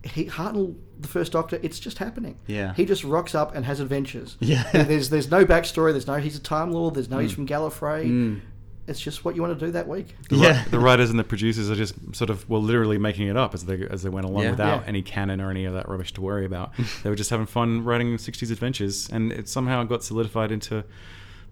[0.04, 2.36] He, Hartnell, the first Doctor, it's just happening.
[2.48, 2.74] Yeah.
[2.74, 4.36] He just rocks up and has adventures.
[4.40, 4.68] Yeah.
[4.72, 5.92] There's there's no backstory.
[5.92, 6.94] There's no he's a Time Lord.
[6.94, 7.22] There's no Hmm.
[7.22, 8.40] he's from Gallifrey.
[8.88, 10.16] It's just what you want to do that week.
[10.28, 10.64] The, ri- Yeah.
[10.72, 13.64] the writers and the producers are just sort of well, literally making it up as
[13.64, 14.50] they as they went along Yeah.
[14.50, 14.88] without Yeah.
[14.88, 16.72] any canon or any of that rubbish to worry about.
[17.04, 20.82] they were just having fun writing '60s adventures, and it somehow got solidified into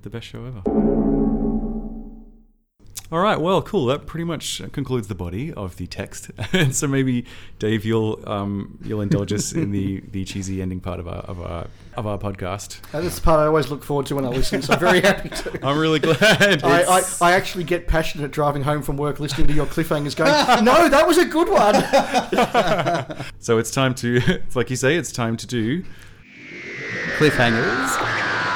[0.03, 0.63] the best show ever.
[3.13, 3.87] All right, well, cool.
[3.87, 6.31] That pretty much concludes the body of the text.
[6.53, 7.25] and so maybe
[7.59, 11.41] Dave, you'll um, you'll indulge us in the, the cheesy ending part of our of
[11.41, 11.67] our
[11.97, 12.81] of our podcast.
[12.93, 14.63] That's the part I always look forward to when I listen.
[14.63, 15.59] So I'm very happy to.
[15.67, 16.63] I'm really glad.
[16.63, 20.31] I, I, I actually get passionate driving home from work listening to your cliffhangers going,
[20.65, 21.75] no, that was a good one.
[23.41, 25.83] so it's time to, like you say, it's time to do
[27.19, 28.50] Cliffhangers.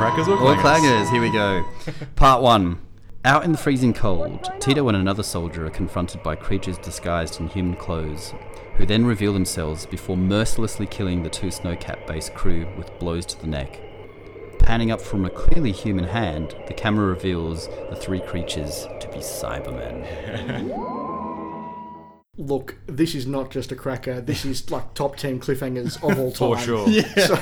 [0.00, 0.80] Crackers or Or clangers.
[1.04, 1.10] clangers.
[1.10, 1.62] Here we go.
[2.16, 2.78] Part one.
[3.22, 7.48] Out in the freezing cold, Tito and another soldier are confronted by creatures disguised in
[7.48, 8.32] human clothes,
[8.76, 13.38] who then reveal themselves before mercilessly killing the two Snowcap based crew with blows to
[13.42, 13.78] the neck.
[14.58, 19.18] Panning up from a clearly human hand, the camera reveals the three creatures to be
[19.18, 20.06] Cybermen.
[22.40, 24.20] Look, this is not just a cracker.
[24.20, 26.56] This is like top 10 cliffhangers of all time.
[26.56, 26.86] For sure.
[26.86, 27.34] So,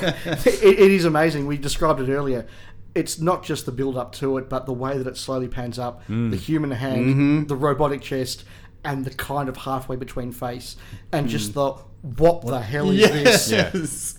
[0.45, 1.47] it, it is amazing.
[1.47, 2.45] We described it earlier.
[2.93, 5.79] It's not just the build up to it, but the way that it slowly pans
[5.79, 6.31] up mm.
[6.31, 7.43] the human hand, mm-hmm.
[7.45, 8.43] the robotic chest,
[8.83, 10.75] and the kind of halfway between face,
[11.13, 11.53] and just mm.
[11.53, 11.71] the
[12.01, 13.51] what the hell is this?
[13.51, 14.18] Yes.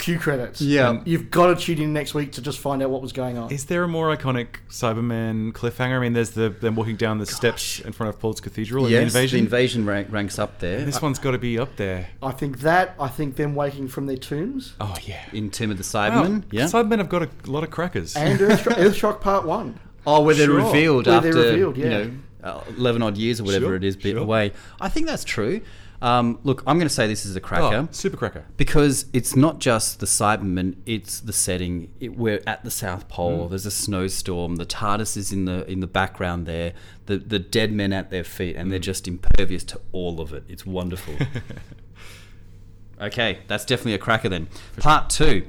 [0.00, 0.60] Cue credits.
[0.60, 1.00] Yeah.
[1.04, 3.52] You've got to tune in next week to just find out what was going on.
[3.52, 5.96] Is there a more iconic Cyberman cliffhanger?
[5.96, 8.94] I mean, there's the them walking down the steps in front of Paul's Cathedral and
[8.94, 9.36] the invasion.
[9.38, 10.84] the invasion rank, ranks up there.
[10.84, 12.08] this one's got to be up there.
[12.22, 15.20] I think that, I think them waking from their tombs, Oh yeah.
[15.32, 16.44] in Tomb of the Wow, Cybermen.
[16.50, 16.64] yeah.
[16.64, 18.16] Cybermen have got a lot of crackers.
[18.16, 19.78] and Earthshock, Earthshock Part 1.
[20.06, 20.64] Oh, where they're Sure.
[20.64, 22.10] revealed Where after they're revealed, you know
[22.42, 24.18] uh, eleven odd years or whatever Sure, it is, bit sure.
[24.22, 24.52] away.
[24.80, 25.60] I think that's true.
[26.02, 28.46] Um, look, I'm going to say this is a cracker oh, super cracker.
[28.56, 31.92] because it's not just the Cybermen; it's the setting.
[32.00, 33.46] It, we're at the South Pole.
[33.46, 33.50] Mm.
[33.50, 34.56] There's a snowstorm.
[34.56, 36.72] The TARDIS is in the in the background there.
[37.04, 38.82] The the dead men at their feet, and they're Mm.
[38.84, 40.44] just impervious to all of it.
[40.48, 41.14] It's wonderful.
[43.00, 44.48] Okay, that's definitely a cracker then.
[44.76, 45.46] Part two.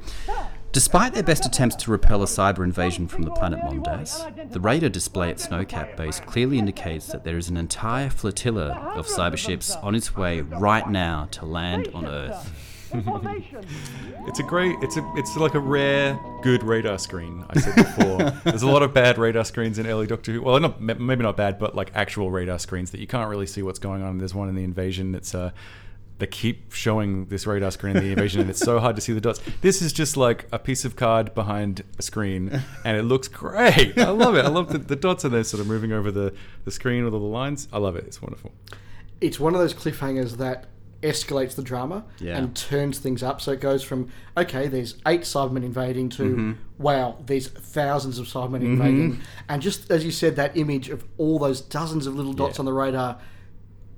[0.71, 4.89] Despite their best attempts to repel a cyber invasion from the planet Mondas, the radar
[4.89, 9.75] display at Snowcap Base clearly indicates that there is an entire flotilla of cyber ships
[9.77, 12.67] on its way right now to land on Earth.
[14.27, 14.75] It's a great.
[14.81, 15.13] It's a.
[15.15, 17.43] It's like a rare good radar screen.
[17.49, 18.17] I said before.
[18.43, 20.41] There's a lot of bad radar screens in early Doctor Who.
[20.41, 23.63] Well, not maybe not bad, but like actual radar screens that you can't really see
[23.63, 24.17] what's going on.
[24.17, 25.51] There's one in the Invasion that's uh,
[26.21, 29.11] they keep showing this radar screen in the Invasion, and it's so hard to see
[29.11, 29.41] the dots.
[29.61, 33.97] This is just like a piece of card behind a screen, and it looks great.
[33.97, 34.45] I love it.
[34.45, 36.33] I love the, the dots and they're sort of moving over the
[36.63, 37.67] the screen with all the lines.
[37.73, 38.05] I love it.
[38.05, 38.51] It's wonderful.
[39.19, 40.67] it's one of those cliffhangers that
[41.01, 42.37] escalates the drama Yeah.
[42.37, 43.41] and turns things up.
[43.41, 46.51] So it goes from okay, there's eight Cybermen invading to mm-hmm.
[46.77, 49.21] wow, there's thousands of Cybermen invading, mm-hmm.
[49.49, 52.61] and just as you said, that image of all those dozens of little dots Yeah.
[52.61, 53.17] on the radar,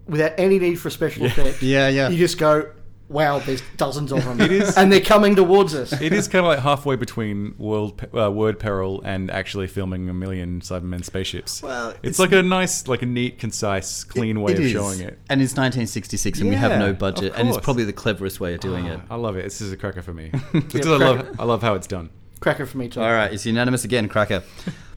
[0.07, 1.61] without any need for special effect.
[1.61, 2.09] Yeah, yeah.
[2.09, 2.69] You just go,
[3.09, 5.93] wow, there's dozens of them, It is- and they're coming towards us.
[6.01, 10.13] It is kind of like halfway between world uh, word peril and actually filming a
[10.13, 11.61] million Cybermen spaceships.
[11.61, 14.71] Well, it's, it's- like a nice, like a neat, concise, clean way of is.
[14.71, 15.19] showing it.
[15.29, 18.59] And it's 1966 and we have no budget, and it's probably the cleverest way of
[18.61, 18.99] doing it.
[19.09, 19.43] I love it.
[19.43, 20.31] This is a cracker for me.
[20.53, 22.09] Because I love, I love how it's done.
[22.39, 22.99] Cracker for me too.
[23.01, 24.43] All right, it's unanimous again, Cracker.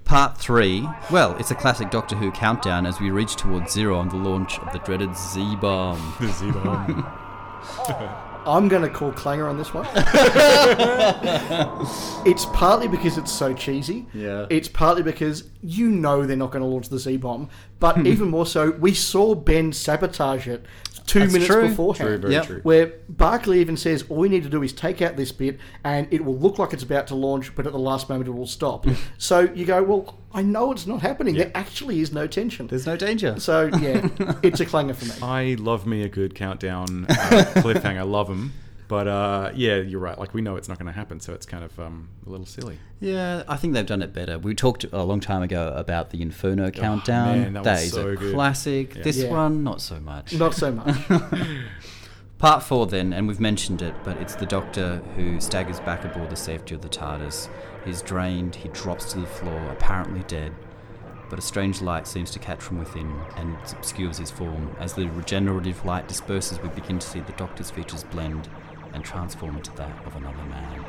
[0.07, 0.89] Part three.
[1.11, 4.57] Well, it's a classic Doctor Who countdown as we reach towards zero on the launch
[4.61, 6.15] of the dreaded Z bomb.
[6.21, 7.07] The Z-bomb.
[8.47, 9.89] I'm going to call Clanger on this one.
[12.25, 14.07] it's partly because it's so cheesy.
[14.15, 14.47] Yeah.
[14.49, 17.49] It's partly because you know they're not going to launch the Z bomb.
[17.81, 20.65] But even more so, we saw Ben sabotage it
[21.07, 21.69] two That's minutes true.
[21.69, 22.09] beforehand.
[22.09, 22.47] True, very Yep.
[22.47, 22.61] true.
[22.63, 26.07] Where Barclay even says, all we need to do is take out this bit and
[26.11, 28.47] it will look like it's about to launch, but at the last moment it will
[28.47, 28.87] stop.
[29.19, 31.37] so you go, well, I know it's not happening.
[31.37, 32.67] There actually is no tension.
[32.67, 33.39] There's no danger.
[33.41, 34.09] So yeah,
[34.43, 35.13] it's a clanger for me.
[35.23, 37.15] I love me a good countdown uh,
[37.57, 37.99] cliffhanger.
[37.99, 38.53] I love them.
[38.89, 40.17] But uh, yeah, you're right.
[40.19, 42.47] Like we know it's not going to happen, so it's kind of um, a little
[42.47, 42.79] silly.
[43.01, 44.39] Yeah, I think they've done it better.
[44.39, 47.29] We talked a long time ago about the Inferno countdown.
[47.29, 48.33] Oh, man, that was is so a good.
[48.35, 48.95] classic.
[49.03, 49.31] This Yeah.
[49.31, 50.33] one, not so much.
[50.35, 50.97] Not so much.
[52.39, 56.29] Part four, then, and we've mentioned it, but it's the Doctor who staggers back aboard
[56.29, 57.49] the safety of the TARDIS.
[57.85, 60.53] He's drained, he drops to the floor, apparently dead.
[61.31, 64.77] But a strange light seems to catch from within and obscures his form.
[64.79, 68.49] As the regenerative light disperses, we begin to see the Doctor's features blend
[68.97, 70.85] and transform into that of another man.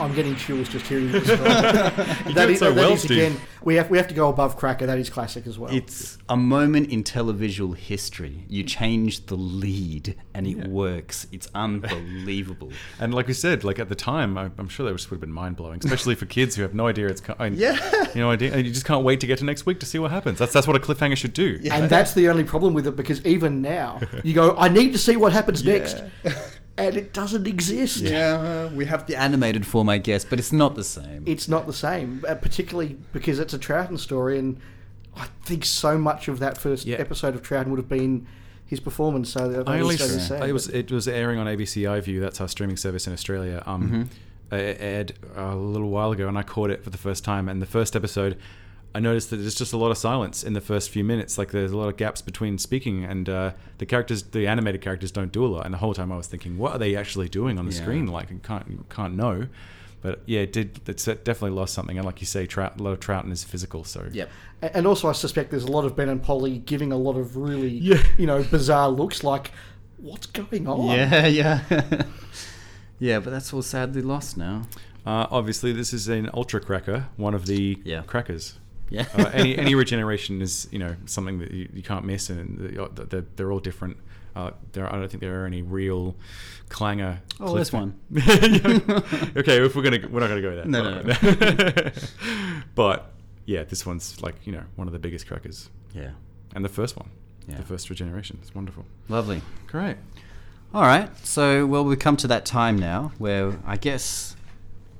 [0.00, 1.26] I'm getting chills just hearing this.
[1.26, 4.56] that did is, so that well, is, again, we have we have to go above
[4.56, 4.86] Cracker.
[4.86, 5.74] That is classic as well.
[5.74, 8.44] It's a moment in televisual history.
[8.48, 11.26] You change the lead and it works.
[11.32, 12.72] It's unbelievable.
[13.00, 15.32] And like we said, like at the time, I, I'm sure that would have been
[15.32, 17.54] mind blowing, especially for kids who have no idea it's coming.
[17.54, 17.78] Yeah.
[18.14, 19.98] you know, idea, and you just can't wait to get to next week to see
[19.98, 20.38] what happens.
[20.38, 21.60] That's that's what a cliffhanger should do.
[21.70, 24.98] and that's the only problem with it because even now you go, I need to
[24.98, 26.02] see what happens next,
[26.78, 27.98] and it doesn't exist.
[28.00, 31.24] Yeah, we have the animated form, I guess, but it's not the same.
[31.26, 34.58] It's not the same, uh, particularly because it's a Troughton story, and
[35.16, 36.96] I think so much of that first Yeah.
[36.96, 38.26] episode of Troughton would have been
[38.64, 39.30] his performance.
[39.30, 42.20] So I is only so sad, it was it was airing on ABC iView.
[42.20, 43.62] That's our streaming service in Australia.
[43.66, 44.08] Um,
[44.52, 47.48] it aired a little while ago, and I caught it for the first time.
[47.48, 48.36] And the first episode,
[48.98, 51.38] I noticed that there's just a lot of silence in the first few minutes.
[51.38, 55.12] Like there's a lot of gaps between speaking, and uh, the characters, the animated characters,
[55.12, 55.64] don't do a lot.
[55.66, 57.82] And the whole time I was thinking, what are they actually doing on the Yeah.
[57.82, 58.08] screen?
[58.08, 59.46] Like you can't can't know.
[60.02, 61.96] But yeah, it did it's definitely lost something.
[61.96, 63.84] And like you say, Trout, a lot of Troughton is physical.
[63.84, 64.24] So yeah.
[64.62, 67.36] And also, I suspect there's a lot of Ben and Polly giving a lot of
[67.36, 68.02] really, Yeah.
[68.16, 69.22] you know, bizarre looks.
[69.22, 69.52] Like,
[69.98, 70.86] what's going on?
[70.90, 71.60] Yeah, yeah.
[72.98, 74.66] yeah, but that's all sadly lost now.
[75.06, 78.02] Uh, obviously, this is an ultra cracker, one of the Yeah.
[78.02, 78.58] crackers.
[78.90, 79.06] Yeah.
[79.16, 83.06] uh, any any regeneration is you know something that you, you can't miss, and the-
[83.08, 83.96] they're, they're all different.
[84.36, 86.14] Uh, there, I don't think there are any real
[86.68, 87.18] clanger.
[87.40, 87.98] Oh, there's one.
[88.16, 90.64] okay, if we're gonna, we're not gonna go there.
[90.64, 91.90] No, no, no.
[92.74, 93.10] but
[93.46, 96.10] yeah, this one's like you know one of the biggest crackers, Yeah.
[96.54, 97.08] and the first one,
[97.48, 97.56] Yeah.
[97.56, 98.38] the first regeneration.
[98.42, 98.84] It's wonderful.
[99.08, 99.42] Lovely.
[99.66, 99.96] Great.
[100.74, 101.08] All right.
[101.26, 104.36] So, well, we've come to that time now where I guess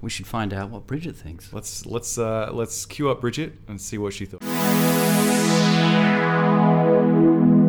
[0.00, 1.52] we should find out what Bridget thinks.
[1.52, 4.42] Let's let's uh, let's cue up Bridget and see what she thought.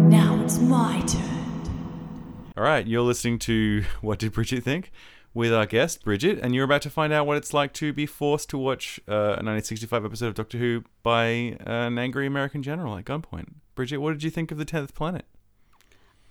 [0.10, 2.54] Now it's my turn.
[2.58, 4.92] All right, you're listening to What Did Bridget Think?
[5.34, 8.06] with our guest, Bridget, and you're about to find out what it's like to be
[8.06, 12.98] forced to watch uh, a 1965 episode of Doctor Who by an angry American general
[12.98, 13.54] at gunpoint.
[13.76, 15.26] Bridget, what did you think of The Tenth Planet?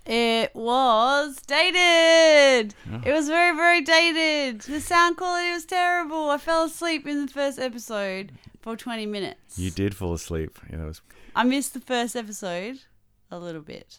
[0.07, 2.75] It was dated.
[3.05, 4.63] It was very, very dated.
[4.63, 6.31] The sound quality was terrible.
[6.31, 9.59] I fell asleep in the first episode for 20 minutes.
[9.59, 10.59] You did fall asleep.
[10.71, 11.03] Yeah, that was
[11.37, 12.81] I missed the first episode
[13.31, 13.99] a little bit.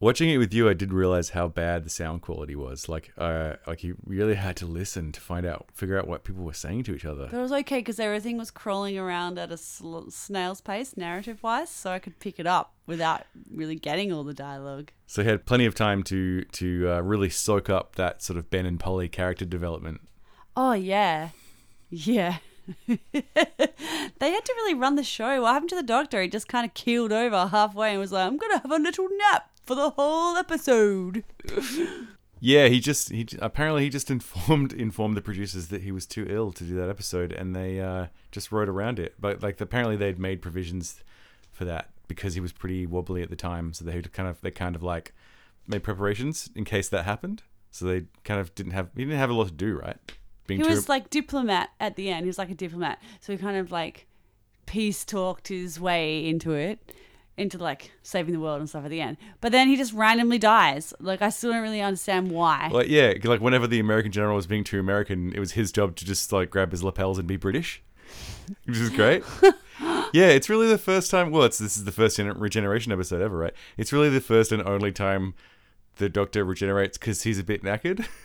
[0.00, 0.68] Watching it with you.
[0.68, 2.88] I did realize how bad the sound quality was.
[2.88, 6.44] Like, uh, like you really had to listen to find out, figure out what people
[6.44, 7.28] were saying to each other.
[7.30, 11.42] But it was okay because everything was crawling around at a sl- snail's pace, narrative
[11.42, 14.90] wise, so I could pick it up without really getting all the dialogue.
[15.06, 18.50] So you had plenty of time to to uh, really soak up that sort of
[18.50, 20.00] Ben and Polly character development.
[20.56, 21.30] Oh, yeah.
[21.90, 22.38] Yeah.
[22.86, 22.96] they
[24.30, 25.42] had to really run the show.
[25.42, 26.20] What happened to the doctor?
[26.22, 28.82] He just kind of keeled over halfway and was like, I'm going to have a
[28.82, 31.24] little nap for the whole episode.
[32.38, 36.26] Yeah, he just he apparently he just informed informed the producers that he was too
[36.28, 39.14] ill to do that episode, and they uh, just wrote around it.
[39.18, 41.02] But like apparently they'd made provisions
[41.50, 44.50] for that because he was pretty wobbly at the time, so they kind of they
[44.50, 45.14] kind of like
[45.66, 47.42] made preparations in case that happened.
[47.70, 49.96] So they kind of didn't have he didn't have a lot to do, right?
[50.46, 52.24] Being He was like diplomat at the end.
[52.24, 53.02] He was like a diplomat.
[53.20, 54.06] So he kind of like
[54.66, 56.92] peace talked his way into it,
[57.36, 59.16] into like saving the world and stuff at the end.
[59.40, 60.94] But then he just randomly dies.
[61.00, 62.68] Like I still don't really understand why.
[62.72, 65.96] like yeah, like whenever the American general was being too American, it was his job
[65.96, 67.82] to just like grab his lapels and be British,
[68.64, 69.22] which is great.
[70.12, 71.30] yeah, it's really the first time.
[71.30, 73.54] Well, it's this is the first regeneration episode ever, right?
[73.76, 75.34] It's really the first and only time
[75.96, 78.06] the Doctor regenerates because he's a bit knackered.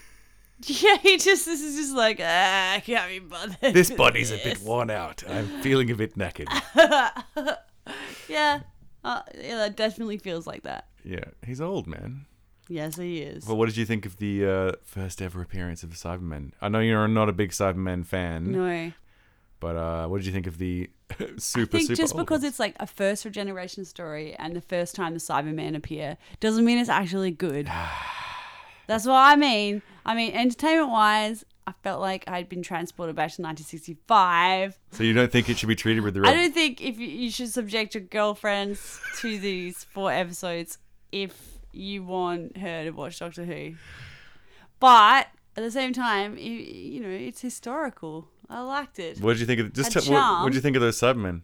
[0.63, 3.73] Yeah, he just this is just like ah, I can't be bothered.
[3.73, 5.23] this body's a bit worn out.
[5.27, 6.49] I'm feeling a bit knackered.
[8.29, 8.59] Yeah,
[9.03, 10.87] uh, yeah, that definitely feels like that.
[11.03, 12.25] Yeah, he's old, man.
[12.69, 13.45] Yes, he is.
[13.45, 16.51] Well, what did you think of the uh, first ever appearance of the Cybermen?
[16.61, 18.91] I know you're not a big Cybermen fan, no.
[19.59, 20.89] but uh, what did you think of the
[21.37, 21.95] super I think super?
[21.95, 22.43] just because ones?
[22.45, 26.77] it's like a first regeneration story and the first time the Cybermen appear doesn't mean
[26.77, 27.69] it's actually good.
[28.87, 29.81] That's what I mean.
[30.05, 34.79] I mean, entertainment wise, I felt like I'd been transported back to 1965.
[34.91, 37.07] so you don't think it should be treated with the I don't think if you,
[37.07, 40.79] you should subject your girlfriends to these four episodes
[41.11, 43.75] if you want her to watch Doctor Who.
[44.79, 48.27] But at the same time, you, you know, it's historical.
[48.49, 49.19] I liked it.
[49.21, 51.41] What did you think of just what, what did you think of those Cybermen?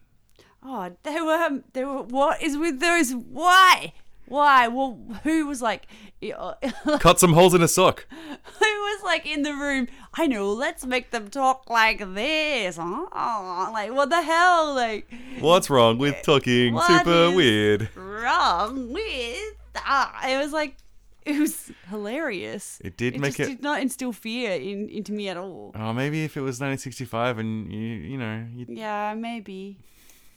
[0.62, 1.62] Oh, they were.
[1.72, 2.02] They were.
[2.02, 3.12] What is with those?
[3.12, 3.92] Why?
[4.28, 4.68] Why?
[4.68, 5.86] Well, who was like?
[7.00, 8.06] Cut some holes in a sock.
[8.10, 9.86] Who was like in the room?
[10.14, 10.52] I know.
[10.52, 12.76] Let's make them talk like this.
[12.80, 14.74] Oh, like what the hell?
[14.74, 15.08] Like
[15.40, 17.88] What's wrong with talking What super weird?
[17.96, 19.54] wrong with?
[19.76, 20.76] Ah, it was like.
[21.24, 22.80] It was hilarious.
[22.82, 25.72] It did make just it- did not instill fear in, into me at all.
[25.74, 29.76] Oh, maybe if it was 1965 and you you know you Yeah, maybe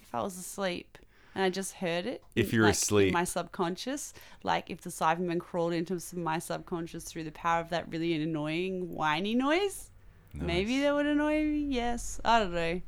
[0.03, 0.97] if I was asleep
[1.35, 2.23] and I just heard it.
[2.35, 3.07] If you're like, asleep.
[3.09, 4.13] in my subconscious,
[4.43, 8.93] like if the Cyberman crawled into my subconscious through the power of that really annoying
[8.93, 9.91] whiny noise,
[10.33, 11.65] maybe that would annoy me.
[11.69, 12.81] Yes, I don't know.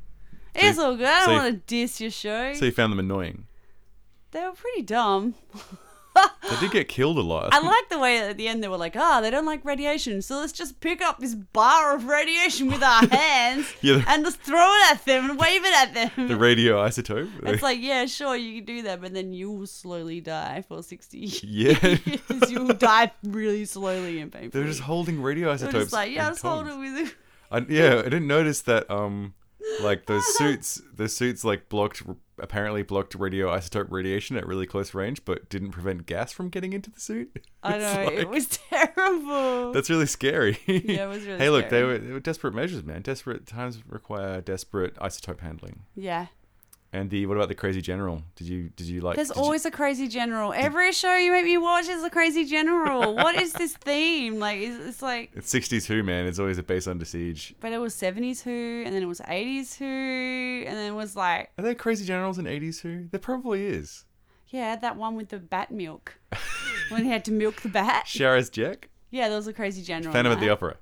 [0.54, 1.06] It's all good.
[1.06, 2.54] I don't you- want to diss your show.
[2.54, 3.46] so you found them annoying.
[4.30, 5.34] they were pretty dumb.
[6.50, 7.54] They did get killed a lot.
[7.54, 10.20] I like the way at the end they were like, ah, they don't like radiation,
[10.22, 14.24] so let's just pick up this bar of radiation with our hands Yeah, the- and
[14.24, 16.28] just throw it at them and wave it at them.
[16.28, 17.30] the radioisotope.
[17.46, 21.18] It's like, yeah, sure, you can do that, but then you'll slowly die for 60
[21.18, 21.42] years.
[21.42, 21.96] Yeah.
[22.48, 24.50] you'll die really slowly and painfully.
[24.62, 25.72] They're just holding They're radioisotopes.
[25.72, 27.14] just like, yeah, just hold it with
[27.50, 28.88] I, yeah, I didn't notice that.
[28.90, 29.34] Um,
[29.80, 32.02] like those suits, the suits like blocked,
[32.38, 36.90] apparently blocked radioisotope radiation at really close range, but didn't prevent gas from getting into
[36.90, 37.46] the suit.
[37.62, 39.72] I know, it was terrible.
[39.72, 40.58] That's really scary.
[40.66, 43.02] Yeah, it was really Hey, look, they were, they were desperate measures, man.
[43.02, 45.82] Desperate times require desperate isotope handling.
[45.94, 46.26] yeah.
[46.94, 48.22] And the what about the crazy general?
[48.36, 49.16] Did you did you like?
[49.16, 50.52] There's did you- always a crazy general.
[50.54, 53.14] Every show you make me watch is a crazy general.
[53.24, 54.38] what is this theme?
[54.38, 56.26] Like, it's, it's like, It's 60s Who, man.
[56.26, 57.54] It's always a base under siege.
[57.60, 59.84] but it was 70s Who, and then it was 80s Who,
[60.68, 63.08] and then it was like, Are there crazy generals in 80s Who?
[63.10, 64.04] There probably is.
[64.48, 66.14] yeah, that one with the bat milk.
[66.90, 68.04] when he had to milk the bat.
[68.06, 70.12] Sharaz Jek, Yeah, there was a crazy general.
[70.12, 70.48] Phantom of the.
[70.48, 70.76] Opera.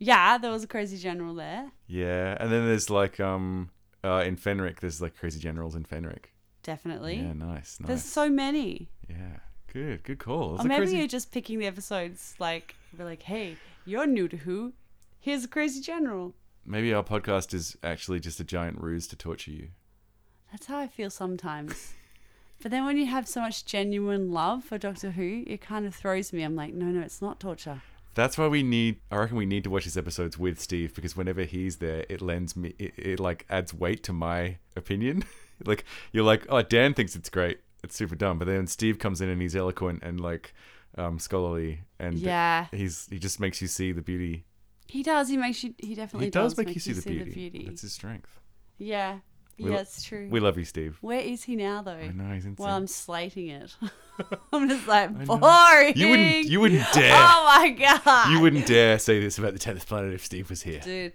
[0.00, 1.70] Yeah, there was a crazy general there.
[1.86, 3.70] Yeah, and then there's like um
[4.04, 6.26] uh in Fenric, there's like crazy generals in Fenric.
[6.62, 7.16] Definitely.
[7.16, 7.88] Yeah, nice, nice.
[7.88, 8.88] There's so many.
[9.08, 9.38] Yeah,
[9.72, 10.52] good, good call.
[10.52, 14.28] That's Or maybe crazy- you're just picking the episodes like we're like, hey, you're new
[14.28, 14.72] to Who.
[15.20, 16.34] Here's a crazy general.
[16.66, 19.68] maybe our podcast is actually just a giant ruse to torture you.
[20.50, 21.92] That's how I feel sometimes.
[22.62, 25.94] but then when you have so much genuine love for Doctor Who, it kind of
[25.94, 26.42] throws me.
[26.42, 27.82] I'm like, no, no, it's not torture.
[28.14, 29.00] That's why we need.
[29.10, 32.20] I reckon we need to watch these episodes with Steve because whenever he's there, it
[32.20, 32.74] lends me.
[32.78, 35.24] It, it like adds weight to my opinion.
[35.66, 37.60] like you're like, oh, Dan thinks it's great.
[37.82, 38.38] It's super dumb.
[38.38, 40.54] But then Steve comes in and he's eloquent and like
[40.96, 42.66] um, scholarly, and Yeah.
[42.70, 44.44] he's he just makes you see the beauty.
[44.86, 45.28] He does.
[45.28, 45.74] He makes you.
[45.78, 47.64] He definitely He does, make, you see, the, beauty.
[47.68, 48.38] That's his strength.
[48.78, 49.18] Yeah.
[49.58, 50.28] We yeah, lo- it's true.
[50.30, 50.98] We love you, Steve.
[51.00, 51.92] Where is he now, though?
[51.92, 52.56] I know he's insane.
[52.66, 53.74] Well, I'm slating it.
[54.52, 55.92] I'm just like boring.
[55.96, 57.12] You wouldn't- you wouldn't dare.
[57.14, 58.30] Oh my god.
[58.32, 60.80] You wouldn't dare say this about the tenth planet if Steve was here.
[60.80, 61.12] dude.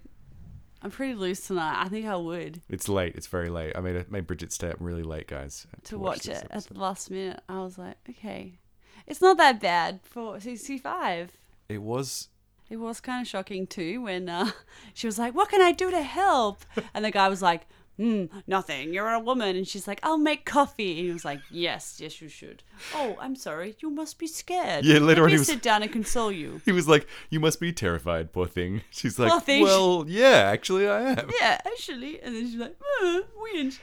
[0.82, 1.82] I'm pretty loose tonight.
[1.84, 3.16] I think I would It's late.
[3.16, 3.74] It's very late.
[3.76, 6.64] I made a, made Bridget stay up really late, guys, to watch this it at
[6.68, 7.41] the last minute.
[7.49, 8.60] I was like, okay,
[9.06, 11.32] it's not that bad for 65.
[11.68, 12.30] It was
[12.70, 14.52] It was kind of shocking too when uh,
[14.94, 16.64] she was like, "What can I do to help?"
[16.94, 17.68] And the guy was like,
[17.99, 18.93] "Hmm, nothing.
[18.93, 22.21] You're a woman." And she's like, "I'll make coffee." And he was like, "Yes, yes,
[22.21, 22.63] you should."
[22.95, 23.76] Oh, I'm sorry.
[23.80, 24.85] You must be scared.
[24.85, 26.61] Yeah, later Let on me he was- sit down and console you.
[26.65, 29.63] He was like, "You must be terrified, poor thing." She's like, Poor thing.
[29.63, 32.21] "Well, yeah, actually, I am." yeah, actually.
[32.21, 33.73] And then she's like, uh, "Weird."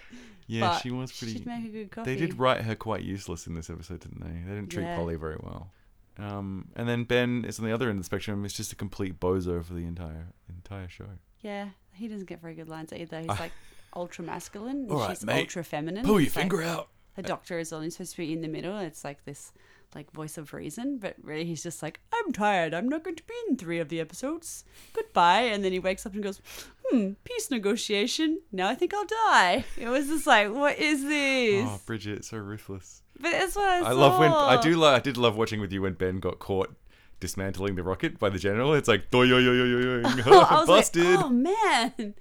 [0.49, 1.35] Yeah, But she was pretty.
[1.35, 2.15] She'd make a good coffee.
[2.15, 4.49] They did write her quite useless in this episode, didn't they?
[4.49, 4.97] They didn't treat Yeah.
[4.97, 5.73] Polly very well.
[6.19, 8.45] Um, and then Ben is on the other end of the spectrum.
[8.45, 11.07] Is just a complete bozo for the entire entire show.
[11.43, 13.19] Yeah, he doesn't get very good lines either.
[13.21, 13.53] He's like
[13.97, 14.83] ultra masculine.
[14.83, 15.41] and All right, she's mate.
[15.43, 16.05] ultra feminine.
[16.05, 16.89] Pull your It's like- finger out.
[17.17, 18.77] The doctor is only supposed to be in the middle.
[18.79, 19.53] It's like this
[19.95, 22.75] like voice of reason, but really he's just like, I'm tired.
[22.75, 24.65] I'm not going to be in three of the episodes.
[24.93, 25.43] Goodbye.
[25.43, 26.43] And then he wakes up and goes,
[26.85, 28.43] Hmm, peace negotiation.
[28.53, 29.65] Now I think I'll die.
[29.79, 31.67] It was just like, what is this?
[31.67, 33.01] Oh, Bridget, so ruthless.
[33.19, 33.93] but that's what I, I saw.
[33.93, 34.75] love when I do.
[34.77, 36.75] Like, I did love watching with you when Ben got caught
[37.19, 38.75] dismantling the rocket by the general.
[38.75, 41.03] It's like, yo yo yo yo yo yo, busted.
[41.07, 42.15] like, oh man,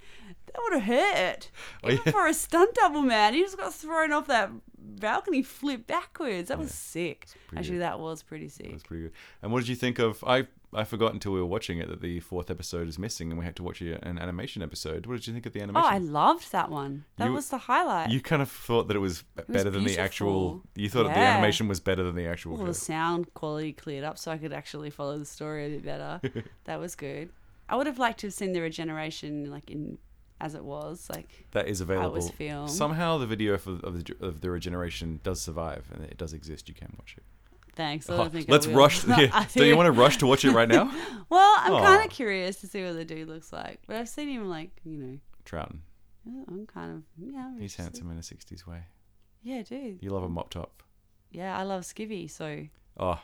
[0.56, 1.52] that would have hurt.
[1.84, 2.11] Oh, Even yeah.
[2.11, 6.49] for a stunt double man, he just got thrown off that balcony flip backwards.
[6.49, 7.27] That oh, was sick.
[7.56, 7.82] Actually, good.
[7.82, 8.72] that was pretty sick.
[8.72, 9.11] That's pretty good.
[9.41, 10.23] And what did you think of?
[10.26, 13.40] I I forgot until we were watching it that the fourth episode is missing, and
[13.40, 15.06] we had to watch an animation episode.
[15.06, 15.90] What did you think of the oh, animation?
[15.90, 15.95] Oh.
[15.95, 17.06] I loved that one.
[17.18, 18.10] That You- was the highlight.
[18.10, 20.64] you kind of thought that it was better than the actual.
[20.76, 22.57] You thought that the animation was better than the actual.
[22.57, 25.86] All the sound quality cleared up so I could actually follow the story a bit
[25.86, 26.22] better.
[26.65, 27.30] that was good.
[27.68, 29.98] I would have liked to have seen the regeneration like in
[30.41, 32.22] as it was like That is available.
[32.68, 36.68] Somehow the video of, of, the, of the regeneration does survive and it does exist.
[36.68, 37.24] You can watch it.
[37.76, 38.10] thanks.
[38.10, 39.06] Oh, let's rush.
[39.06, 39.45] Yeah.
[39.56, 40.86] Don't you want to rush to watch it right now?
[41.30, 44.30] well, I'm kind of curious to see what the dude looks like, but I've seen
[44.30, 45.18] him like you know.
[45.45, 45.80] Troughton.
[46.48, 47.45] I'm kind of yeah.
[47.45, 48.80] I'm He's handsome in a 60s way.
[49.44, 50.02] Yeah, dude.
[50.02, 50.82] You love a mop top.
[51.32, 52.30] Yeah, I love skivvy.
[52.30, 52.66] So
[52.98, 53.20] Oh.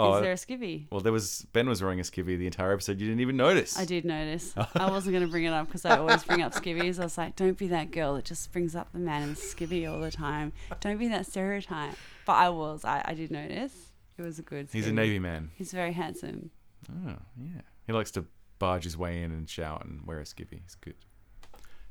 [0.00, 0.86] Oh, is there a skivvy?
[0.90, 3.00] well, there was Ben was wearing a skivvy the entire episode.
[3.00, 3.78] You didn't even notice.
[3.78, 4.54] I did notice.
[4.74, 6.98] I wasn't going to bring it up because I always bring up skivvies.
[6.98, 9.40] I was like, don't be that girl that just brings up the man in the
[9.40, 10.52] skivvy all the time.
[10.80, 11.94] Don't be that stereotype.
[12.26, 12.84] But I was.
[12.84, 13.72] I, I did notice.
[14.18, 14.68] It was a good.
[14.72, 14.92] He's a.
[14.92, 15.50] Navy man.
[15.56, 16.50] He's very handsome.
[16.90, 17.62] Oh, yeah.
[17.86, 18.24] He likes to
[18.58, 20.60] barge his way in and shout and wear a skivvy.
[20.64, 20.94] It's good.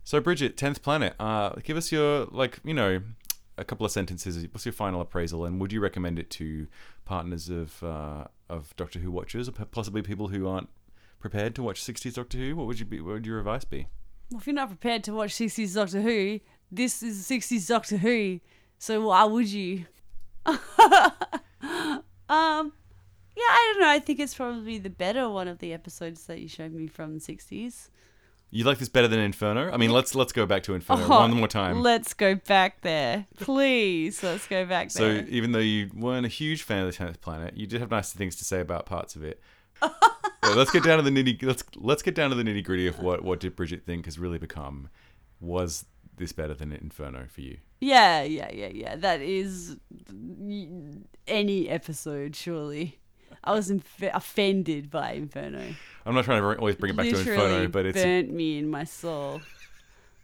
[0.03, 3.02] So, Bridget, 10th Planet, uh, give us your, like, you know,
[3.60, 4.48] a couple of sentences.
[4.52, 5.45] What's your final appraisal?
[5.45, 6.68] And would you recommend it to
[7.06, 10.69] partners of uh, of Doctor Who watchers or possibly people who aren't
[11.19, 12.56] prepared to watch 60s Doctor Who?
[12.56, 13.02] What would you be?
[13.02, 13.88] What would your advice be?
[14.31, 16.40] Well, if you're not prepared to watch 60s Doctor Who,
[16.72, 18.40] this is 60s Doctor Who.
[18.77, 19.86] So why would you?
[20.45, 20.64] um,
[22.30, 23.90] yeah, I don't know.
[23.90, 27.15] I think it's probably the better one of the episodes that you showed me from
[27.15, 27.90] the 60s.
[28.51, 29.71] You like this better than Inferno?
[29.71, 31.81] I mean, let's let's go back to Inferno Oh, one more time.
[31.84, 33.27] Let's go back there.
[33.39, 35.26] Please, let's go back So there.
[35.26, 37.91] So even though you weren't a huge fan of the tenth planet, you did have
[37.91, 39.39] nice things to say about parts of it.
[40.55, 41.43] Let's get down to the nitty.
[41.43, 44.17] Let's let's get down to the nitty gritty of what what did Bridget think has
[44.17, 44.89] really become.
[45.39, 45.85] Was
[46.17, 47.57] this better than Inferno for you?
[47.80, 48.95] Yeah, yeah, yeah, yeah.
[48.95, 49.77] That is
[51.27, 52.99] any episode, surely.
[53.43, 55.75] I was inf- offended by Inferno.
[56.05, 58.69] I'm not trying to always bring it back to Inferno, but it's burnt me in
[58.69, 59.41] my soul.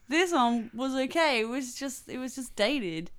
[0.08, 1.40] This one was okay.
[1.42, 3.12] It was just it was just dated.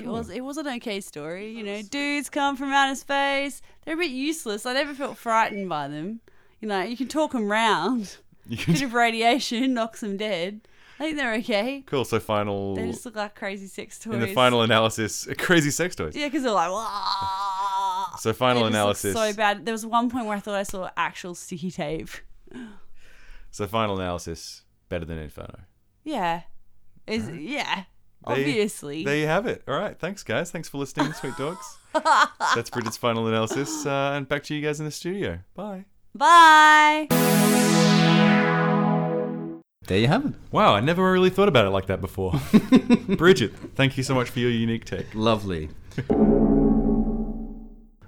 [0.00, 1.82] It was it was an okay story, you know.
[1.82, 3.60] Dudes come from outer space.
[3.84, 4.64] They're a bit useless.
[4.64, 6.20] I never felt frightened by them.
[6.60, 8.16] You know, you can talk them round.
[8.48, 10.62] You can- Bit of radiation knocks them dead.
[10.98, 11.82] I think they're okay.
[11.86, 12.04] cool.
[12.04, 14.14] So final They just look like crazy sex toys.
[14.14, 16.16] in the final analysis, crazy sex toys.
[16.16, 16.86] Yeah, because they're like, Wah!
[18.18, 19.14] So final They just look analysis.
[19.14, 19.64] So bad.
[19.66, 22.08] There was one point where I thought I saw actual sticky tape.
[23.50, 25.60] So final analysis, better than Inferno.
[26.04, 26.42] Yeah.
[27.06, 27.84] Is yeah.
[28.26, 29.04] There you- Obviously.
[29.04, 29.62] There you have it.
[29.66, 29.98] All right.
[29.98, 30.50] Thanks, guys.
[30.50, 31.78] Thanks for listening, sweet dogs.
[32.54, 33.84] That's Bridget's final analysis.
[33.84, 35.40] Uh, and back to you guys in the studio.
[35.54, 35.84] Bye.
[36.14, 37.08] Bye.
[39.88, 40.34] There you have it.
[40.52, 42.34] Wow, I never really thought about it like that before.
[43.16, 45.06] Bridget, thank you so much for your unique take.
[45.14, 45.70] Lovely.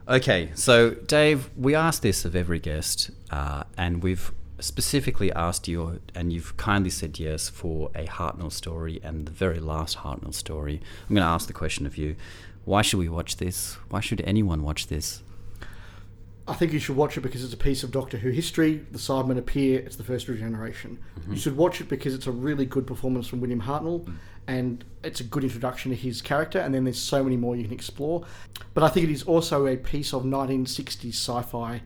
[0.09, 6.01] okay, so Dave, we asked this of every guest, uh, and we've specifically asked you,
[6.15, 10.81] and you've kindly said yes for a Hartnell story and the very last Hartnell story.
[11.09, 12.17] I'm going to ask the question of you:
[12.65, 13.75] Why should we watch this?
[13.91, 15.23] Why should anyone watch this?
[16.47, 18.85] I think you should watch it because it's a piece of Doctor Who history.
[18.91, 19.81] The Cybermen appear.
[19.81, 20.99] It's the first regeneration.
[21.31, 24.07] You should watch it because it's a really good performance from William Hartnell,
[24.47, 26.59] and it's a good introduction to his character.
[26.59, 28.25] And then there's so many more you can explore.
[28.73, 31.83] But I think it is also a piece of 1960s sci-fi,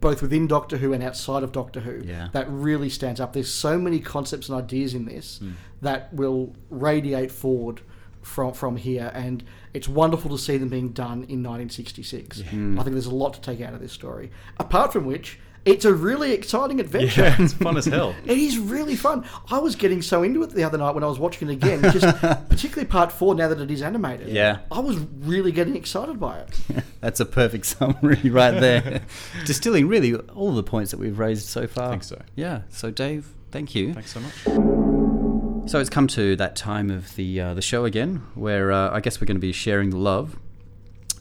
[0.00, 2.02] both within Doctor Who and outside of Doctor Who.
[2.04, 2.28] Yeah.
[2.32, 3.32] That really stands up.
[3.32, 5.52] There's so many concepts and ideas in this hmm.
[5.80, 7.82] that will radiate forward
[8.22, 9.42] from from here, and
[9.74, 12.42] it's wonderful to see them being done in 1966.
[12.42, 12.78] Hmm.
[12.78, 14.30] I think there's a lot to take out of this story.
[14.58, 17.22] Apart from which, it's a really exciting adventure.
[17.22, 18.14] Yeah, it's fun as hell.
[18.26, 19.24] It is really fun.
[19.50, 21.82] I was getting so into it the other night when I was watching it again,
[21.92, 22.06] just
[22.48, 23.34] particularly part four.
[23.34, 24.58] Now that it is animated, Yeah.
[24.70, 26.60] I was really getting excited by it.
[27.00, 29.02] That's a perfect summary right there.
[29.44, 31.88] Distilling really all the points that we've raised so far.
[31.88, 32.20] I think so.
[32.34, 32.62] Yeah.
[32.70, 33.94] So Dave, thank you.
[33.94, 35.68] Thanks so much.
[35.70, 38.98] So it's come to that time of the uh, the show again, where uh, I
[39.00, 40.36] guess we're going to be sharing the love.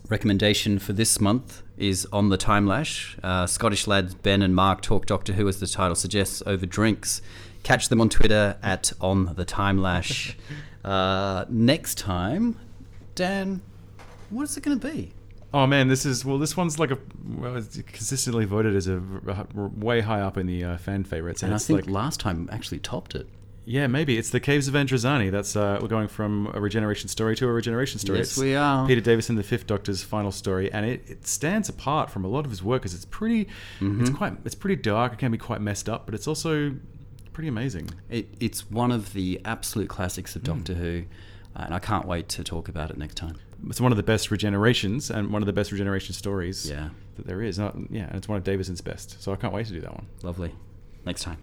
[0.09, 3.17] Recommendation for this month is on the time lash.
[3.23, 7.21] Uh, Scottish lads Ben and Mark talk Doctor Who, as the title suggests, over drinks.
[7.63, 10.37] Catch them on Twitter at on the time lash.
[10.85, 12.57] uh, next time,
[13.15, 13.61] Dan,
[14.29, 15.11] what is it going to be?
[15.53, 16.37] Oh man, this is well.
[16.37, 19.01] This one's like a well, it's consistently voted as a
[19.55, 22.47] way high up in the uh, fan favorites, And I it's think like last time
[22.51, 23.27] actually topped it.
[23.71, 25.31] Yeah, maybe it's the Caves of Androzani.
[25.31, 28.19] That's uh, we're going from a regeneration story to a regeneration story.
[28.19, 28.85] Yes, It's we are.
[28.85, 32.43] Peter Davison, the Fifth Doctor's final story, and it, it stands apart from a lot
[32.45, 33.45] of his work because it's pretty,
[33.79, 34.01] Mm-hmm.
[34.01, 35.13] it's quite, it's pretty dark.
[35.13, 36.75] It can be quite messed up, but it's also
[37.33, 37.89] pretty amazing.
[38.09, 41.03] It, it's one of the absolute classics of Doctor Who.
[41.55, 43.37] and I can't wait to talk about it next time.
[43.69, 46.89] It's one of the best regenerations and one of the best regeneration stories Yeah.
[47.15, 47.57] that there is.
[47.59, 49.21] Not, yeah, and it's one of Davison's best.
[49.23, 50.07] So I can't wait to do that one.
[50.23, 50.51] Lovely.
[51.05, 51.37] Next time.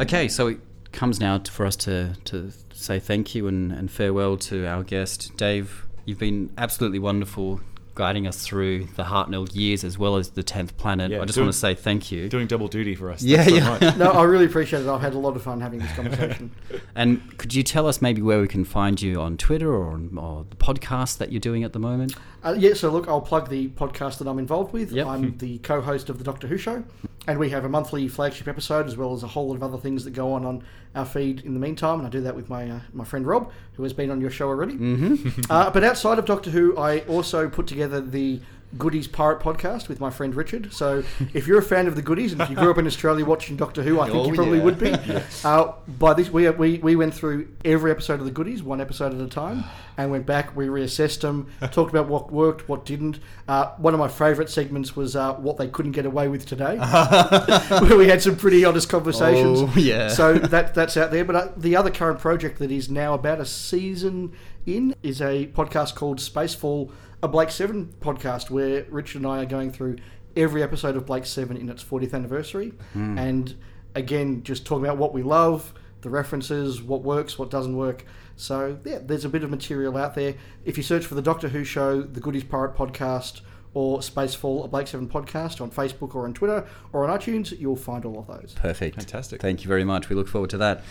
[0.00, 0.56] Okay, so
[0.92, 4.82] comes now to, for us to, to say thank you and, and farewell to our
[4.82, 5.36] guest.
[5.36, 7.60] Dave, you've been absolutely wonderful
[7.94, 11.10] guiding us through the Hartnell years as well as the 10th planet.
[11.10, 12.26] Yeah, I just doing- want to say thank you.
[12.30, 13.22] Doing double duty for us.
[13.22, 13.78] Yeah, Thanks so yeah.
[13.90, 13.96] much.
[13.98, 14.88] No, I really appreciate it.
[14.88, 16.50] I've had a lot of fun having this conversation.
[16.94, 20.16] And could you tell us maybe where we can find you on Twitter or on
[20.18, 22.14] or the podcast that you're doing at the moment?
[22.44, 24.92] Uh, yeah, so look, I'll plug the podcast that I'm involved with.
[24.92, 25.06] Yep.
[25.06, 26.84] I'm the co-host of the Doctor Who show,
[27.26, 29.78] and we have a monthly flagship episode as well as a whole lot of other
[29.78, 31.98] things that go on on our feed in the meantime.
[31.98, 34.30] And I do that with my uh, my friend Rob, who has been on your
[34.30, 34.74] show already.
[34.74, 35.50] Mm-hmm.
[35.50, 38.40] uh, but outside of Doctor Who, I also put together the
[38.78, 40.72] Goodies Pirate podcast with my friend Richard.
[40.72, 41.04] So
[41.34, 43.56] if you're a fan of the Goodies and if you grew up in Australia watching
[43.56, 44.64] Doctor Who, I think Oh, you probably yeah.
[44.64, 44.92] would be.
[45.44, 49.12] Uh, by this, we, we we went through every episode of the Goodies, one episode
[49.12, 49.64] at a time,
[49.96, 50.54] and went back.
[50.56, 53.18] We reassessed them, talked about what worked, what didn't.
[53.48, 56.76] Uh, one of my favourite segments was uh, what they couldn't get away with today,
[57.80, 59.60] where we had some pretty honest conversations.
[59.62, 60.08] Oh, yeah.
[60.08, 61.24] So that that's out there.
[61.24, 64.32] But uh, the other current project that is now about a season
[64.64, 66.90] in is a podcast called Spacefall,
[67.22, 69.96] a Blake Seven podcast, where Richard and I are going through
[70.36, 73.16] every episode of Blake Seven in its 40th anniversary, hmm.
[73.16, 73.54] and
[73.94, 78.04] again, just talking about what we love, the references, what works, what doesn't work.
[78.36, 80.34] So yeah, there's a bit of material out there.
[80.64, 83.40] If you search for the Doctor Who show, the Goodies Pirate podcast.
[83.74, 87.74] Or Spacefall, a Blake Seven podcast on Facebook or on Twitter or on iTunes, you'll
[87.74, 88.52] find all of those.
[88.54, 88.96] Perfect.
[88.96, 89.40] Fantastic.
[89.40, 90.10] Thank you very much.
[90.10, 90.82] We look forward to that.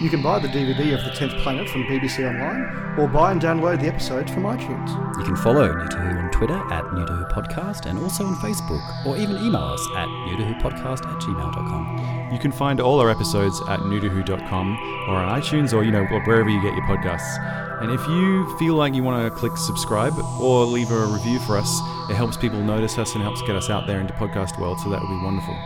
[0.00, 3.40] You can buy the DVD of The Tenth Planet from BBC Online, or buy and
[3.40, 4.90] download the episodes from iTunes.
[5.18, 8.26] You can follow New to Who on Twitter at New to Who Podcast and also
[8.26, 12.30] on Facebook, or even email us at newtowhopodcast at gmail.com.
[12.30, 16.50] You can find all our episodes at newtowho.com or on iTunes or you know wherever
[16.50, 17.38] you get your podcasts.
[17.80, 21.56] And if you feel like you want to click subscribe or leave a review for
[21.56, 24.78] us, it helps people notice us and helps get us out there into podcast world.
[24.80, 25.56] So that would be wonderful.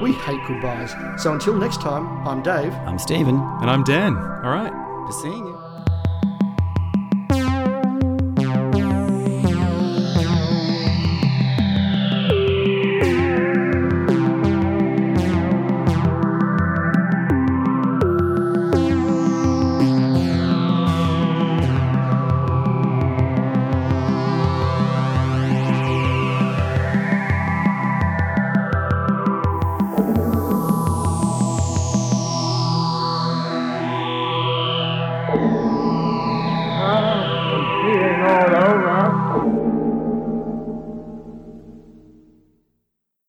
[0.00, 0.94] We hate goodbyes.
[1.22, 2.72] So until next time, I'm Dave.
[2.86, 3.36] I'm Stephen.
[3.36, 4.16] And I'm Dan.
[4.16, 4.72] All right.
[5.06, 5.53] Just seeing you.